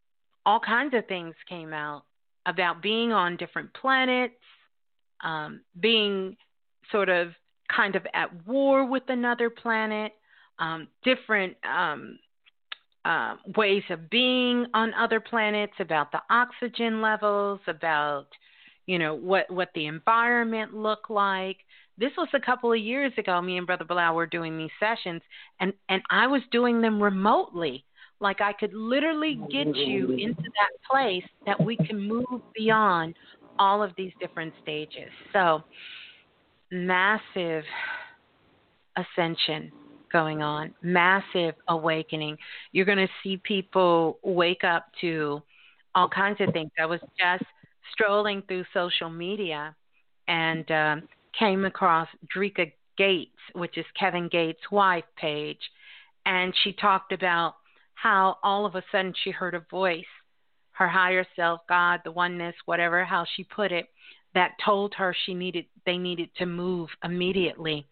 [0.46, 2.04] all kinds of things came out
[2.46, 4.34] about being on different planets,
[5.22, 6.36] um, being
[6.90, 7.28] sort of
[7.74, 10.12] kind of at war with another planet,
[10.58, 12.18] um, different um,
[13.04, 18.26] uh, ways of being on other planets, about the oxygen levels, about
[18.86, 21.58] you know what what the environment looked like.
[21.96, 23.40] This was a couple of years ago.
[23.40, 25.22] Me and Brother Balah were doing these sessions,
[25.60, 27.84] and and I was doing them remotely.
[28.20, 33.14] Like I could literally get you into that place that we can move beyond
[33.58, 35.10] all of these different stages.
[35.32, 35.62] So
[36.70, 37.64] massive
[38.96, 39.70] ascension
[40.12, 42.36] going on, massive awakening.
[42.72, 45.42] You're going to see people wake up to
[45.94, 46.70] all kinds of things.
[46.80, 47.44] I was just
[47.92, 49.74] strolling through social media
[50.28, 51.08] and um,
[51.38, 55.58] came across Dreka Gates, which is Kevin Gates' wife page,
[56.26, 57.54] and she talked about
[57.94, 60.04] how all of a sudden she heard a voice,
[60.72, 63.86] her higher self, God, the oneness, whatever how she put it,
[64.34, 67.86] that told her she needed they needed to move immediately.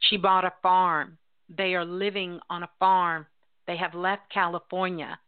[0.00, 1.18] She bought a farm
[1.48, 3.26] they are living on a farm.
[3.66, 5.18] They have left California.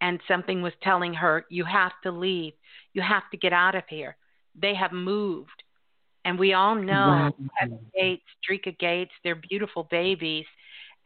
[0.00, 2.54] And something was telling her, you have to leave.
[2.94, 4.16] You have to get out of here.
[4.60, 5.62] They have moved.
[6.24, 7.30] And we all know
[7.62, 7.78] wow.
[7.94, 10.46] Gates, Dreka Gates, they're beautiful babies.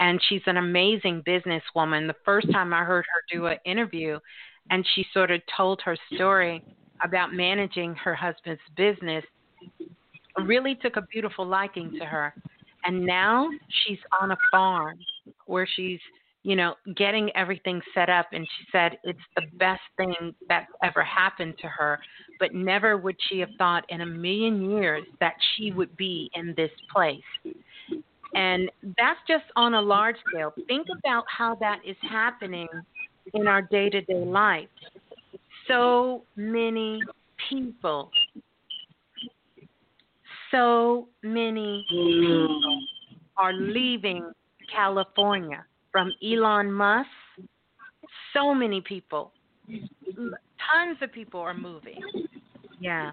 [0.01, 2.07] And she's an amazing businesswoman.
[2.07, 4.19] The first time I heard her do an interview,
[4.71, 6.65] and she sort of told her story
[7.03, 9.25] about managing her husband's business,
[10.45, 12.35] really took a beautiful liking to her
[12.85, 14.99] and now she's on a farm
[15.47, 16.01] where she's
[16.45, 18.27] you know, getting everything set up.
[18.33, 21.99] And she said it's the best thing that's ever happened to her.
[22.39, 26.55] But never would she have thought in a million years that she would be in
[26.57, 27.23] this place.
[28.35, 30.53] And that's just on a large scale.
[30.69, 32.69] Think about how that is happening
[33.33, 34.69] in our day to day life.
[35.67, 37.01] So many
[37.49, 38.11] people,
[40.51, 42.61] so many people
[43.39, 44.31] are leaving
[44.71, 45.65] California
[45.95, 47.09] from Elon Musk.
[48.33, 49.33] So many people,
[49.71, 52.01] tons of people are moving.
[52.81, 53.13] Yeah.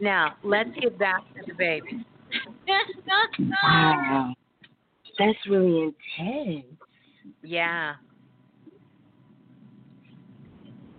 [0.00, 2.06] Now, let's get back to the baby.
[3.62, 4.32] wow.
[5.18, 6.64] That's really intense.
[7.42, 7.96] Yeah.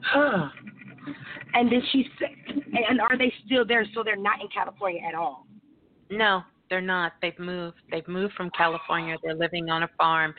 [0.04, 0.50] Huh.
[1.56, 2.36] And then she say,
[2.88, 3.88] and are they still there?
[3.96, 5.48] So they're not in California at all?
[6.12, 6.44] No,
[6.74, 7.14] they're not.
[7.22, 7.78] They've moved.
[7.92, 9.16] They've moved from California.
[9.22, 10.34] They're living on a farm.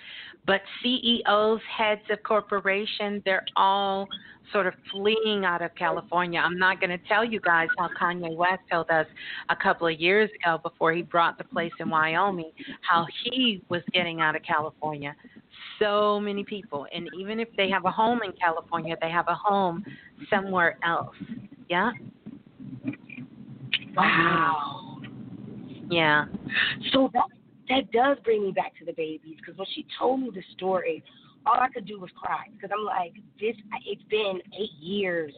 [0.48, 4.09] But CEOs, heads of corporations, they're all
[4.52, 6.40] sort of fleeing out of California.
[6.40, 9.06] I'm not going to tell you guys how Kanye West told us
[9.48, 12.51] a couple of years ago before he brought the place in Wyoming
[12.81, 15.15] how he was getting out of California.
[15.78, 16.89] So many people.
[16.93, 19.85] And even if they have a home in California, they have a home
[20.31, 21.15] somewhere else.
[21.70, 21.93] Yeah?
[23.97, 24.94] Wow.
[25.90, 26.27] Yeah.
[26.93, 27.24] So that
[27.69, 31.02] that does bring me back to the babies because when she told me the story,
[31.47, 33.56] all I could do was cry because I'm like, this.
[33.86, 35.32] It's been eight years,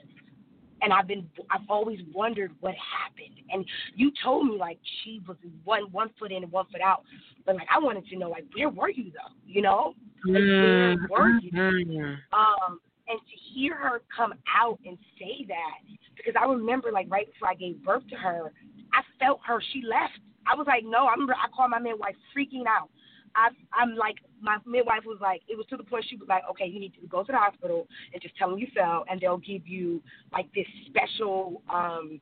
[0.82, 1.28] and I've been.
[1.50, 3.40] I've always wondered what happened.
[3.50, 3.64] And
[3.94, 7.04] you told me like she was one one foot in and one foot out,
[7.44, 9.34] but like I wanted to know like where were you though?
[9.46, 9.94] You know,
[10.24, 11.52] like, where were you?
[11.52, 12.14] Mm-hmm.
[12.32, 17.30] Um, and to hear her come out and say that because I remember like right
[17.32, 18.52] before I gave birth to her,
[18.92, 19.62] I felt her.
[19.72, 20.18] She left.
[20.50, 21.06] I was like, no.
[21.06, 22.90] I remember I called my midwife freaking out.
[23.34, 26.42] I, I'm like, my midwife was like, it was to the point she was like,
[26.50, 29.20] okay, you need to go to the hospital and just tell them you fell, and
[29.20, 30.02] they'll give you
[30.32, 32.18] like this special, um,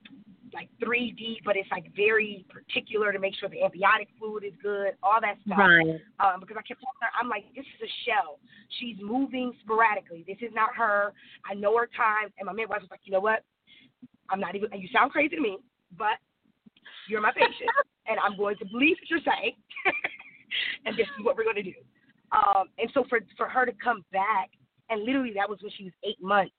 [0.53, 4.95] like 3D, but it's like very particular to make sure the amniotic fluid is good,
[5.03, 5.59] all that stuff.
[5.59, 6.01] Right.
[6.19, 8.39] Um, because I kept telling her, I'm like, this is a shell.
[8.79, 10.25] She's moving sporadically.
[10.27, 11.13] This is not her.
[11.49, 12.31] I know her time.
[12.39, 13.43] And my midwife was like, you know what?
[14.31, 14.71] I'm not even.
[14.79, 15.59] You sound crazy to me,
[15.99, 16.19] but
[17.09, 17.71] you're my patient,
[18.07, 19.55] and I'm going to believe what you're saying,
[20.87, 21.75] and this is what we're going to do.
[22.33, 24.51] Um, and so for for her to come back,
[24.91, 26.55] and literally that was when she was eight months.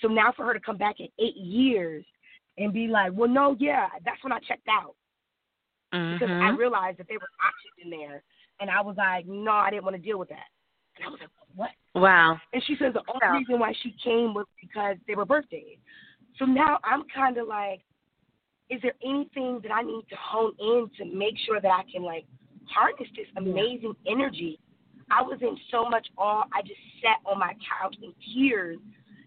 [0.00, 2.04] So now for her to come back in eight years
[2.58, 4.94] and be like, well, no, yeah, that's when I checked out
[5.92, 6.58] because I Mhm.
[6.58, 8.22] realized that there were options in there,
[8.60, 10.48] and I was like, no, I didn't want to deal with that.
[10.96, 11.70] And I was like, what?
[11.94, 12.40] Wow.
[12.52, 15.78] And she says the only reason why she came was because they were birthdays.
[16.38, 17.82] So now I'm kind of like,
[18.70, 22.02] is there anything that I need to hone in to make sure that I can
[22.02, 22.24] like
[22.64, 24.58] harness this amazing energy?
[25.10, 26.44] I was in so much awe.
[26.54, 28.78] I just sat on my couch in tears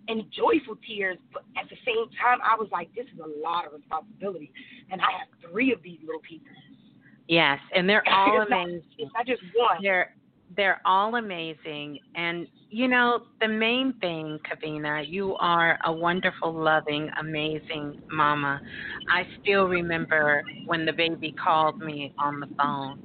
[0.07, 3.66] and joyful tears, but at the same time, I was like, this is a lot
[3.66, 4.52] of responsibility,
[4.91, 6.48] and I have three of these little people.
[7.28, 8.84] Yes, and they're all not- amazing.
[8.98, 9.78] It's not just one.
[9.82, 10.16] They're
[10.56, 17.10] they're all amazing, and you know the main thing, Kavina, you are a wonderful, loving,
[17.20, 18.62] amazing mama.
[19.10, 23.00] I still remember when the baby called me on the phone,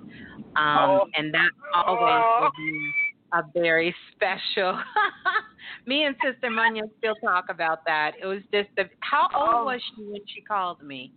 [0.56, 1.08] um, Oh.
[1.14, 2.92] and that always will be
[3.32, 4.80] a very special.
[5.86, 8.12] me and Sister Munya still talk about that.
[8.20, 8.84] It was just the.
[9.00, 9.64] How old Oh.
[9.64, 11.12] was she when she called me?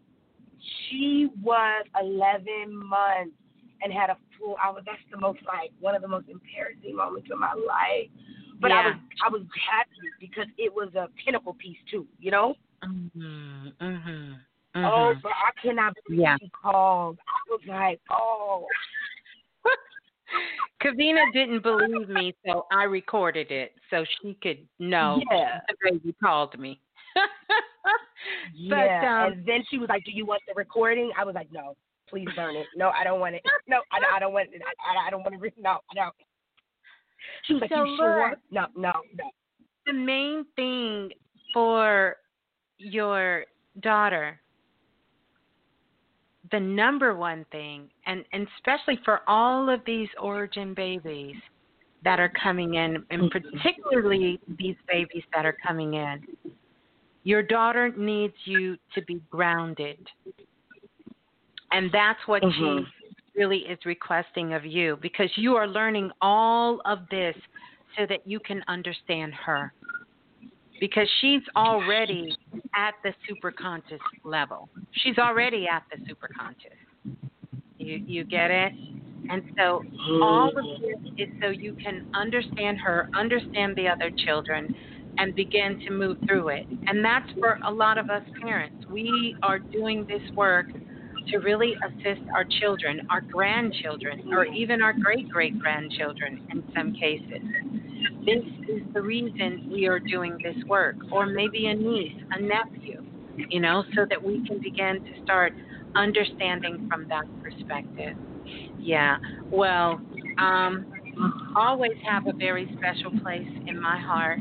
[0.89, 3.35] She was 11 months
[3.81, 4.17] and had a
[4.61, 4.83] I was.
[4.85, 8.09] That's the most like one of the most embarrassing moments of my life.
[8.59, 8.95] But I was
[9.25, 12.07] I was happy because it was a pinnacle piece too.
[12.19, 12.55] You know.
[12.83, 13.73] Mhm.
[13.81, 14.39] Mhm.
[14.75, 15.21] Oh, mhm.
[15.21, 16.37] but I cannot believe Yeah.
[16.39, 17.19] she called.
[17.27, 18.67] I was like, oh.
[20.81, 25.61] Kavina didn't believe me, so I recorded it so she could know Yeah.
[25.67, 26.81] the baby called me.
[28.53, 29.23] yeah.
[29.25, 31.75] um, and then she was like, "Do you want the recording?" I was like, "No,
[32.09, 32.67] please burn it.
[32.75, 33.41] No, I don't want it.
[33.67, 34.61] No, I, I don't want it.
[34.61, 35.39] I, I don't want to.
[35.39, 36.13] Re- no, I don't."
[37.45, 38.39] She was like, So "You sure?" look.
[38.51, 39.29] No, no, no.
[39.85, 41.09] the main thing
[41.53, 42.17] for
[42.77, 43.45] your
[43.81, 44.39] daughter,
[46.51, 51.35] the number one thing, and, and especially for all of these origin babies
[52.03, 56.21] that are coming in, and particularly these babies that are coming in,
[57.23, 60.05] your daughter needs you to be grounded.
[61.73, 62.85] And that's what Mhm.
[62.87, 67.35] she really is requesting of you because you are learning all of this
[67.97, 69.73] so that you can understand her.
[70.79, 72.35] Because she's already
[72.75, 74.69] at the superconscious level.
[74.91, 76.77] She's already at the superconscious.
[77.77, 78.73] You you get it?
[79.29, 79.83] And so
[80.21, 84.75] all of this is so you can understand her, understand the other children,
[85.17, 86.67] and begin to move through it.
[86.87, 88.85] And that's for a lot of us parents.
[88.87, 90.67] We are doing this work
[91.29, 96.93] to really assist our children, our grandchildren, or even our great great grandchildren in some
[96.93, 97.41] cases.
[98.25, 103.03] This is the reason we are doing this work, or maybe a niece, a nephew,
[103.49, 105.53] you know, so that we can begin to start
[105.95, 108.15] understanding from that perspective.
[108.79, 109.17] Yeah,
[109.51, 110.01] well,
[110.39, 114.39] um, always have a very special place in my heart.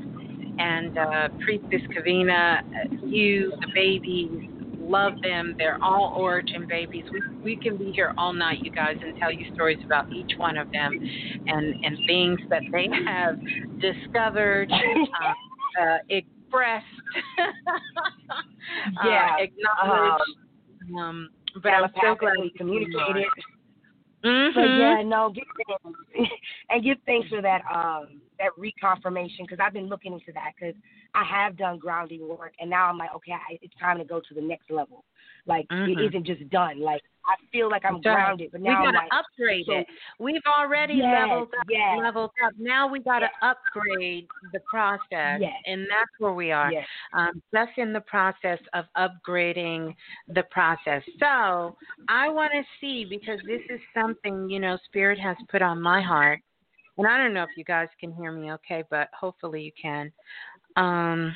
[0.58, 2.60] And uh, Priestess Kavina,
[3.04, 4.48] you, the babies,
[4.88, 5.54] love them.
[5.58, 7.04] They're all origin babies.
[7.12, 10.32] We we can be here all night, you guys, and tell you stories about each
[10.36, 10.92] one of them,
[11.46, 13.38] and and things that they have
[13.80, 16.86] discovered, uh, uh, expressed,
[19.04, 20.22] yeah, uh, acknowledged.
[20.98, 21.30] Um,
[21.62, 23.26] but I'm so glad we communicated.
[24.24, 24.54] Mm-hmm.
[24.54, 25.98] But yeah, no, give thanks
[26.70, 30.74] and give thanks for that um that reconfirmation because I've been looking into that because
[31.14, 34.20] I have done grounding work and now I'm like, okay, I, it's time to go
[34.20, 35.04] to the next level.
[35.46, 35.98] Like mm-hmm.
[35.98, 36.80] it isn't just done.
[36.80, 39.86] Like I feel like I'm grounded, but now we gotta like, upgrade so, it.
[40.18, 41.98] We've already yes, leveled up, yes.
[42.00, 42.52] leveled up.
[42.58, 43.54] Now we gotta yes.
[43.66, 46.72] upgrade the process, and that's where we are.
[46.72, 46.86] Yes.
[47.12, 49.94] Um, just in the process of upgrading
[50.28, 51.02] the process.
[51.20, 51.76] So
[52.08, 56.00] I want to see because this is something you know Spirit has put on my
[56.00, 56.40] heart,
[56.98, 60.12] and I don't know if you guys can hear me okay, but hopefully you can.
[60.76, 61.34] Um,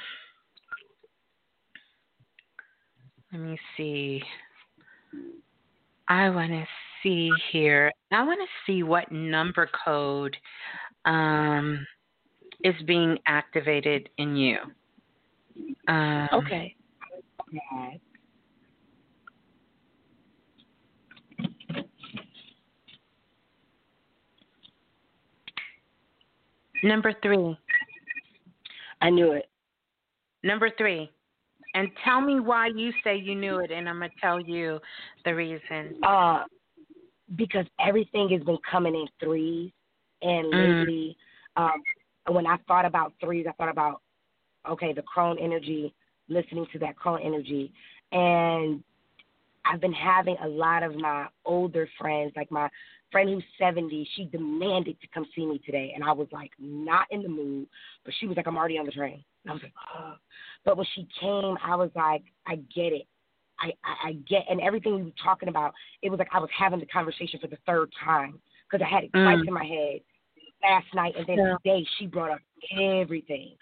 [3.32, 4.22] let me see.
[6.08, 6.64] I want to
[7.02, 7.90] see here.
[8.12, 10.36] I want to see what number code
[11.04, 11.86] um,
[12.62, 14.58] is being activated in you.
[15.88, 16.76] Um, okay.
[26.82, 27.58] Number three.
[29.00, 29.48] I knew it.
[30.42, 31.10] Number three.
[31.74, 34.78] And tell me why you say you knew it, and I'm gonna tell you
[35.24, 35.96] the reason.
[36.02, 36.44] Uh,
[37.34, 39.72] because everything has been coming in threes,
[40.22, 40.78] and Mm.
[40.78, 41.16] lately,
[41.56, 41.82] um,
[42.28, 44.02] when I thought about threes, I thought about
[44.66, 45.94] okay, the crone energy,
[46.28, 47.72] listening to that crone energy,
[48.10, 48.82] and
[49.64, 52.68] I've been having a lot of my older friends, like my
[53.10, 55.92] friend who's 70, she demanded to come see me today.
[55.94, 57.66] And I was like, not in the mood.
[58.04, 59.24] But she was like, I'm already on the train.
[59.44, 60.14] And I was like, oh.
[60.64, 63.06] But when she came, I was like, I get it.
[63.58, 65.72] I, I, I get, and everything we were talking about,
[66.02, 68.38] it was like I was having the conversation for the third time
[68.70, 69.46] because I had it Mm.
[69.46, 70.00] in my head
[70.62, 71.14] last night.
[71.16, 71.56] And then Yeah.
[71.62, 72.40] today she brought up
[72.78, 73.56] everything.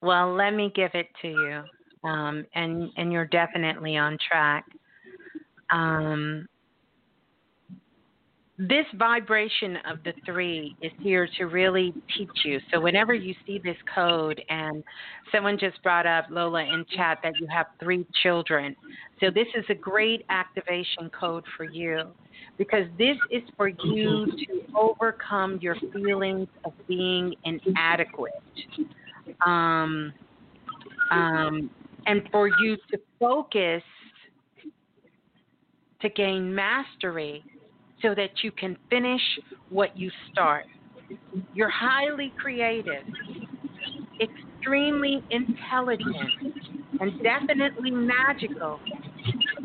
[0.00, 1.62] Well, let me give it to you,
[2.08, 4.66] um, and and you're definitely on track.
[5.70, 6.46] Um,
[8.56, 12.60] this vibration of the three is here to really teach you.
[12.72, 14.84] So whenever you see this code, and
[15.32, 18.76] someone just brought up Lola in chat that you have three children,
[19.20, 22.02] so this is a great activation code for you
[22.56, 28.32] because this is for you to overcome your feelings of being inadequate
[29.44, 30.12] um,
[31.10, 31.70] um,
[32.06, 33.82] and for you to focus
[36.00, 37.42] to gain mastery
[38.04, 39.22] so that you can finish
[39.70, 40.64] what you start.
[41.54, 43.02] You're highly creative,
[44.20, 46.54] extremely intelligent,
[47.00, 48.78] and definitely magical,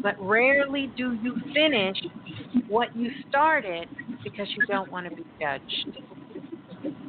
[0.02, 1.98] but rarely do you finish
[2.70, 3.90] what you started
[4.24, 5.98] because you don't want to be judged.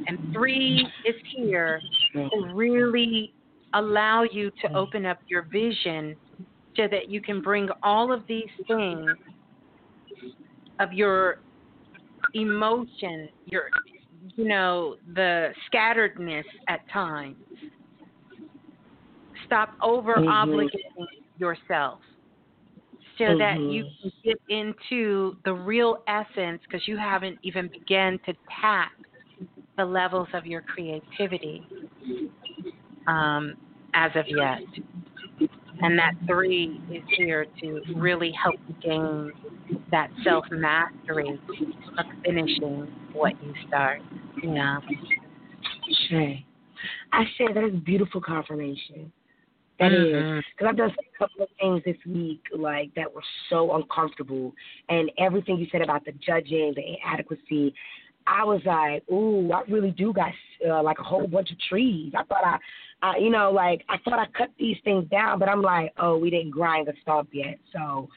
[0.08, 1.80] And three is here
[2.14, 3.32] to really
[3.74, 6.16] allow you to open up your vision
[6.76, 9.10] so that you can bring all of these things
[10.80, 11.38] of your
[12.34, 13.70] emotion, your
[14.36, 17.36] you know, the scatteredness at times.
[19.46, 21.06] Stop over obligating
[21.38, 22.00] yourself
[23.18, 28.32] so that you can get into the real essence because you haven't even begun to
[28.60, 28.92] tap
[29.76, 31.66] the levels of your creativity
[33.06, 33.54] um,
[33.94, 34.60] as of yet.
[35.82, 39.32] And that three is here to really help you gain
[39.90, 41.40] that self mastery
[41.98, 44.02] of finishing what you start.
[44.42, 44.80] Yeah.
[46.08, 46.44] Shay.
[47.12, 49.12] I say that is beautiful confirmation.
[49.78, 50.42] That is Mhm.
[50.50, 54.54] because I've done a couple of things this week like that were so uncomfortable,
[54.90, 57.74] and everything you said about the judging, the inadequacy,
[58.26, 60.32] I was like, ooh, I really do got
[60.66, 62.12] uh, like a whole bunch of trees.
[62.14, 62.58] I thought I,
[63.02, 66.18] I, you know, like I thought I cut these things down, but I'm like, oh,
[66.18, 68.08] we didn't grind the stump yet, so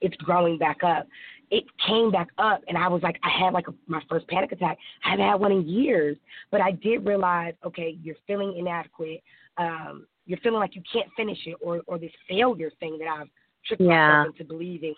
[0.00, 1.06] it's growing back up.
[1.50, 4.52] It came back up, and I was like, I had like a, my first panic
[4.52, 4.78] attack.
[5.04, 6.16] I haven't had one in years,
[6.50, 9.22] but I did realize, okay, you're feeling inadequate.
[9.56, 13.28] Um, you're feeling like you can't finish it, or or this failure thing that I've
[13.66, 14.08] tricked Yeah.
[14.08, 14.94] myself into believing.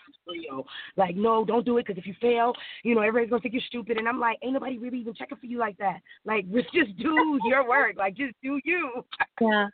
[0.97, 3.63] Like, no, don't do it because if you fail, you know, everybody's gonna think you're
[3.63, 3.97] stupid.
[3.97, 6.01] And I'm like, ain't nobody really even checking for you like that.
[6.25, 7.97] Like, just do your work.
[7.97, 9.05] Like, just do you.
[9.41, 9.69] Yeah.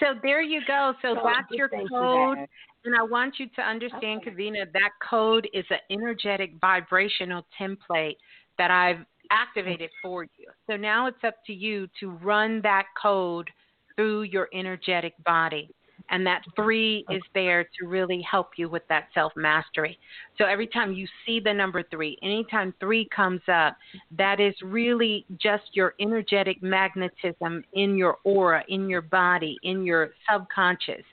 [0.00, 0.94] So there you go.
[1.02, 2.38] So So that's your thank you, code.
[2.84, 8.16] And I want you to understand, Kavina, that code is an energetic vibrational template
[8.58, 10.46] that I've activated for you.
[10.68, 13.50] So now it's up to you to run that code
[13.96, 15.70] through your energetic body.
[16.10, 19.98] And that three is there to really help you with that self mastery.
[20.36, 23.76] So every time you see the number three, anytime three comes up,
[24.16, 30.10] that is really just your energetic magnetism in your aura, in your body, in your
[30.30, 31.04] subconscious,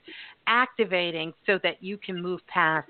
[0.46, 2.88] activating so that you can move past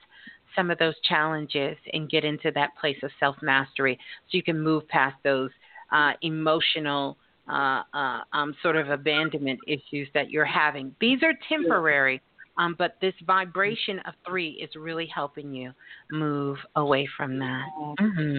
[0.54, 3.98] some of those challenges and get into that place of self mastery
[4.30, 5.50] so you can move past those
[5.92, 7.16] uh, emotional
[7.48, 10.94] uh, uh, um, sort of abandonment issues that you're having.
[11.00, 12.20] These are temporary,
[12.58, 15.72] um, but this vibration of three is really helping you
[16.10, 17.64] move away from that.
[17.98, 18.38] hmm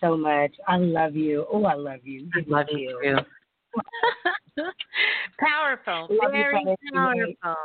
[0.00, 0.52] So much.
[0.68, 1.46] I love you.
[1.52, 2.28] Oh, I love you.
[2.34, 3.18] I love you
[5.38, 7.56] powerful, Love very powerful.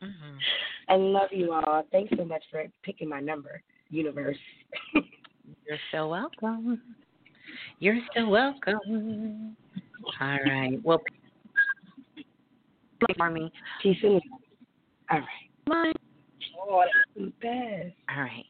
[0.00, 0.38] hmm
[0.88, 1.82] I love you all.
[1.90, 4.36] Thanks so much for picking my number, universe.
[4.94, 6.80] You're so welcome.
[7.78, 9.56] You're so welcome.
[10.20, 10.78] All right.
[10.82, 11.00] Well,
[13.16, 13.52] for me.
[13.82, 14.22] Peace and love.
[15.10, 15.24] All right.
[15.66, 15.92] Bye.
[16.60, 17.94] Oh, that's the best.
[18.14, 18.44] All right.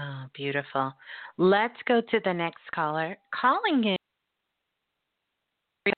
[0.00, 0.92] Oh, beautiful.
[1.36, 3.16] Let's go to the next caller.
[3.38, 3.96] Calling in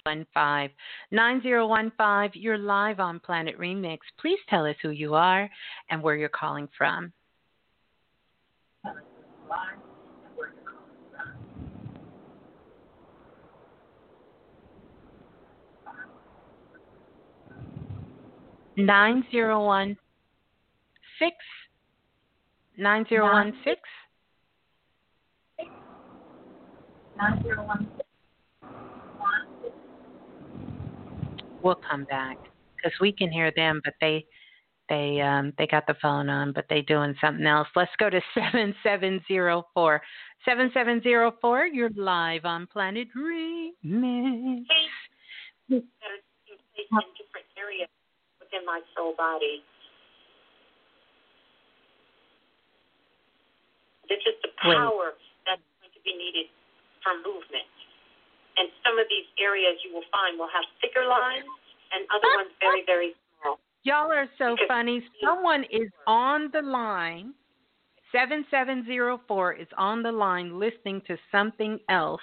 [0.05, 0.74] 315
[1.12, 2.43] 9015.
[2.43, 3.98] You're live on Planet Remix.
[4.20, 5.48] Please tell us who you are
[5.90, 7.12] and where you're calling from.
[18.76, 19.96] Nine zero one
[21.20, 21.36] six
[22.76, 23.80] nine zero one six.
[31.62, 32.36] We'll come back
[32.76, 34.26] because we can hear them, but they
[34.88, 37.68] they um they got the phone on, but they doing something else.
[37.76, 40.02] Let's go to seven seven zero four.
[40.44, 41.66] Seven seven zero four.
[41.66, 44.64] You're live on Planet Remix.
[45.68, 47.88] that are taking place in different areas
[48.55, 49.62] within my soul body.
[54.09, 54.76] This is the Wait.
[54.76, 55.14] power
[55.47, 56.47] that's going to be needed
[57.02, 57.66] for movement.
[58.56, 61.44] And some of these areas you will find will have thicker lines
[61.93, 63.59] and other ones very, very small.
[63.82, 65.02] Y'all are so Because- funny.
[65.22, 67.35] Someone is on the line.
[68.12, 72.22] 7704 is on the line listening to something else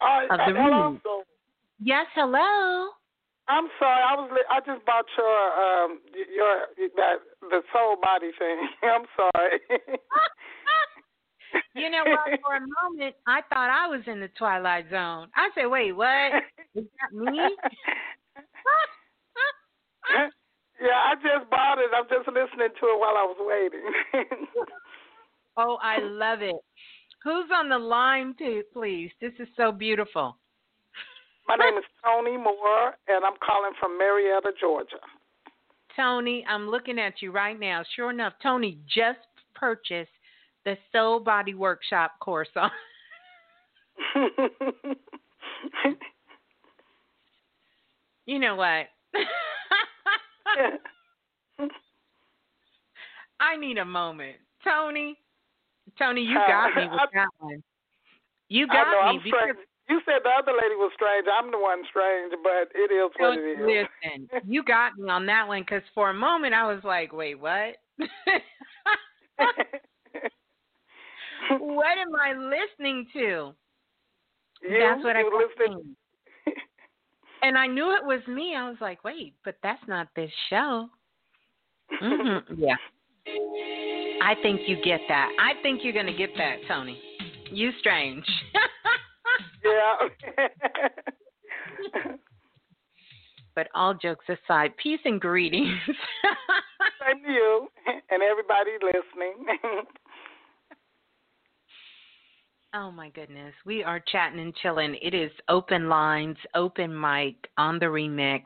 [0.00, 0.98] Uh, of the hello?
[1.04, 1.22] room.
[1.78, 2.90] Yes, hello.
[3.48, 4.02] I'm sorry.
[4.02, 6.66] I was li- I just bought your um your
[6.96, 8.68] that the soul body thing.
[8.82, 9.60] I'm sorry.
[11.76, 12.40] You know what?
[12.42, 15.28] For a moment, I thought I was in the Twilight Zone.
[15.36, 16.32] I said, wait, what?
[16.74, 17.36] Is that me?
[20.80, 21.90] yeah, I just bought it.
[21.94, 23.92] I'm just listening to it while I was waiting.
[25.56, 26.56] Oh, I love it.
[27.22, 29.10] Who's on the line, too, please?
[29.20, 30.36] This is so beautiful.
[31.46, 34.96] My name is Tony Moore, and I'm calling from Marietta, Georgia.
[35.94, 37.84] Tony, I'm looking at you right now.
[37.94, 39.18] Sure enough, Tony just
[39.54, 40.10] purchased
[40.64, 42.70] the Soul Body Workshop course on.
[48.26, 48.86] You know what?
[53.40, 54.36] I need a moment.
[54.62, 55.18] Tony,
[55.98, 57.62] Tony, you got uh, me with that one.
[58.48, 59.56] You got know, me I'm because.
[59.88, 61.26] You said the other lady was strange.
[61.28, 63.86] I'm the one strange, but it is what it is.
[64.02, 67.38] listen, you got me on that one because for a moment I was like, wait,
[67.38, 67.76] what?
[71.58, 73.54] what am I listening to?
[74.62, 75.96] You, That's what I kept listening?
[77.42, 78.54] And I knew it was me.
[78.56, 80.88] I was like, wait, but that's not this show.
[81.90, 82.76] hmm Yeah.
[84.22, 85.30] I think you get that.
[85.38, 86.98] I think you're going to get that, Tony.
[87.50, 88.24] You strange.
[89.64, 89.96] Yeah.
[93.54, 95.78] but all jokes aside, peace and greetings.
[97.06, 97.68] Same to you
[98.10, 99.46] and everybody listening.
[102.76, 103.54] Oh my goodness.
[103.64, 104.96] We are chatting and chilling.
[105.00, 108.42] It is open lines, open mic on the remix.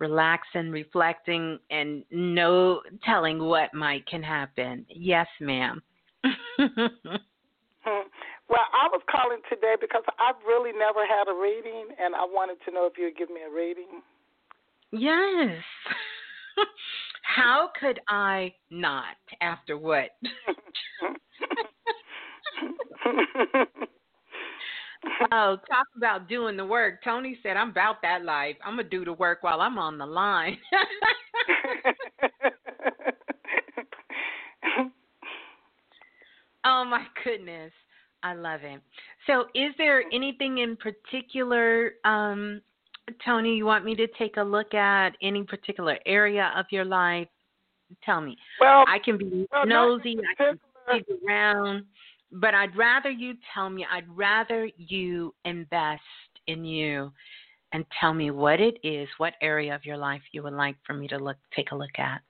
[0.00, 4.84] relaxing, reflecting, and no telling what might can happen.
[4.88, 5.80] Yes, ma'am.
[8.48, 12.58] Well, I was calling today because I've really never had a reading, and I wanted
[12.66, 14.02] to know if you'd give me a reading.
[14.92, 15.64] Yes.
[17.22, 20.10] How could I not after what?
[25.32, 27.02] oh, talk about doing the work.
[27.02, 28.54] Tony said, I'm about that life.
[28.64, 30.56] I'm going to do the work while I'm on the line.
[36.64, 37.72] oh, my goodness.
[38.24, 38.80] I love it.
[39.28, 42.60] So, is there anything in particular, um,
[43.24, 45.10] Tony, you want me to take a look at?
[45.22, 47.28] Any particular area of your life?
[48.04, 48.36] Tell me.
[48.60, 50.18] Well, I can be well, nosy.
[50.18, 50.58] I can
[50.90, 51.84] dig around
[52.34, 56.02] but I'd rather you tell me, I'd rather you invest
[56.48, 57.12] in you
[57.72, 60.94] and tell me what it is, what area of your life you would like for
[60.94, 62.20] me to look take a look at.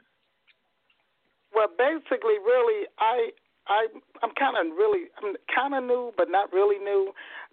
[1.54, 3.30] Well, basically, really, I
[3.66, 3.86] I
[4.22, 7.12] I'm kind of really I'm kind of new, but not really new.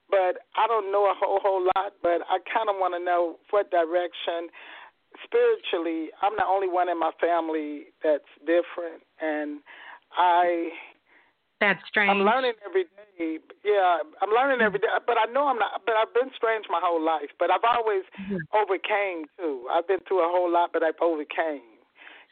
[0.09, 1.93] But I don't know a whole whole lot.
[2.03, 4.51] But I kind of want to know what direction
[5.23, 6.09] spiritually.
[6.21, 9.59] I'm the only one in my family that's different, and
[10.17, 10.71] I
[11.61, 12.09] that's strange.
[12.09, 13.37] I'm learning every day.
[13.63, 14.89] Yeah, I'm learning every day.
[15.05, 15.85] But I know I'm not.
[15.85, 17.29] But I've been strange my whole life.
[17.37, 18.41] But I've always mm-hmm.
[18.49, 19.69] overcame too.
[19.71, 21.77] I've been through a whole lot, but I've overcame.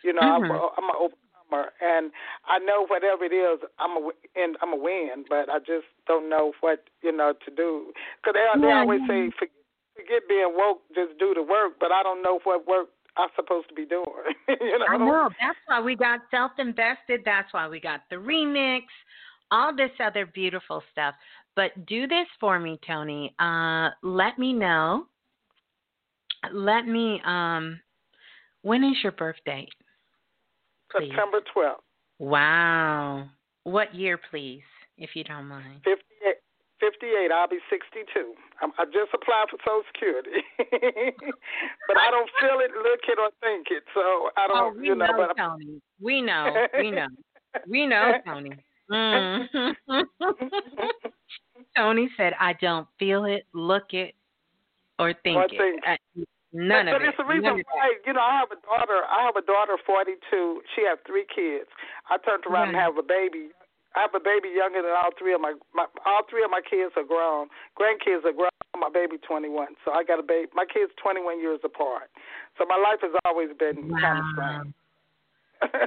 [0.04, 0.52] You know, mm-hmm.
[0.52, 0.98] I'm, I'm an
[1.50, 2.12] overcomer, and
[2.48, 5.26] I know whatever it is, I'm a and I'm a win.
[5.28, 7.94] But I just don't know what you know to do.
[8.22, 9.08] Because they, they yeah, always yeah.
[9.08, 9.64] say forget,
[9.96, 11.74] forget being woke, just do the work.
[11.80, 14.06] But I don't know what work I'm supposed to be doing.
[14.48, 14.86] you know?
[14.90, 15.30] I know.
[15.40, 17.22] That's why we got self invested.
[17.26, 18.84] That's why we got the remix
[19.52, 21.16] all this other beautiful stuff.
[21.56, 23.34] But do this for me, Tony.
[23.40, 25.08] Uh, let me know.
[26.54, 27.22] Let me.
[27.26, 27.80] Um,
[28.62, 29.68] when is your birthday?
[30.92, 31.10] Please?
[31.10, 31.84] September 12th.
[32.20, 33.30] Wow.
[33.64, 34.64] What year, please,
[34.98, 35.82] if you don't mind?
[35.84, 36.36] 58.
[36.80, 37.32] 58.
[37.32, 38.34] I'll be 62.
[38.62, 40.42] I'm, I just applied for Social Security,
[41.88, 43.84] but I don't feel it, look it, or think it.
[43.94, 44.58] So I don't.
[44.58, 45.82] Oh, we you know, know Tony.
[46.02, 46.68] We know.
[46.78, 47.08] We know.
[47.68, 48.52] we know, Tony.
[48.92, 49.76] Mm.
[51.78, 54.16] Tony said, "I don't feel it, look it,
[54.98, 56.28] or think or it." Think.
[56.52, 57.10] None but, of but it.
[57.14, 59.06] it's the reason why, you know, I have a daughter.
[59.06, 60.62] I have a daughter, forty-two.
[60.74, 61.70] She has three kids.
[62.10, 63.54] I turned around and have a baby.
[63.94, 66.62] I have a baby younger than all three of my, my all three of my
[66.66, 67.54] kids are grown.
[67.78, 68.50] Grandkids are grown.
[68.74, 69.78] My baby twenty one.
[69.86, 70.50] So I got a baby.
[70.58, 72.10] My kids twenty one years apart.
[72.58, 74.02] So my life has always been wow.
[74.02, 74.74] kind of strange.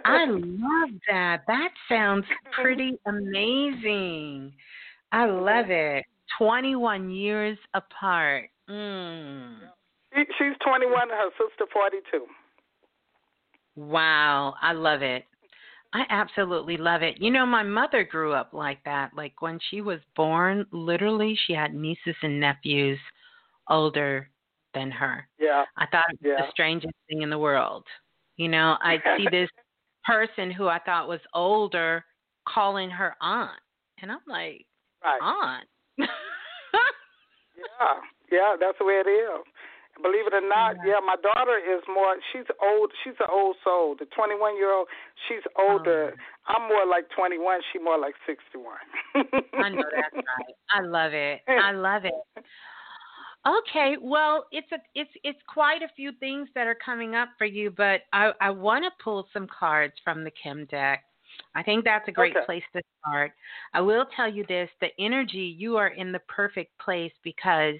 [0.04, 1.42] I love that.
[1.46, 4.52] That sounds pretty amazing.
[5.10, 6.04] I love it.
[6.38, 8.48] 21 years apart.
[8.68, 9.56] Mm.
[10.14, 12.26] She's 21 and her sister 42.
[13.76, 15.24] Wow, I love it.
[15.94, 17.20] I absolutely love it.
[17.20, 19.10] You know, my mother grew up like that.
[19.14, 22.98] Like when she was born, literally, she had nieces and nephews
[23.68, 24.30] older
[24.74, 25.28] than her.
[25.38, 25.64] Yeah.
[25.76, 26.46] I thought it was yeah.
[26.46, 27.84] the strangest thing in the world.
[28.36, 29.50] You know, I'd see this
[30.04, 32.04] person who I thought was older
[32.48, 33.60] calling her aunt.
[34.00, 34.66] And I'm like,
[35.04, 35.20] right.
[35.22, 35.68] aunt?
[35.98, 36.06] yeah,
[38.30, 39.44] yeah, that's the way it is.
[40.02, 40.98] Believe it or not, yeah.
[41.04, 42.16] my daughter is more.
[42.32, 42.90] She's old.
[43.04, 43.96] She's an old soul.
[43.98, 44.88] The 21 year old,
[45.28, 46.14] she's older.
[46.14, 46.54] Oh.
[46.54, 47.60] I'm more like 21.
[47.72, 48.74] She more like 61.
[49.54, 50.54] I know that's right.
[50.70, 51.40] I love it.
[51.48, 52.14] I love it.
[53.44, 57.44] Okay, well, it's a it's it's quite a few things that are coming up for
[57.44, 61.04] you, but I I want to pull some cards from the Kim deck.
[61.54, 62.46] I think that's a great okay.
[62.46, 63.32] place to start.
[63.74, 67.76] I will tell you this, the energy you are in the perfect place because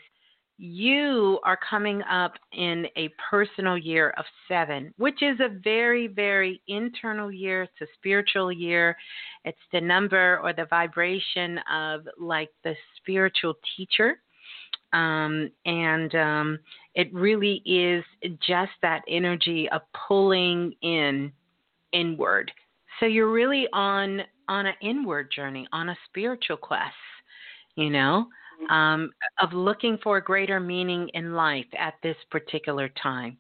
[0.59, 6.61] you are coming up in a personal year of 7, which is a very very
[6.69, 8.97] internal year, it's a spiritual year.
[9.45, 14.19] It's the number or the vibration of like the spiritual teacher
[14.93, 16.59] um, and um,
[16.95, 18.05] it really is
[18.47, 21.33] just that energy of pulling in
[21.93, 22.53] inward.
[23.01, 26.93] So you're really on on an inward journey, on a spiritual quest,
[27.77, 28.27] you know,
[28.71, 29.11] um,
[29.41, 33.37] of looking for greater meaning in life at this particular time,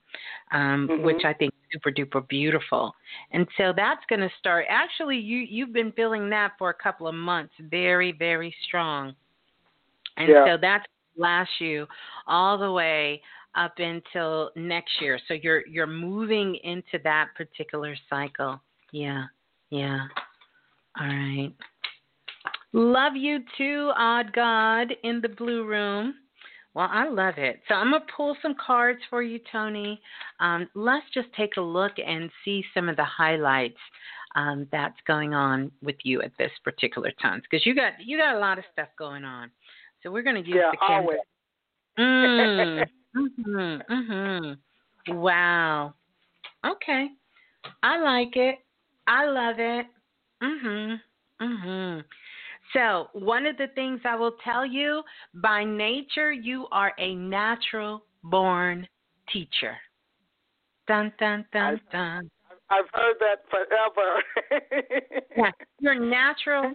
[0.52, 1.04] um, mm-hmm.
[1.04, 2.94] which I think is super duper beautiful.
[3.32, 4.66] And so that's going to start.
[4.68, 9.14] Actually, you you've been feeling that for a couple of months, very very strong.
[10.16, 10.44] And yeah.
[10.46, 10.84] so that's
[11.16, 11.86] last you
[12.26, 13.22] all the way
[13.54, 15.18] up until next year.
[15.28, 18.60] So you're you're moving into that particular cycle.
[18.92, 19.24] Yeah.
[19.70, 20.06] Yeah.
[21.00, 21.52] All right.
[22.72, 26.14] Love you too, Odd God in the blue room.
[26.74, 27.60] Well, I love it.
[27.68, 30.00] So I'm going to pull some cards for you, Tony.
[30.40, 33.76] Um, let's just take a look and see some of the highlights
[34.34, 38.36] um, that's going on with you at this particular time because you got you got
[38.36, 39.50] a lot of stuff going on.
[40.02, 41.04] So we're going to use yeah, the camera.
[41.06, 41.18] Always.
[41.98, 42.84] Mm,
[43.16, 45.18] mm-hmm, mm-hmm.
[45.18, 45.94] Wow.
[46.64, 47.08] Okay.
[47.82, 48.56] I like it.
[49.06, 49.86] I love it.
[50.42, 51.00] Mhm.
[51.40, 52.04] Mhm.
[52.72, 55.02] So, one of the things I will tell you
[55.34, 58.86] by nature, you are a natural born
[59.32, 59.76] teacher.
[60.88, 62.30] Dun, dun, dun, dun.
[62.70, 64.90] I've heard that forever.
[65.36, 65.50] yeah,
[65.80, 66.72] you're a natural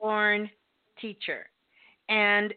[0.00, 0.50] born
[1.00, 1.46] teacher.
[2.08, 2.52] And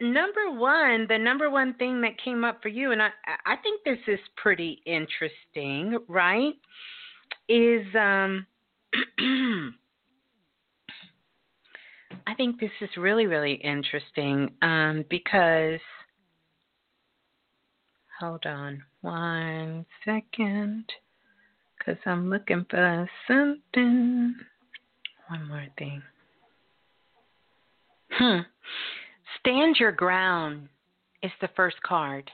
[0.00, 3.08] number one, the number one thing that came up for you, and I,
[3.46, 6.54] I think this is pretty interesting, right?
[7.48, 8.46] Is um,
[12.30, 15.80] I think this is really, really interesting um, because.
[18.20, 20.84] Hold on one second,
[21.78, 24.34] because I'm looking for something.
[25.28, 26.02] One more thing.
[28.10, 28.40] Hmm.
[29.40, 30.68] Stand your ground
[31.22, 32.30] is the first card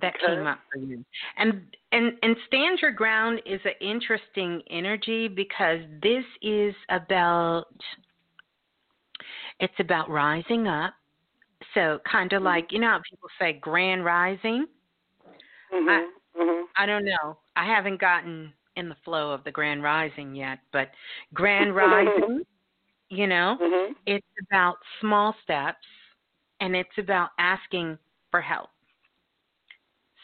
[0.00, 0.34] that okay.
[0.34, 1.04] came up for you.
[1.38, 1.62] And
[1.92, 7.64] and and stand your ground is an interesting energy because this is about
[9.60, 10.94] it's about rising up.
[11.74, 14.66] So kind of like you know how people say grand rising.
[15.72, 15.88] Mm-hmm.
[15.88, 16.08] I,
[16.40, 16.64] mm-hmm.
[16.76, 17.38] I don't know.
[17.56, 20.90] I haven't gotten in the flow of the grand rising yet, but
[21.34, 22.42] grand rising,
[23.10, 23.92] you know, mm-hmm.
[24.06, 25.84] it's about small steps
[26.60, 27.98] and it's about asking
[28.30, 28.68] for help.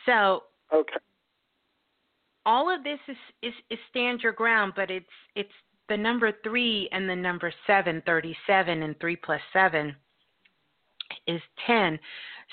[0.07, 0.97] So okay.
[2.47, 5.51] all of this is, is, is stand your ground, but it's it's
[5.89, 9.95] the number three and the number seven, thirty-seven, and three plus seven
[11.27, 11.99] is 10.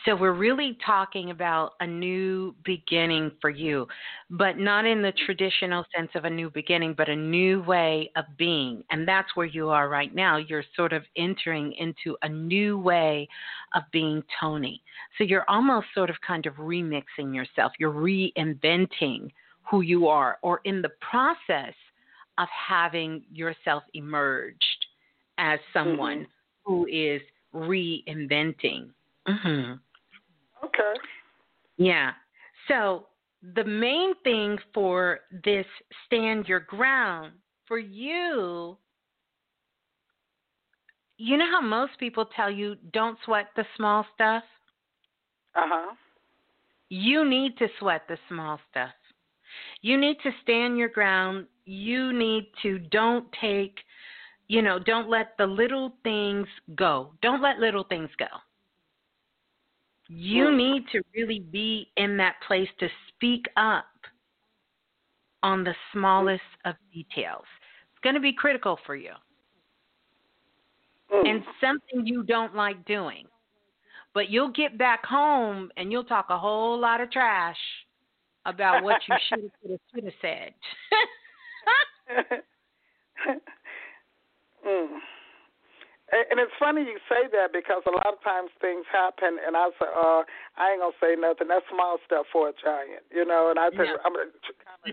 [0.05, 3.87] So we're really talking about a new beginning for you,
[4.29, 8.25] but not in the traditional sense of a new beginning, but a new way of
[8.37, 8.83] being.
[8.89, 10.37] And that's where you are right now.
[10.37, 13.27] You're sort of entering into a new way
[13.75, 14.81] of being Tony.
[15.17, 19.29] So you're almost sort of kind of remixing yourself, you're reinventing
[19.69, 21.73] who you are, or in the process
[22.37, 24.85] of having yourself emerged
[25.37, 26.73] as someone mm-hmm.
[26.73, 27.21] who is
[27.53, 28.89] reinventing.
[29.27, 29.73] Mm-hmm.
[30.65, 30.93] Okay.
[31.77, 32.11] Yeah.
[32.67, 33.07] So
[33.55, 35.65] the main thing for this
[36.05, 37.33] stand your ground
[37.67, 38.77] for you,
[41.17, 44.43] you know how most people tell you don't sweat the small stuff?
[45.55, 45.95] Uh huh.
[46.89, 48.91] You need to sweat the small stuff.
[49.81, 51.47] You need to stand your ground.
[51.65, 53.77] You need to don't take
[54.51, 56.45] you know, don't let the little things
[56.75, 57.13] go.
[57.21, 58.25] Don't let little things go.
[60.09, 63.85] You need to really be in that place to speak up
[65.41, 67.45] on the smallest of details.
[67.93, 69.13] It's going to be critical for you.
[71.13, 71.29] Mm.
[71.29, 73.27] And something you don't like doing.
[74.13, 77.55] But you'll get back home and you'll talk a whole lot of trash
[78.45, 80.53] about what you should have, should have said.
[84.61, 85.01] Mm.
[86.11, 89.69] And it's funny you say that because a lot of times things happen, and I
[89.79, 90.27] say, uh,
[90.59, 91.47] I ain't gonna say nothing.
[91.47, 93.47] That's small stuff for a giant, you know.
[93.49, 94.03] And I think yeah.
[94.03, 94.11] I'm,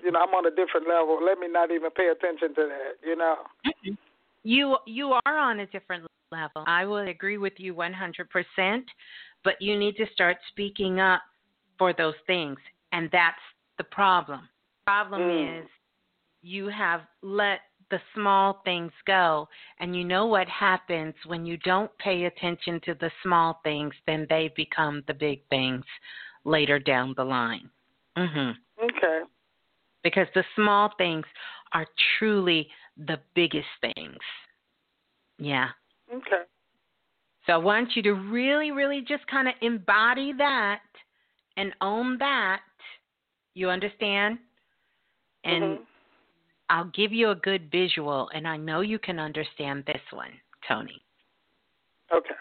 [0.01, 1.19] you know, I'm on a different level.
[1.21, 3.35] Let me not even pay attention to that, you know.
[4.45, 6.63] You you are on a different level.
[6.69, 8.83] I will agree with you 100%,
[9.43, 11.23] but you need to start speaking up
[11.79, 12.59] for those things,
[12.93, 13.41] and that's
[13.77, 14.49] the problem.
[14.87, 15.63] Problem Mm.
[15.63, 15.69] is
[16.43, 17.61] you have let
[17.91, 19.49] the small things go.
[19.81, 24.27] And you know what happens when you don't pay attention to the small things, then
[24.29, 25.85] they become the big things
[26.45, 27.71] later down the line.
[28.17, 28.57] Mhm.
[28.83, 29.23] Okay.
[30.03, 31.27] Because the small things
[31.73, 31.87] are
[32.19, 34.23] truly the biggest things.
[35.39, 35.71] Yeah.
[36.13, 36.45] Okay.
[37.47, 40.83] So I want you to really, really just kind of embody that
[41.57, 42.63] and own that.
[43.59, 44.39] You understand?
[45.43, 45.83] And mm-hmm.
[46.71, 50.31] I'll give you a good visual, and I know you can understand this one,
[50.69, 51.03] Tony.
[52.15, 52.37] Okay.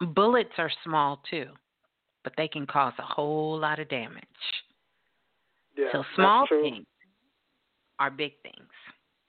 [0.00, 1.46] Bullets are small too,
[2.24, 4.24] but they can cause a whole lot of damage.
[5.78, 6.86] Yeah, so small things
[8.00, 8.72] are big things.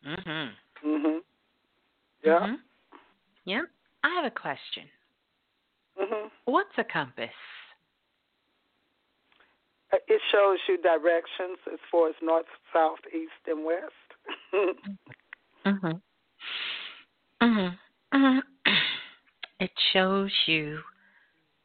[0.03, 0.51] Mhm.
[0.83, 1.23] Mhm.
[2.23, 2.39] Yeah.
[2.39, 2.61] Mhm.
[3.45, 3.65] Yep.
[4.03, 4.89] I have a question.
[5.95, 6.31] Mhm.
[6.45, 7.35] What's a compass?
[9.93, 13.93] Uh, It shows you directions as far as north, south, east, and west.
[15.65, 16.01] Mhm.
[17.41, 17.79] Mhm.
[18.13, 18.43] Mhm.
[19.59, 20.83] It shows you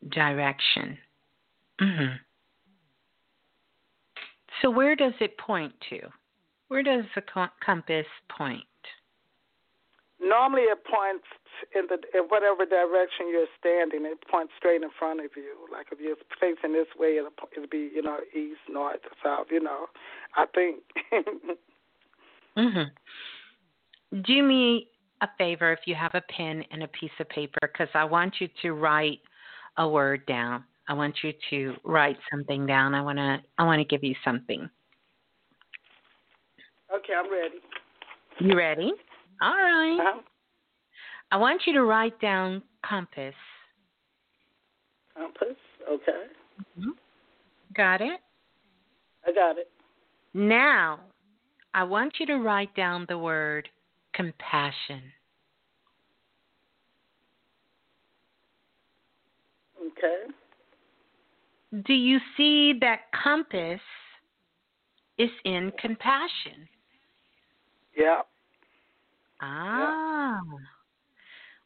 [0.09, 0.99] direction.
[1.79, 2.17] Mm-hmm.
[4.61, 6.13] So, where does it point to?
[6.69, 7.23] Where does the
[7.61, 8.65] compass point?
[10.23, 11.27] Normally, it points
[11.75, 14.05] in the in whatever direction you're standing.
[14.05, 15.55] It points straight in front of you.
[15.71, 19.47] Like if you're facing this way, it'll, it'll be you know east, north, south.
[19.51, 19.87] You know,
[20.37, 20.81] I think.
[22.57, 22.87] mhm.
[24.25, 24.89] Do me
[25.23, 28.35] a favor if you have a pen and a piece of paper, because I want
[28.41, 29.21] you to write
[29.79, 30.65] a word down.
[30.89, 32.95] I want you to write something down.
[32.95, 34.69] I want to I want to give you something.
[36.95, 37.57] Okay, I'm ready.
[38.39, 38.93] You ready?
[39.43, 39.99] All right.
[40.01, 40.21] Uh-huh.
[41.33, 43.35] I want you to write down compass.
[45.17, 45.57] Compass,
[45.91, 46.27] okay.
[46.79, 46.91] Mm-hmm.
[47.75, 48.21] Got it?
[49.27, 49.69] I got it.
[50.33, 51.01] Now,
[51.75, 53.69] I want you to write down the word
[54.15, 55.03] compassion.
[59.81, 60.33] Okay.
[61.85, 63.81] Do you see that compass
[65.19, 66.69] is in compassion?
[67.97, 68.23] Yeah.
[69.43, 70.41] Ah.
[70.45, 70.59] Yeah.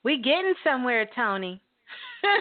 [0.03, 1.61] We getting somewhere, Tony.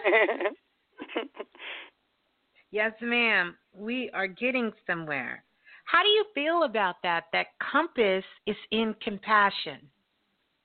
[2.72, 3.56] yes, ma'am.
[3.74, 5.44] We are getting somewhere.
[5.86, 7.26] How do you feel about that?
[7.34, 9.80] That compass is in compassion.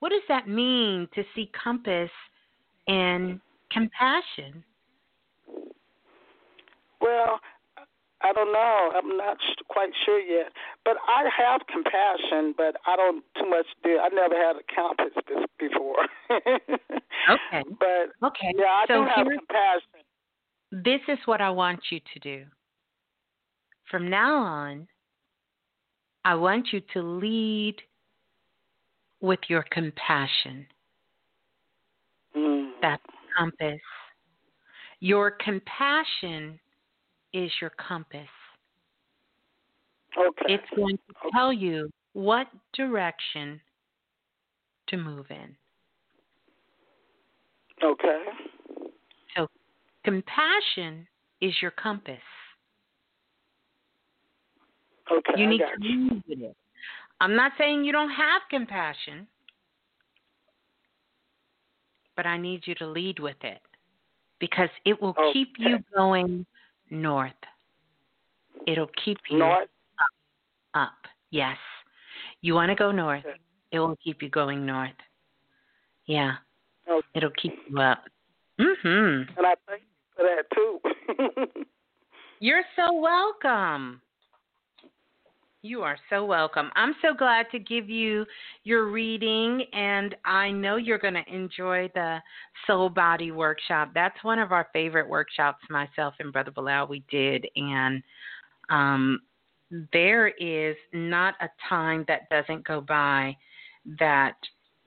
[0.00, 2.10] What does that mean to see compass
[2.86, 3.40] in
[3.70, 4.64] compassion?
[7.00, 7.40] Well,
[8.22, 8.90] I don't know.
[8.94, 9.38] I'm not
[9.68, 10.52] quite sure yet.
[10.84, 13.98] But I have compassion, but I don't too much do.
[13.98, 15.14] I never had a compass
[15.58, 15.96] before.
[16.30, 17.64] okay.
[17.78, 18.52] But okay.
[18.56, 20.00] Yeah, I so do have compassion.
[20.72, 22.44] This is what I want you to do.
[23.90, 24.86] From now on,
[26.24, 27.76] I want you to lead
[29.20, 30.66] with your compassion.
[32.36, 32.70] Mm.
[32.82, 33.02] That's
[33.36, 33.80] compass.
[35.00, 36.60] Your compassion
[37.32, 38.28] is your compass.
[40.18, 40.54] Okay.
[40.54, 41.30] It's going to okay.
[41.32, 43.60] tell you what direction
[44.88, 45.56] to move in.
[47.82, 48.24] Okay.
[49.36, 49.46] So,
[50.04, 51.06] compassion
[51.40, 52.18] is your compass.
[55.10, 55.40] Okay.
[55.40, 56.56] You need to move with it.
[57.20, 59.26] I'm not saying you don't have compassion,
[62.16, 63.60] but I need you to lead with it
[64.40, 65.32] because it will okay.
[65.32, 66.46] keep you going
[66.90, 67.32] north.
[68.66, 69.68] It'll keep you north.
[70.74, 70.82] Up.
[70.82, 71.10] up.
[71.30, 71.56] Yes.
[72.42, 73.24] You want to go north.
[73.24, 73.38] Okay.
[73.72, 74.90] It will keep you going north.
[76.06, 76.34] Yeah.
[76.88, 77.06] Okay.
[77.14, 78.04] It'll keep you up.
[78.58, 79.36] Mhm.
[79.36, 81.64] And I thank you for that too.
[82.40, 84.02] You're so welcome.
[85.62, 86.70] You are so welcome.
[86.74, 88.24] I'm so glad to give you
[88.64, 92.16] your reading, and I know you're going to enjoy the
[92.66, 93.90] Soul Body Workshop.
[93.94, 97.46] That's one of our favorite workshops, myself and Brother Balah, we did.
[97.56, 98.02] And
[98.70, 99.20] um,
[99.92, 103.36] there is not a time that doesn't go by
[103.98, 104.36] that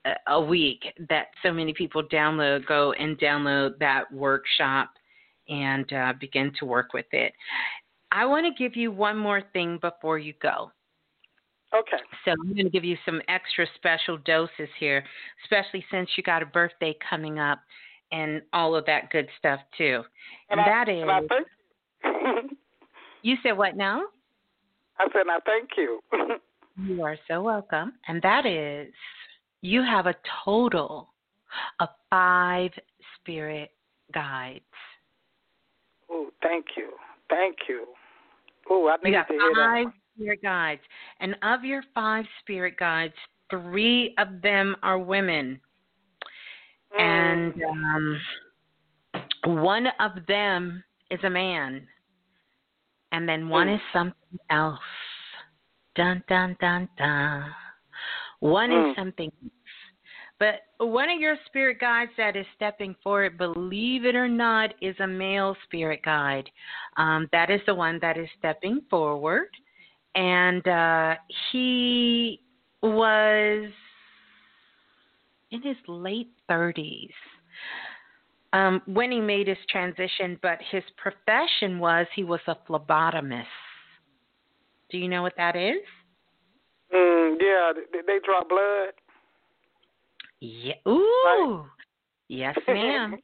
[0.05, 4.89] uh, a week that so many people download, go and download that workshop
[5.49, 7.31] and uh, begin to work with it.
[8.13, 10.71] I want to give you one more thing before you go.
[11.73, 11.97] Okay.
[12.23, 15.03] So I'm going to give you some extra special doses here,
[15.43, 17.59] especially since you got a birthday coming up
[18.11, 20.03] and all of that good stuff too.
[20.51, 21.01] And, and I, is.
[21.01, 22.51] And I thank
[23.23, 24.03] you said what now?
[24.99, 25.99] I said I thank you.
[26.77, 27.93] you are so welcome.
[28.07, 28.93] And that is
[29.61, 30.15] you have a
[30.45, 31.09] total
[31.79, 32.71] of five
[33.15, 33.71] spirit
[34.13, 34.61] guides.
[36.11, 36.89] Oh, thank you.
[37.29, 37.87] Thank you.
[38.69, 39.93] Oh, I need to hear five that.
[40.15, 40.81] spirit guides.
[41.19, 43.13] And of your five spirit guides,
[43.49, 45.59] three of them are women.
[46.97, 47.01] Mm.
[47.01, 48.21] And um,
[49.65, 51.87] one of them is a man.
[53.11, 53.75] And then one mm.
[53.75, 54.79] is something else.
[55.95, 57.45] Dun, dun, dun, dun.
[58.39, 58.91] One mm.
[58.91, 59.31] is something
[60.43, 64.95] but one of your spirit guides that is stepping forward, believe it or not, is
[64.99, 66.49] a male spirit guide.
[66.97, 69.47] Um, that is the one that is stepping forward.
[70.15, 71.15] And uh,
[71.51, 72.41] he
[72.81, 73.69] was
[75.51, 77.09] in his late 30s
[78.51, 83.45] um, when he made his transition, but his profession was he was a phlebotomist.
[84.89, 85.77] Do you know what that is?
[86.93, 88.93] Mm, yeah, they, they draw blood.
[90.43, 90.73] Yeah.
[90.87, 91.65] Ooh.
[92.27, 93.15] Yes, ma'am.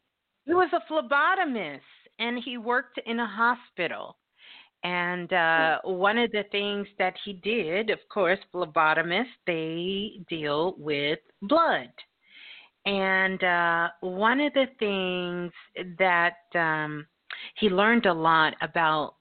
[0.46, 1.82] he was a phlebotomist
[2.18, 4.16] and he worked in a hospital.
[4.86, 11.20] And uh, one of the things that he did, of course, phlebotomists, they deal with
[11.42, 11.92] blood.
[12.86, 15.52] And uh, one of the things
[15.98, 17.06] that um,
[17.58, 19.16] he learned a lot about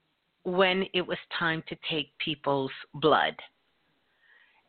[0.44, 3.34] when it was time to take people's blood.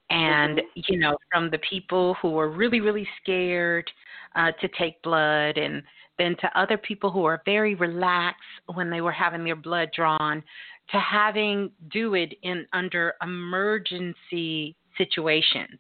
[0.09, 0.81] And, mm-hmm.
[0.87, 3.89] you know, from the people who were really, really scared
[4.35, 5.83] uh, to take blood, and
[6.17, 8.41] then to other people who were very relaxed
[8.73, 10.43] when they were having their blood drawn,
[10.91, 15.79] to having do it in under emergency situations.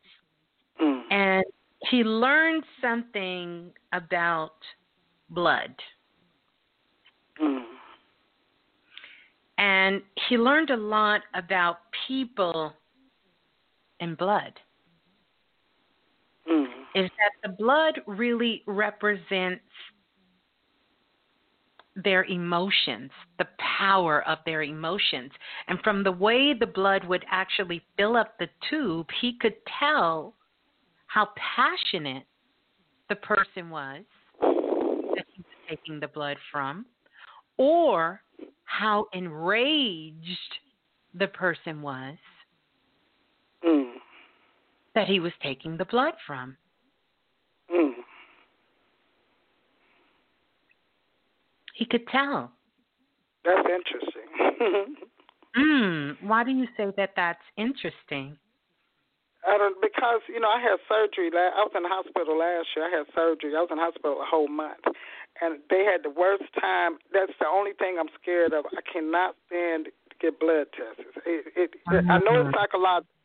[0.81, 1.01] Mm.
[1.11, 1.43] And
[1.89, 4.53] he learned something about
[5.29, 5.73] blood.
[7.41, 7.63] Mm.
[9.57, 12.73] And he learned a lot about people
[13.99, 14.53] and blood.
[16.49, 16.65] Mm.
[16.95, 19.63] Is that the blood really represents
[22.03, 23.47] their emotions, the
[23.77, 25.31] power of their emotions.
[25.67, 30.33] And from the way the blood would actually fill up the tube, he could tell
[31.07, 32.23] how passionate
[33.09, 34.03] the person was
[34.41, 36.85] that he was taking the blood from,
[37.57, 38.21] or
[38.63, 40.59] how enraged
[41.15, 42.15] the person was.
[44.99, 46.57] That he was taking the blood from.
[47.73, 47.93] Mm.
[51.73, 52.51] He could tell.
[53.45, 54.95] That's interesting.
[55.57, 58.35] mm, why do you say that that's interesting?
[59.47, 61.31] I don't because you know I had surgery.
[61.31, 62.83] I was in the hospital last year.
[62.83, 63.55] I had surgery.
[63.55, 64.83] I was in the hospital a whole month,
[65.39, 66.99] and they had the worst time.
[67.13, 68.65] That's the only thing I'm scared of.
[68.75, 71.07] I cannot stand to get blood tests.
[71.25, 73.15] It, it, it, I know it's psychological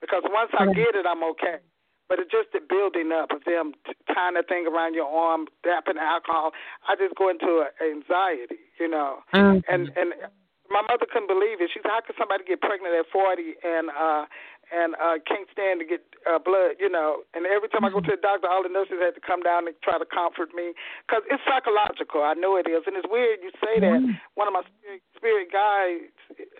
[0.00, 1.58] because once I get it, I'm okay.
[2.08, 3.74] But it's just the building up of them
[4.14, 6.52] tying that thing around your arm, dapping alcohol.
[6.86, 9.26] I just go into a, anxiety, you know.
[9.34, 9.66] Mm-hmm.
[9.66, 10.14] And and
[10.70, 11.70] my mother couldn't believe it.
[11.74, 14.24] She said, "How could somebody get pregnant at 40 and uh
[14.72, 17.22] and uh can't stand to get uh, blood, you know.
[17.34, 19.66] And every time I go to the doctor, all the nurses had to come down
[19.66, 20.74] and try to comfort me
[21.06, 22.22] because it's psychological.
[22.22, 24.00] I know it is, and it's weird you say that.
[24.02, 24.18] Mm.
[24.34, 26.10] One of my spirit, spirit guides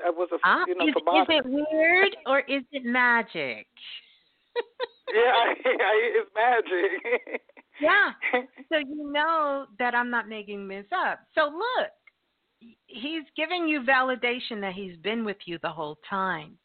[0.06, 3.66] uh, was a ah, you know is, is it weird or is it magic?
[5.14, 7.40] yeah, it's magic.
[7.80, 8.10] yeah.
[8.68, 11.20] So you know that I'm not making this up.
[11.34, 11.90] So look,
[12.86, 16.58] he's giving you validation that he's been with you the whole time.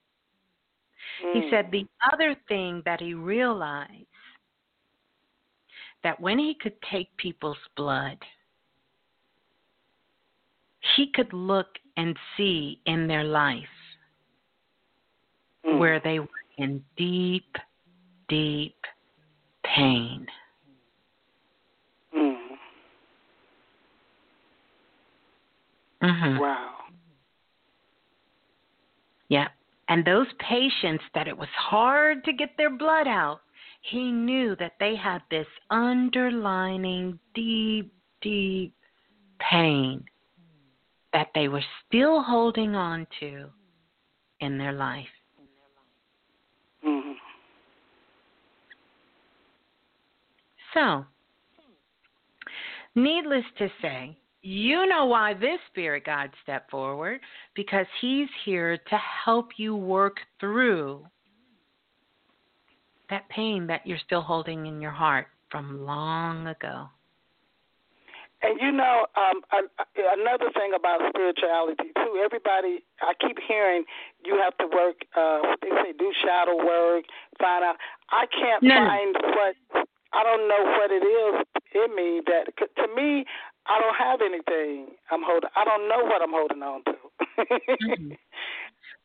[1.26, 1.34] Mm.
[1.34, 4.06] He said the other thing that he realized
[6.04, 8.18] that when he could take people's blood,
[10.96, 13.64] he could look and see in their life
[15.66, 15.78] mm.
[15.78, 17.56] where they were in deep,
[18.30, 18.76] deep
[19.64, 20.26] pain.
[22.16, 22.38] Mm.
[26.02, 26.40] Mm-hmm.
[26.40, 26.72] Wow.
[29.30, 29.48] Yeah.
[29.92, 33.42] And those patients that it was hard to get their blood out,
[33.82, 38.74] he knew that they had this underlining deep, deep
[39.52, 40.06] pain
[41.11, 43.50] that they were still holding on to
[44.40, 45.03] in their life.
[46.88, 47.11] Mm-hmm.
[50.74, 51.06] So,
[52.95, 57.20] needless to say, you know why this spirit guide stepped forward
[57.56, 61.06] because he's here to help you work through
[63.10, 66.88] that pain that you're still holding in your heart from long ago.
[68.42, 69.42] And you know, um,
[69.95, 72.22] another thing about spirituality too.
[72.26, 73.84] Everybody, I keep hearing
[74.26, 75.06] you have to work.
[75.16, 77.06] Uh, they say do shadow work,
[77.38, 77.76] find out.
[78.10, 78.74] I can't no.
[78.74, 81.45] find what I don't know what it is
[81.76, 83.26] in me that to me
[83.68, 85.50] I don't have anything I'm holding.
[85.56, 86.96] I don't know what I'm holding on to.
[87.40, 88.12] mm-hmm.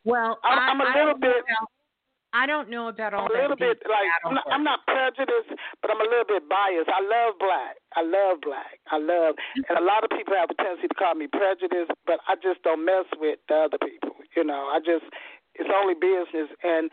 [0.05, 1.43] Well, I'm, I, I'm a I little bit.
[2.33, 5.51] I don't know about all I'm a little bit like I'm not, I'm not prejudiced,
[5.83, 6.87] but I'm a little bit biased.
[6.87, 7.75] I love black.
[7.97, 8.79] I love black.
[8.93, 9.63] I love, Mm-hmm.
[9.67, 12.63] and a lot of people have a tendency to call me prejudiced, but I just
[12.63, 14.15] don't mess with the other people.
[14.37, 15.07] You know, I just
[15.59, 16.91] it's only business, and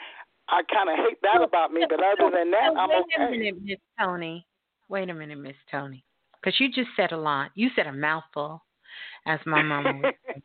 [0.50, 1.86] I kind of hate that about me.
[1.90, 3.20] But other than that, I'm wait okay.
[3.20, 4.48] Wait a minute, Miss Tony.
[4.90, 6.04] Wait a minute, Miss Tony
[6.44, 7.52] because you just said a lot.
[7.56, 8.64] You said a mouthful,
[9.26, 10.42] as my mama would say.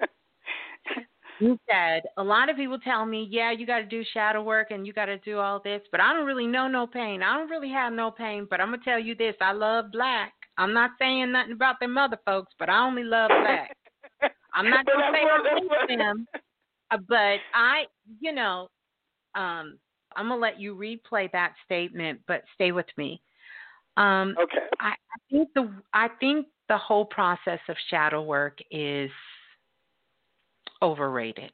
[1.40, 4.70] you said a lot of people tell me, yeah, you got to do shadow work
[4.70, 7.22] and you got to do all this, but I don't really know no pain.
[7.22, 10.32] I don't really have no pain, but I'm gonna tell you this: I love black.
[10.56, 13.76] I'm not saying nothing about them other folks, but I only love black.
[14.54, 16.26] I'm not gonna say I them,
[16.90, 17.84] uh, but I,
[18.20, 18.68] you know,
[19.36, 19.78] um,
[20.16, 23.22] I'm gonna let you replay that statement, but stay with me.
[23.98, 24.70] Um, okay.
[24.78, 29.10] I, I think the I think the whole process of shadow work is
[30.80, 31.50] overrated.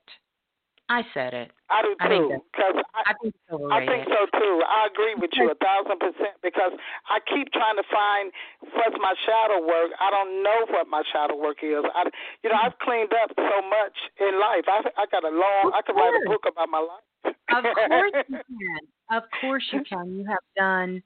[0.91, 1.49] I said it.
[1.73, 2.29] I do I too.
[2.29, 3.35] think Because I, I, think.
[3.73, 4.61] I think so too.
[4.69, 6.77] I agree with you a thousand percent because
[7.09, 8.29] I keep trying to find
[8.77, 9.97] what's my shadow work.
[9.97, 11.81] I don't know what my shadow work is.
[11.97, 12.05] I,
[12.45, 14.69] you know, I've cleaned up so much in life.
[14.69, 15.73] I, I got a long.
[15.73, 17.33] I could write a book about my life.
[17.49, 18.83] of course you can.
[19.17, 20.13] Of course you can.
[20.13, 21.03] You have done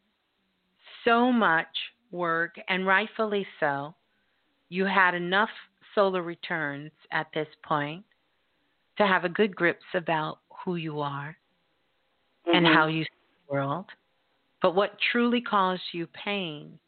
[1.04, 1.66] so much
[2.10, 3.94] work, and rightfully so.
[4.68, 5.50] You had enough
[5.94, 8.04] solar returns at this point
[8.98, 11.36] to have a good grips about who you are
[12.46, 12.56] mm-hmm.
[12.56, 13.10] and how you see
[13.46, 13.86] the world.
[14.60, 16.78] But what truly caused you pain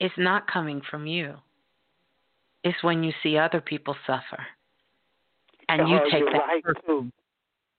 [0.00, 1.34] is not coming from you.
[2.64, 4.44] It's when you see other people suffer.
[5.68, 6.62] And you take that right.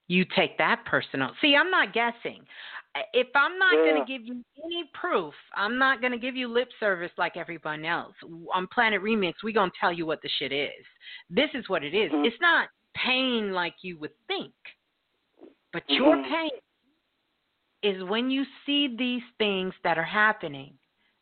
[0.08, 1.32] You take that personal.
[1.42, 2.46] See, I'm not guessing.
[3.14, 3.92] If I'm not yeah.
[3.92, 7.38] going to give you any proof, I'm not going to give you lip service like
[7.38, 8.14] everyone else.
[8.54, 10.86] On Planet Remix, we're going to tell you what the shit is.
[11.30, 12.12] This is what it is.
[12.12, 12.26] Mm-hmm.
[12.26, 14.54] It's not pain like you would think.
[15.74, 16.04] But mm-hmm.
[16.04, 16.50] your pain
[17.84, 20.74] is when you see these things that are happening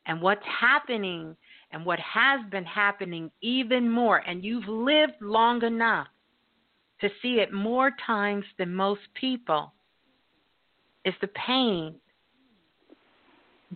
[0.06, 1.36] and what's happening
[1.72, 6.08] and what has been happening even more, and you've lived long enough
[7.02, 9.74] to see it more times than most people,
[11.06, 11.96] is the pain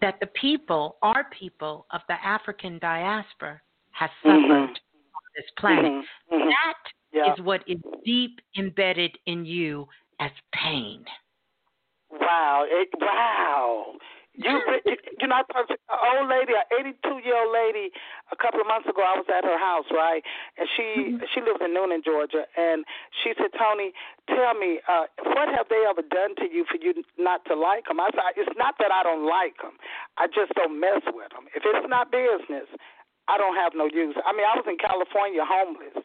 [0.01, 4.53] that the people, our people of the African diaspora, has suffered mm-hmm.
[4.53, 5.91] on this planet.
[5.91, 6.35] Mm-hmm.
[6.35, 6.49] mm-hmm.
[6.49, 6.74] That
[7.11, 7.33] yeah.
[7.33, 9.88] is what is deep embedded in you
[10.19, 11.03] as pain.
[12.11, 12.66] Wow!
[12.67, 13.93] It, wow!
[14.40, 14.56] You,
[14.88, 17.92] you, you know, an old lady, an 82 year old lady,
[18.32, 20.24] a couple of months ago, I was at her house, right?
[20.56, 21.27] And she mm-hmm.
[21.35, 22.88] she lives in Newnan, Georgia, and
[23.19, 23.92] she said, Toni,
[24.32, 27.92] tell me, uh, what have they ever done to you for you not to like
[27.92, 28.00] them?
[28.00, 29.76] I said, it's not that I don't like them,
[30.16, 31.51] I just don't mess with them.
[31.51, 32.72] If it's not business,
[33.27, 34.16] I don't have no use.
[34.24, 36.00] I mean, I was in California homeless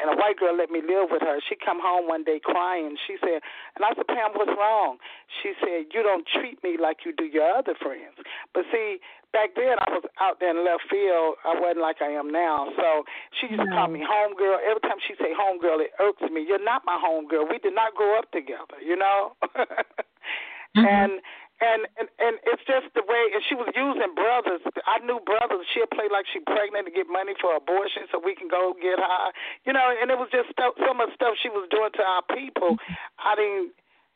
[0.00, 1.38] and a white girl let me live with her.
[1.48, 2.96] She come home one day crying.
[3.06, 3.40] She said,
[3.76, 4.98] and I said, Pam, what's wrong?
[5.42, 8.18] She said, you don't treat me like you do your other friends.
[8.52, 8.98] But see,
[9.32, 11.38] back then I was out there in left field.
[11.46, 12.74] I wasn't like I am now.
[12.74, 13.04] So
[13.38, 14.58] she used to call me homegirl.
[14.66, 16.44] Every time she say homegirl, it irks me.
[16.46, 17.50] You're not my homegirl.
[17.50, 19.34] We did not grow up together, you know.
[19.54, 20.86] mm-hmm.
[20.86, 21.12] And
[21.60, 23.30] and and and it's just the way.
[23.34, 24.60] And she was using brothers.
[24.86, 25.66] I knew brothers.
[25.72, 28.98] She'd play like she pregnant to get money for abortion so we can go get
[28.98, 29.30] high.
[29.62, 32.24] You know, and it was just so, so much stuff she was doing to our
[32.34, 32.76] people.
[33.18, 33.72] I didn't.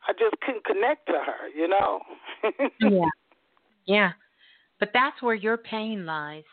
[0.06, 1.48] I just couldn't connect to her.
[1.54, 2.00] You know.
[2.80, 3.12] yeah.
[3.86, 4.12] Yeah.
[4.80, 6.46] But that's where your pain lies.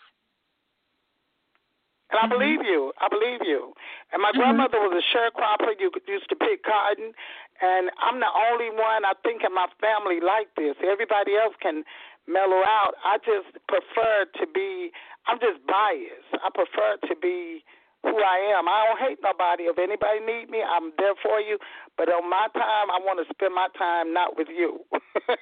[2.16, 2.96] And I believe you.
[3.04, 3.76] I believe you.
[4.14, 4.40] And my mm-hmm.
[4.40, 5.76] grandmother was a sharecropper.
[5.76, 7.12] You used to pick cotton,
[7.60, 10.80] and I'm the only one I think in my family like this.
[10.80, 11.84] Everybody else can
[12.28, 12.96] mellow out.
[13.04, 14.96] I just prefer to be.
[15.28, 16.32] I'm just biased.
[16.40, 17.68] I prefer to be
[18.04, 18.70] who I am.
[18.70, 19.64] I don't hate nobody.
[19.68, 21.58] If anybody need me, I'm there for you.
[21.98, 24.80] But on my time, I want to spend my time not with you.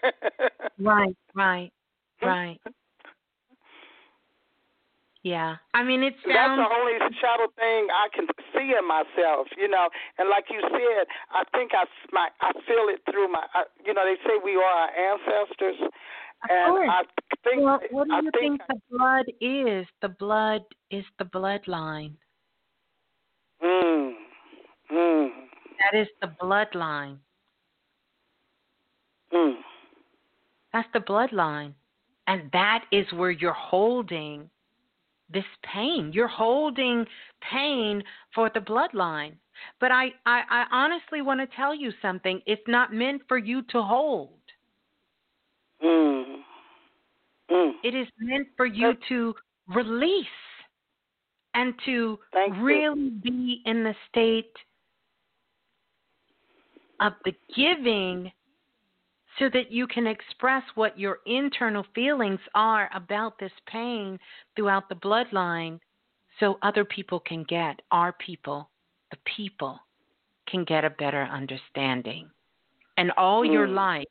[0.79, 1.71] right, right,
[2.21, 2.59] right.
[5.23, 6.35] Yeah, I mean it sounds.
[6.35, 9.87] That's the only shadow thing I can see in myself, you know.
[10.17, 13.45] And like you said, I think I my I feel it through my.
[13.53, 16.89] I, you know, they say we are our ancestors, of and course.
[16.91, 17.03] I
[17.45, 17.63] think.
[17.63, 19.87] Well, what do I you think, think the blood is?
[20.01, 20.61] The blood
[20.91, 22.11] is the bloodline.
[23.63, 24.11] Mm,
[24.91, 25.29] mm.
[25.79, 27.17] That is the bloodline.
[29.33, 29.53] Mm.
[30.73, 31.71] That's the bloodline,
[32.27, 34.49] and that is where you're holding
[35.31, 36.11] this pain.
[36.13, 37.05] You're holding
[37.51, 38.03] pain
[38.33, 39.33] for the bloodline.
[39.79, 42.41] But I, I, I honestly want to tell you something.
[42.45, 44.29] It's not meant for you to hold.
[45.83, 46.35] Mm.
[47.51, 47.71] Mm.
[47.83, 49.33] It is meant for you to
[49.67, 50.25] release
[51.53, 53.11] and to Thank really you.
[53.21, 54.53] be in the state
[56.99, 58.31] of the giving
[59.39, 64.19] so that you can express what your internal feelings are about this pain
[64.55, 65.79] throughout the bloodline
[66.39, 68.69] so other people can get, our people,
[69.11, 69.79] the people,
[70.47, 72.29] can get a better understanding.
[72.97, 73.51] And all mm.
[73.51, 74.07] your life,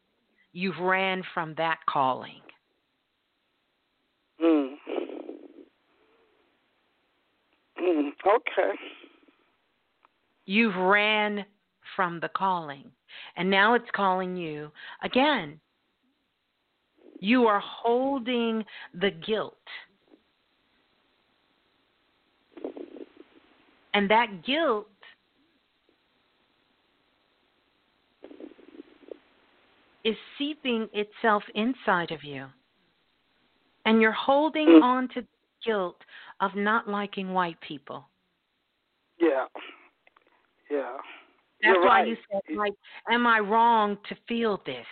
[0.52, 2.41] you've ran from that calling.
[4.42, 4.75] Mm.
[7.81, 8.10] Mm.
[8.26, 8.78] Okay.
[10.47, 11.44] You've ran
[11.97, 12.91] from the calling.
[13.36, 14.70] And now it's calling you
[15.02, 15.60] again.
[17.20, 19.57] You are holding the guilt.
[23.94, 24.89] And that guilt
[30.05, 32.47] is seeping itself inside of you.
[33.84, 34.82] And you're holding Mm.
[34.82, 35.28] on to the
[35.65, 36.05] guilt
[36.41, 38.08] of not liking white people.
[39.18, 39.47] Yeah.
[40.70, 40.99] Yeah.
[41.62, 42.08] That's You're why right.
[42.08, 42.74] you said, like,
[43.10, 44.86] am I wrong to feel this?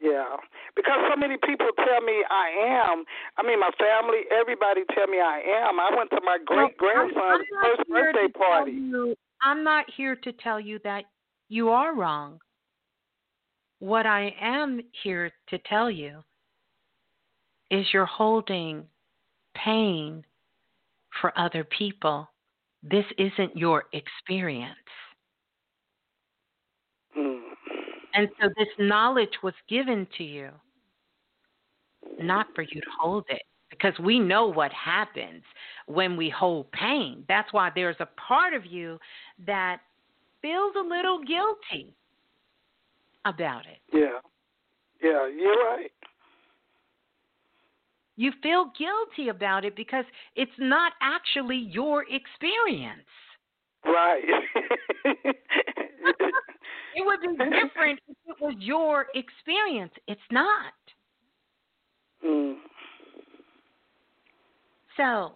[0.00, 0.36] Yeah,
[0.74, 3.04] because so many people tell me I am.
[3.38, 5.78] I mean, my family, everybody tell me I am.
[5.78, 8.72] I went to my great grandson's first birthday party.
[8.72, 11.04] You, I'm not here to tell you that
[11.48, 12.40] you are wrong.
[13.78, 16.24] What I am here to tell you
[17.70, 18.84] is you're holding
[19.54, 20.24] pain
[21.20, 22.28] for other people.
[22.82, 24.74] This isn't your experience.
[27.16, 27.40] Mm.
[28.14, 30.50] And so this knowledge was given to you,
[32.20, 35.42] not for you to hold it, because we know what happens
[35.86, 37.24] when we hold pain.
[37.28, 38.98] That's why there's a part of you
[39.46, 39.78] that
[40.42, 41.94] feels a little guilty
[43.24, 43.78] about it.
[43.92, 44.18] Yeah,
[45.02, 45.90] yeah, you're right.
[48.16, 50.04] You feel guilty about it because
[50.36, 53.00] it's not actually your experience.
[53.84, 54.22] Right.
[56.94, 59.92] It would be different if it was your experience.
[60.06, 60.72] It's not.
[62.24, 62.56] mm.
[64.96, 65.32] So,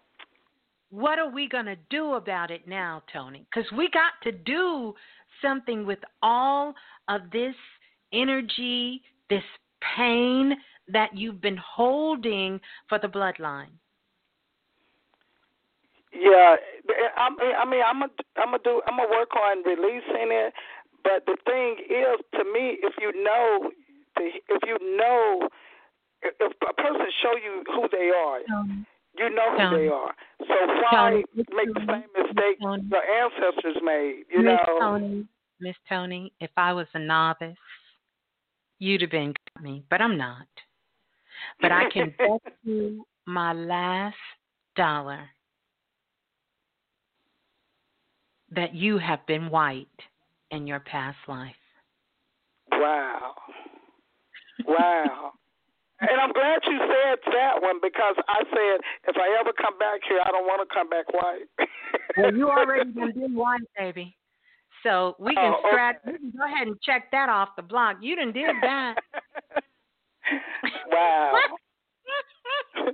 [0.91, 3.47] what are we going to do about it now, Tony?
[3.51, 4.95] Because we got to do
[5.41, 6.75] something with all
[7.09, 7.55] of this
[8.13, 9.43] energy, this
[9.97, 10.55] pain
[10.89, 13.73] that you've been holding for the bloodline.
[16.13, 16.57] Yeah,
[17.17, 20.55] I mean, I mean, I'm gonna, I'm do, I'm gonna work on releasing it.
[21.05, 23.71] But the thing is, to me, if you know,
[24.17, 25.49] if you know,
[26.23, 28.41] if a person show you who they are,
[29.19, 29.77] you know who Tony.
[29.77, 30.15] they are.
[30.41, 30.55] So
[30.91, 31.25] why Tony,
[31.55, 34.25] make the same mistake your ancestors made?
[34.31, 34.79] You Miss know.
[34.81, 35.27] Tony,
[35.61, 37.57] Miss Tony, if I was a novice,
[38.79, 40.47] you'd have been got me, but I'm not.
[41.61, 44.17] But I can bet you my last
[44.77, 45.29] dollar
[48.55, 49.87] that you have been white
[50.51, 51.55] in your past life.
[52.71, 53.35] Wow.
[54.67, 55.33] Wow.
[56.01, 60.01] and I'm glad you said that one because I said if I ever come back
[60.09, 61.69] here, I don't want to come back white.
[62.17, 64.17] Well, you already done been white, baby.
[64.83, 65.97] So we can Oh, scratch.
[66.07, 67.97] We can go ahead and check that off the block.
[68.01, 68.97] You done did that.
[70.91, 71.41] wow.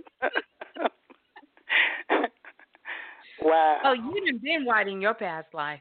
[3.43, 3.78] wow.
[3.85, 5.81] Oh, you done been white in your past life.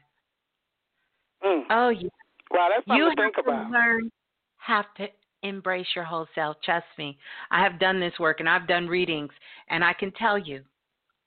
[1.44, 1.62] Mm.
[1.70, 2.08] Oh, yeah.
[2.50, 3.68] Wow, that's something you to think have about.
[3.68, 4.10] to learn,
[4.58, 5.06] have to
[5.42, 6.56] embrace your whole self.
[6.64, 7.18] Trust me.
[7.50, 9.32] I have done this work and I've done readings,
[9.70, 10.62] and I can tell you,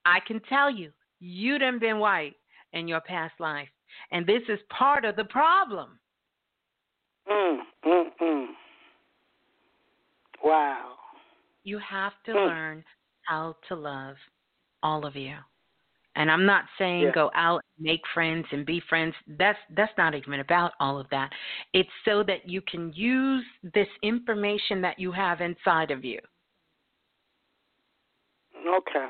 [0.06, 2.36] I can tell you, you done been white
[2.74, 3.70] in your past life,
[4.12, 6.00] and this is part of the problem.
[7.30, 8.46] Mm, mm, mm.
[10.44, 10.94] Wow.
[11.64, 12.48] You have to Mm.
[12.48, 12.86] learn
[13.24, 14.18] how to love
[14.84, 15.38] all of you.
[16.16, 17.12] And I'm not saying Yeah.
[17.12, 19.16] go out and make friends and be friends.
[19.28, 21.34] That's that's not even about all of that.
[21.74, 26.20] It's so that you can use this information that you have inside of you
[28.68, 29.08] Okay.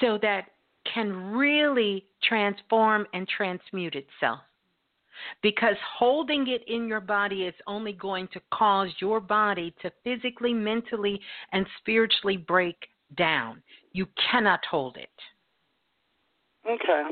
[0.00, 0.46] so that
[0.92, 4.40] can really transform and transmute itself.
[5.42, 10.52] Because holding it in your body is only going to cause your body to physically,
[10.52, 11.20] mentally,
[11.52, 12.76] and spiritually break
[13.16, 13.62] down.
[13.92, 15.08] You cannot hold it.
[16.66, 17.02] Okay.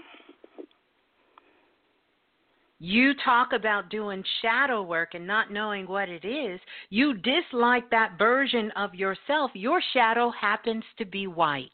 [2.83, 6.59] You talk about doing shadow work and not knowing what it is.
[6.89, 9.51] You dislike that version of yourself.
[9.53, 11.71] Your shadow happens to be white.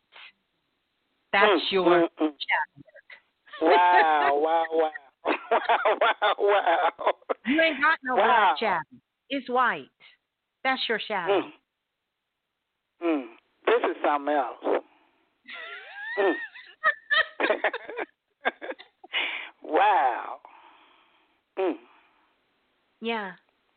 [1.32, 2.32] That's Mm, your mm, mm.
[2.40, 2.76] shadow
[3.62, 4.90] Wow, wow, wow.
[4.90, 4.90] Wow,
[5.26, 5.34] wow,
[6.00, 6.34] wow.
[6.38, 7.12] Wow.
[7.46, 8.24] You ain't got no Wow.
[8.24, 9.00] black shadow.
[9.30, 9.88] It's white.
[10.64, 11.42] That's your shadow.
[11.42, 11.52] Mm.
[13.06, 13.24] Mm.
[13.66, 14.82] This is something else.
[16.18, 16.34] Mm.
[19.62, 20.36] wow.
[21.58, 21.74] Mm.
[23.00, 23.32] Yeah.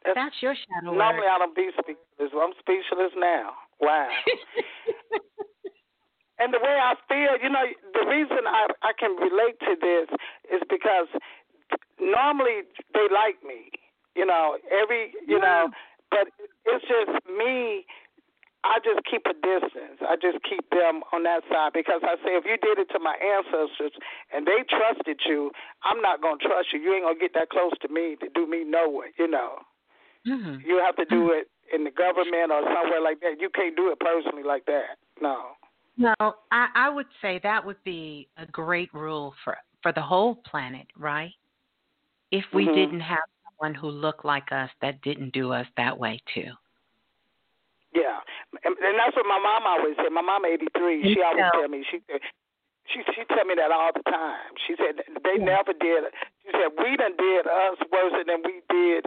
[0.06, 1.28] That's- That's your shadow Normally.
[1.28, 2.32] I don't be speechless.
[2.34, 3.54] I'm speechless now.
[3.82, 4.10] Wow.
[6.40, 10.10] and the way I feel, you know, the reason I I can relate to this
[10.52, 11.08] is because
[12.00, 13.72] normally they like me,
[14.16, 15.70] you know, every you know,
[16.12, 16.28] but
[16.66, 17.86] it's just me.
[18.66, 20.04] I just keep a distance.
[20.04, 23.00] I just keep them on that side because I say if you did it to
[23.00, 23.96] my ancestors
[24.36, 25.52] and they trusted you,
[25.84, 26.80] I'm not gonna trust you.
[26.80, 29.64] You ain't gonna get that close to me to do me no way, you know.
[30.28, 30.66] Mhm.
[30.66, 33.40] You have to do it in the government or somewhere like that.
[33.40, 34.98] You can't do it personally like that.
[35.22, 35.56] No.
[35.98, 36.16] No,
[36.52, 40.88] I, I would say that would be a great rule for for the whole planet,
[40.98, 41.34] right?
[42.32, 42.76] If we Mhm.
[42.76, 46.52] didn't have someone who looked like us that didn't do us that way too.
[47.92, 48.20] Yeah,
[48.64, 50.12] and, and that's what my mom always said.
[50.12, 52.02] My mom, eighty three, she always tell me she
[52.94, 54.54] She she tell me that all the time.
[54.68, 55.46] She said they yeah.
[55.46, 56.06] never did.
[56.44, 59.06] She said we done did us worse than we did.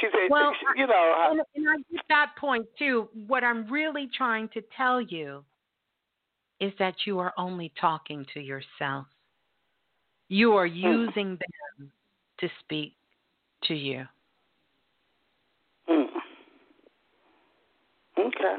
[0.00, 0.94] She said, well, you know.
[0.94, 3.08] I, and, and I get that point too.
[3.26, 5.44] What I'm really trying to tell you
[6.60, 9.06] is that you are only talking to yourself.
[10.28, 10.74] You are hmm.
[10.74, 11.92] using them
[12.44, 12.94] to speak
[13.64, 14.04] to you.
[15.88, 16.06] Mm.
[18.18, 18.56] Okay.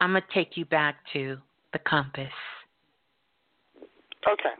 [0.00, 1.36] I'm going to take you back to
[1.74, 2.32] the compass.
[4.26, 4.54] Okay.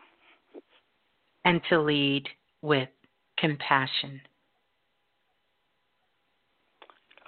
[1.46, 2.28] And to lead
[2.60, 2.90] with
[3.38, 4.20] compassion.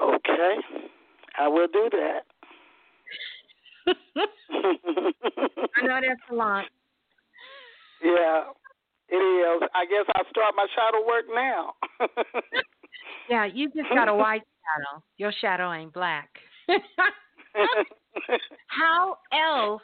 [0.02, 0.57] Okay.
[1.39, 2.20] I will do that.
[5.77, 6.67] I know that's a lot.
[8.03, 8.45] Yeah,
[9.09, 9.69] it is.
[9.75, 11.75] I guess I'll start my shadow work now.
[13.31, 15.03] yeah, you just got a white shadow.
[15.19, 16.31] Your shadow ain't black.
[18.67, 19.83] How else?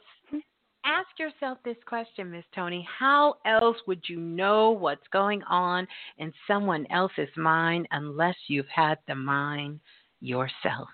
[0.85, 2.87] Ask yourself this question, Miss Toni.
[2.99, 8.99] How else would you know what's going on in someone else's mind unless you've had
[9.07, 9.81] the mind
[10.21, 10.89] yourself?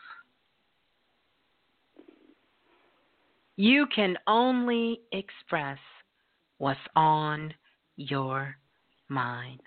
[3.57, 5.79] You can only express
[6.65, 7.53] what's on
[7.97, 8.57] your
[9.11, 9.61] mind.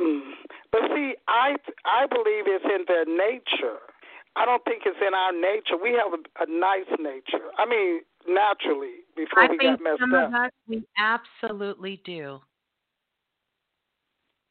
[0.00, 0.20] Mm.
[0.70, 3.82] But see, I I believe it's in their nature.
[4.36, 5.76] I don't think it's in our nature.
[5.82, 7.50] We have a, a nice nature.
[7.58, 10.28] I mean, naturally, before I we got messed some up.
[10.28, 12.38] Of us, we absolutely do.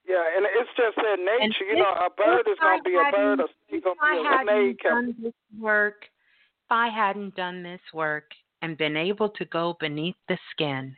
[0.05, 1.39] Yeah, and it's just their nature.
[1.41, 4.11] And you know, a bird is going to be a bird, a snake going to
[4.11, 4.83] be a snake.
[4.83, 8.25] Done this work, if I hadn't done this work
[8.61, 10.95] and been able to go beneath the skin,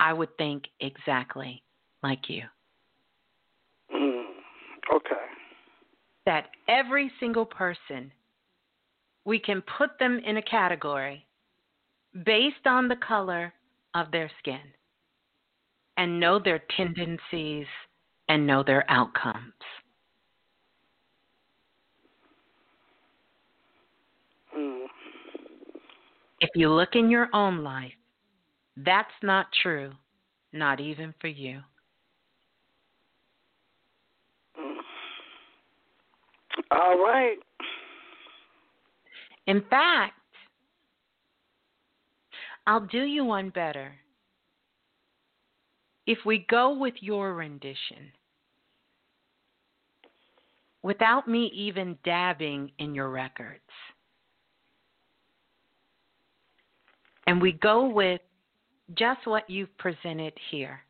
[0.00, 1.62] I would think exactly
[2.02, 2.42] like you.
[3.94, 4.24] Mm,
[4.94, 5.22] okay
[6.26, 8.12] that every single person,
[9.24, 11.26] we can put them in a category
[12.24, 13.52] based on the color
[13.94, 14.60] of their skin
[15.96, 17.66] and know their tendencies
[18.28, 19.52] and know their outcomes.
[24.56, 24.86] Mm.
[26.42, 27.92] If you look in your own life,
[28.76, 29.92] that's not true,
[30.52, 31.60] not even for you.
[36.72, 37.36] All right.
[39.46, 40.14] In fact,
[42.66, 43.94] I'll do you one better.
[46.08, 48.10] If we go with your rendition,
[50.82, 53.60] without me even dabbing in your records,
[57.26, 58.20] and we go with
[58.94, 60.80] just what you've presented here,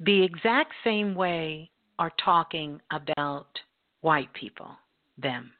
[0.00, 3.48] the exact same way are talking about
[4.00, 4.70] white people,
[5.16, 5.50] them,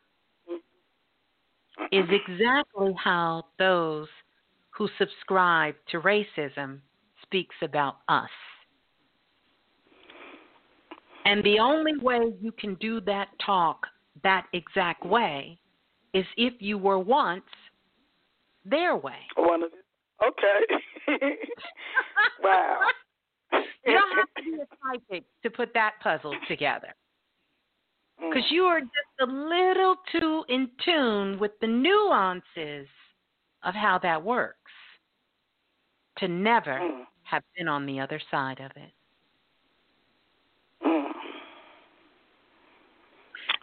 [1.91, 4.07] is exactly how those
[4.71, 6.79] who subscribe to racism
[7.23, 8.31] speaks about us.
[11.25, 13.87] And the only way you can do that talk
[14.23, 15.59] that exact way
[16.19, 17.45] is if you were once
[18.65, 19.19] their way.
[19.37, 19.71] One of
[20.27, 21.21] okay.
[22.43, 22.81] wow.
[23.53, 26.95] You don't have to be a psychic to put that puzzle together.
[28.19, 28.51] Because mm.
[28.51, 32.89] you are just a little too in tune with the nuances
[33.63, 34.59] of how that works
[36.19, 37.03] to never mm.
[37.23, 38.93] have been on the other side of it.
[40.85, 41.13] Mm.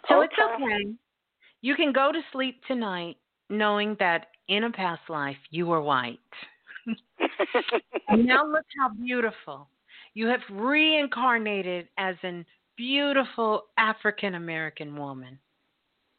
[0.08, 0.24] So okay.
[0.24, 0.94] it's okay.
[1.62, 3.16] You can go to sleep tonight
[3.48, 6.18] knowing that in a past life you were white.
[8.16, 9.68] now look how beautiful
[10.14, 12.44] you have reincarnated as a
[12.76, 15.38] beautiful African American woman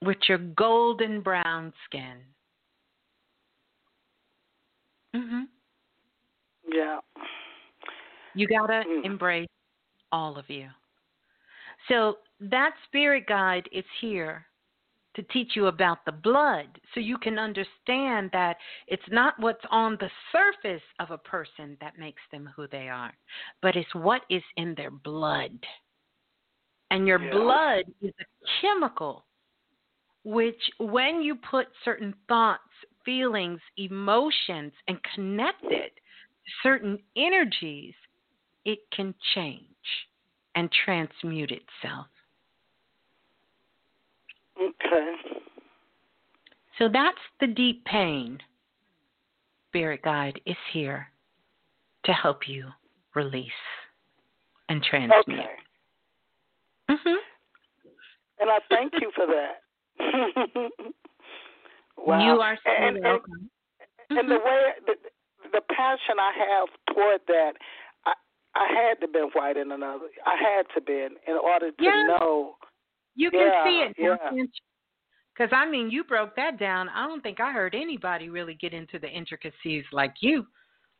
[0.03, 2.17] with your golden brown skin.
[5.16, 5.48] Mhm.
[6.72, 6.99] Yeah.
[8.35, 9.06] You got to mm.
[9.06, 9.48] embrace
[10.11, 10.69] all of you.
[11.88, 14.45] So that spirit guide is here
[15.17, 18.55] to teach you about the blood so you can understand that
[18.87, 23.11] it's not what's on the surface of a person that makes them who they are,
[23.61, 25.59] but it's what is in their blood.
[26.91, 27.31] And your yeah.
[27.31, 29.25] blood is a chemical
[30.23, 32.61] which, when you put certain thoughts,
[33.05, 37.93] feelings, emotions, and connect it to certain energies,
[38.65, 39.63] it can change
[40.55, 42.07] and transmute itself.
[44.61, 45.16] Okay.
[46.77, 48.40] So that's the deep pain.
[49.69, 51.08] Spirit Guide is here
[52.06, 52.68] to help you
[53.16, 53.52] release
[54.69, 55.40] and transmute.
[55.40, 55.50] Okay.
[56.90, 57.18] Mhm.
[58.40, 59.64] and I thank you for that.
[61.98, 62.19] wow.
[62.19, 63.50] You are so and, welcome.
[64.10, 64.94] And, and the way the,
[65.52, 67.53] the passion I have toward that,
[68.06, 68.14] I
[68.56, 70.08] I had to been white in another.
[70.26, 72.56] I had to been in order to know.
[73.17, 74.45] You can Yeah, see it yeah.
[75.33, 76.87] Because I mean, you broke that down.
[76.89, 80.45] I don't think I heard anybody really get into the intricacies like you,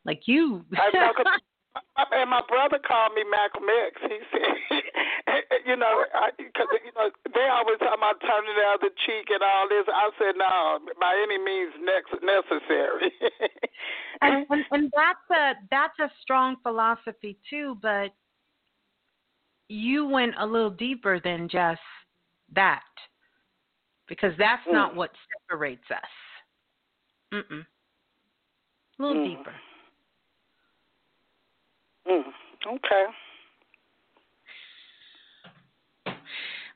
[0.04, 0.66] like you.
[0.74, 1.14] I know,
[2.12, 4.02] and my brother called me Malcolm X.
[4.02, 6.06] He said, you know,
[6.38, 9.86] because you know they always talk about turning out the other cheek and all this.
[9.88, 13.14] I said, no, by any means next necessary.
[14.22, 17.78] and, and and that's a that's a strong philosophy too.
[17.82, 18.10] But
[19.70, 21.82] you went a little deeper than just
[22.56, 22.84] that,
[24.08, 25.12] because that's not what
[25.48, 26.10] separates us.
[27.34, 27.66] Mm-mm.
[29.00, 29.38] A little Mm.
[29.38, 29.56] deeper.
[32.10, 32.34] mm,
[32.68, 33.06] okay.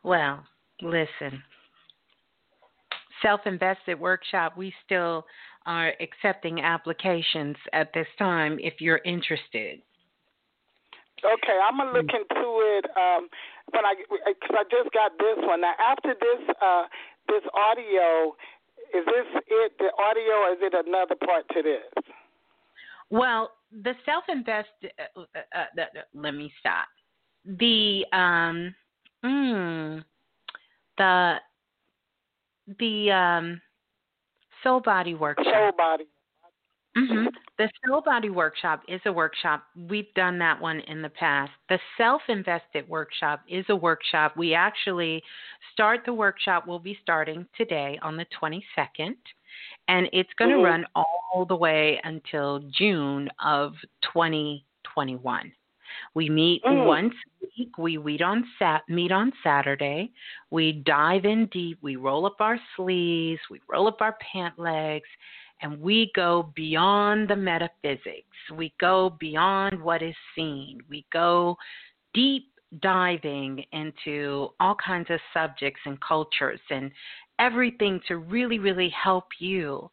[0.03, 0.45] Well,
[0.81, 1.43] listen.
[3.21, 5.25] Self invested workshop, we still
[5.65, 9.81] are accepting applications at this time if you're interested.
[11.23, 12.85] Okay, I'm gonna look into it.
[12.97, 13.29] Um,
[13.73, 15.61] when I because I just got this one.
[15.61, 16.83] Now after this, uh,
[17.27, 18.35] this audio,
[18.93, 19.73] is this it?
[19.79, 22.03] The audio, or is it another part to this?
[23.09, 24.69] Well, the self invest.
[24.83, 26.87] Uh, uh, uh, let me stop.
[27.45, 28.75] The um,
[29.23, 30.03] mm,
[30.97, 31.35] the
[32.79, 33.61] the um,
[34.63, 35.45] soul body workshop.
[35.45, 36.05] Soul body.
[36.95, 39.63] Hmm The Soul Body Workshop is a workshop.
[39.89, 41.51] We've done that one in the past.
[41.69, 44.35] The Self Invested Workshop is a workshop.
[44.35, 45.23] We actually
[45.73, 49.15] start the workshop, we'll be starting today on the 22nd,
[49.87, 50.63] and it's going to Mhm.
[50.63, 55.51] run all the way until June of 2021.
[56.13, 56.85] We meet Mm.
[56.85, 57.77] once a week.
[57.77, 60.11] We meet on sat meet on Saturday.
[60.49, 61.77] We dive in deep.
[61.81, 63.41] We roll up our sleeves.
[63.49, 65.09] We roll up our pant legs,
[65.61, 68.25] and we go beyond the metaphysics.
[68.55, 70.79] We go beyond what is seen.
[70.89, 71.57] We go
[72.13, 72.47] deep
[72.81, 76.91] diving into all kinds of subjects and cultures and
[77.39, 79.89] everything to really, really help you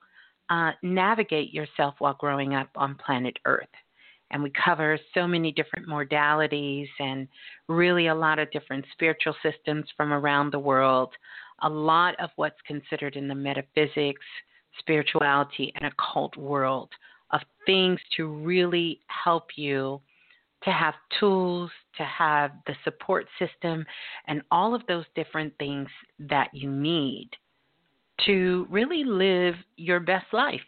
[0.51, 3.69] uh, navigate yourself while growing up on planet Earth
[4.31, 7.29] and we cover so many different modalities and
[7.69, 11.11] really a lot of different spiritual systems from around the world.
[11.63, 14.25] A lot of what's considered in the metaphysics,
[14.79, 16.91] spirituality, and occult world
[17.31, 20.01] of things to really help you
[20.65, 23.85] to have tools, to have the support system,
[24.27, 27.29] and all of those different things that you need
[28.27, 30.61] to really live your best life.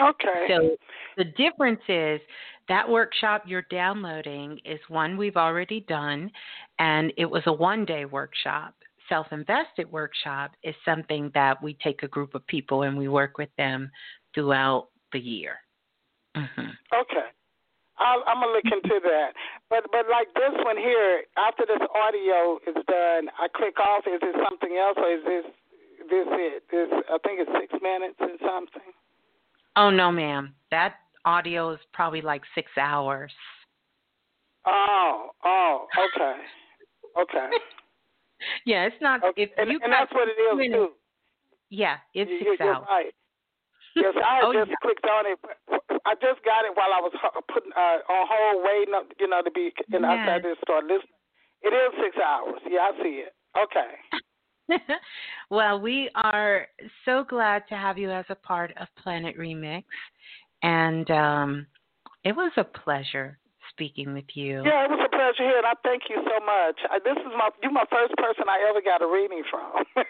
[0.00, 0.46] Okay.
[0.48, 0.76] So
[1.16, 2.20] the difference is
[2.68, 6.30] that workshop you're downloading is one we've already done,
[6.78, 8.74] and it was a one day workshop.
[9.08, 13.38] Self invested workshop is something that we take a group of people and we work
[13.38, 13.90] with them
[14.34, 15.56] throughout the year.
[16.34, 17.28] hmm Okay.
[17.98, 19.32] I'll, I'm gonna look into that.
[19.70, 24.04] But but like this one here, after this audio is done, I click off.
[24.06, 25.44] Is it something else, or is this
[26.08, 26.62] this it?
[26.70, 28.92] This I think it's six minutes and something.
[29.76, 30.54] Oh, no, ma'am.
[30.72, 33.32] That audio is probably like six hours.
[34.66, 36.36] Oh oh okay
[37.20, 37.48] okay.
[38.64, 39.20] Yeah, it's not.
[39.36, 40.92] If And, you and that's what it is minutes- too.
[41.70, 42.86] Yeah, it's You- six hours.
[42.88, 43.14] right.
[43.96, 44.76] Yes, I Oh, just yeah.
[44.82, 45.38] clicked on it.
[46.06, 47.12] I just got it while I was
[47.52, 49.72] putting uh, on hold, waiting, up, you know, to be.
[49.92, 50.24] And I Yes.
[50.24, 51.18] started to start listening.
[51.62, 52.60] It is six hours.
[52.68, 53.34] Yeah, I see it.
[53.58, 54.80] Okay.
[55.50, 56.68] well, we are
[57.04, 59.84] so glad to have you as a part of Planet Remix,
[60.62, 61.66] and um,
[62.24, 63.38] it was a pleasure
[63.78, 64.62] speaking with you.
[64.66, 66.74] Yeah, it was a pleasure here, and I thank you so much.
[66.90, 69.84] I, this is my you're my first person I ever got a reading from.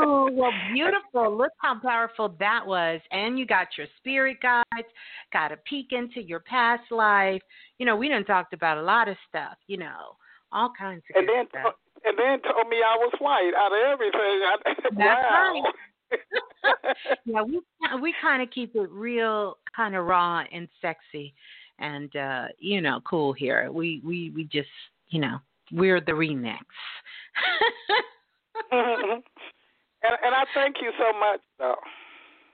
[0.00, 1.36] Oh, well, beautiful.
[1.36, 3.00] Look how powerful that was.
[3.10, 4.88] And you got your spirit guides,
[5.32, 7.40] got a peek into your past life.
[7.78, 10.16] You know, we done talked about a lot of stuff, you know,
[10.52, 11.74] all kinds of and good then stuff.
[12.04, 14.20] and then told me I was white out of everything.
[14.20, 15.52] I, That's wow.
[15.54, 15.74] right.
[17.24, 17.60] yeah, we
[18.00, 21.34] we kind of keep it real, kind of raw and sexy,
[21.78, 23.70] and uh, you know, cool here.
[23.72, 24.68] We we we just,
[25.08, 25.38] you know,
[25.72, 26.58] we're the remix.
[28.72, 29.22] and
[30.02, 31.76] and I thank you so much though.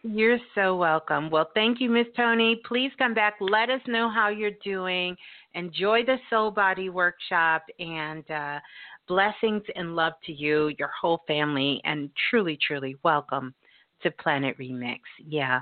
[0.07, 1.31] You're so welcome.
[1.31, 2.61] Well, thank you, Miss Tony.
[2.67, 3.37] Please come back.
[3.41, 5.17] Let us know how you're doing.
[5.55, 8.61] Enjoy the Soul Body Workshop and uh,
[9.09, 13.55] blessings and love to you, your whole family, and truly, truly welcome
[14.03, 15.01] to Planet Remix.
[15.27, 15.61] Yeah,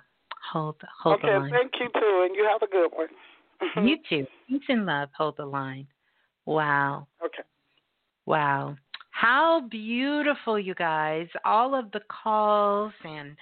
[0.52, 1.50] hold hold okay, the line.
[1.52, 3.06] thank you too, and you have a good one.
[3.76, 4.26] You too.
[4.48, 5.08] Peace and love.
[5.16, 5.86] Hold the line.
[6.46, 7.06] Wow.
[7.24, 7.42] Okay.
[8.26, 8.76] Wow.
[9.10, 11.28] How beautiful, you guys.
[11.44, 13.36] All of the calls and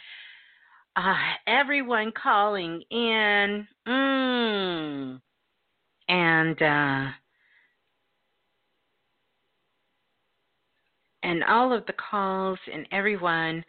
[0.97, 1.15] uh,
[1.47, 3.67] everyone calling in.
[3.89, 5.21] Mm.
[6.09, 7.11] And, uh,
[11.23, 13.65] and all of the calls and everyone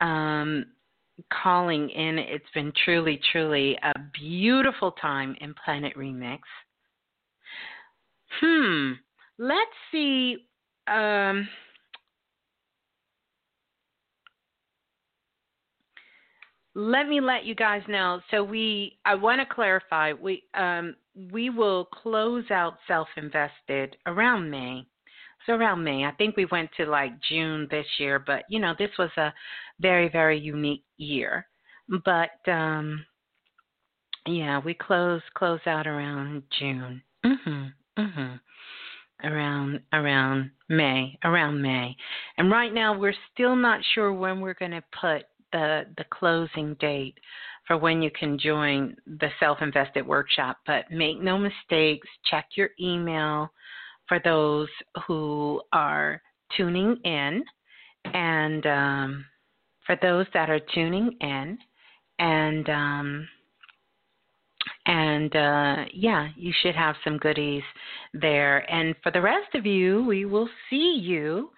[0.00, 0.66] um,
[1.32, 2.18] calling in.
[2.18, 6.40] It's been truly, truly a beautiful time in Planet Remix.
[8.40, 8.92] Hmm.
[9.38, 10.36] Let's see.
[10.86, 11.48] Um,
[16.74, 18.20] let me let you guys know.
[18.30, 20.12] So we, I want to clarify.
[20.12, 20.96] We, um,
[21.32, 24.86] we will close out self invested around May.
[25.46, 26.04] So around May.
[26.04, 29.32] I think we went to like June this year, but you know, this was a
[29.80, 31.46] very, very unique year.
[32.04, 33.04] But um
[34.26, 37.02] yeah, we close close out around June.
[37.24, 37.72] Mhm.
[37.98, 38.40] Mhm.
[39.22, 41.96] Around around May, around May.
[42.38, 46.74] And right now we're still not sure when we're going to put the the closing
[46.74, 47.18] date
[47.66, 53.50] for when you can join the self-invested workshop, but make no mistakes, check your email
[54.08, 54.68] for those
[55.06, 56.20] who are
[56.56, 57.42] tuning in
[58.12, 59.24] and um,
[59.86, 61.58] for those that are tuning in
[62.18, 63.28] and um,
[64.86, 67.62] and uh, yeah, you should have some goodies
[68.12, 68.70] there.
[68.70, 71.50] And for the rest of you, we will see you.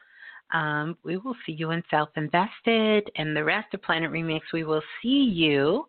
[0.55, 4.41] Um, we will see you in Self Invested, and the rest of Planet Remix.
[4.53, 5.87] We will see you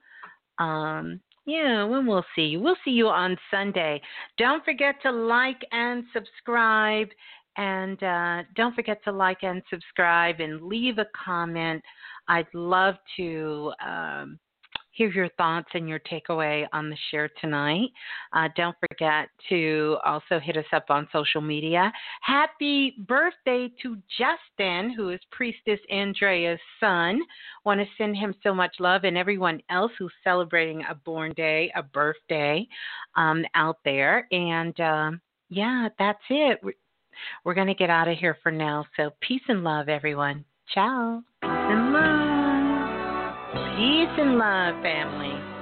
[0.58, 2.60] um, yeah, when we'll see you.
[2.60, 4.02] We'll see you on Sunday.
[4.38, 7.08] Don't forget to like and subscribe.
[7.56, 11.82] And uh, don't forget to like and subscribe and leave a comment.
[12.28, 14.38] I'd love to um,
[14.98, 17.90] hear your thoughts and your takeaway on the share tonight.
[18.34, 21.94] Uh, don't forget to also hit us up on social media.
[22.22, 27.22] Happy birthday to Justin, who is Priestess Andrea's son.
[27.64, 31.72] Want to send him so much love and everyone else who's celebrating a born day,
[31.76, 32.68] a birthday
[33.16, 34.28] um, out there.
[34.32, 36.60] And um, yeah, that's it.
[36.64, 36.74] We're,
[37.44, 38.86] we're going to get out of here for now.
[38.96, 40.44] So peace and love, everyone.
[40.74, 41.24] Ciao.
[43.78, 44.82] Peace and love.
[44.82, 45.57] Family.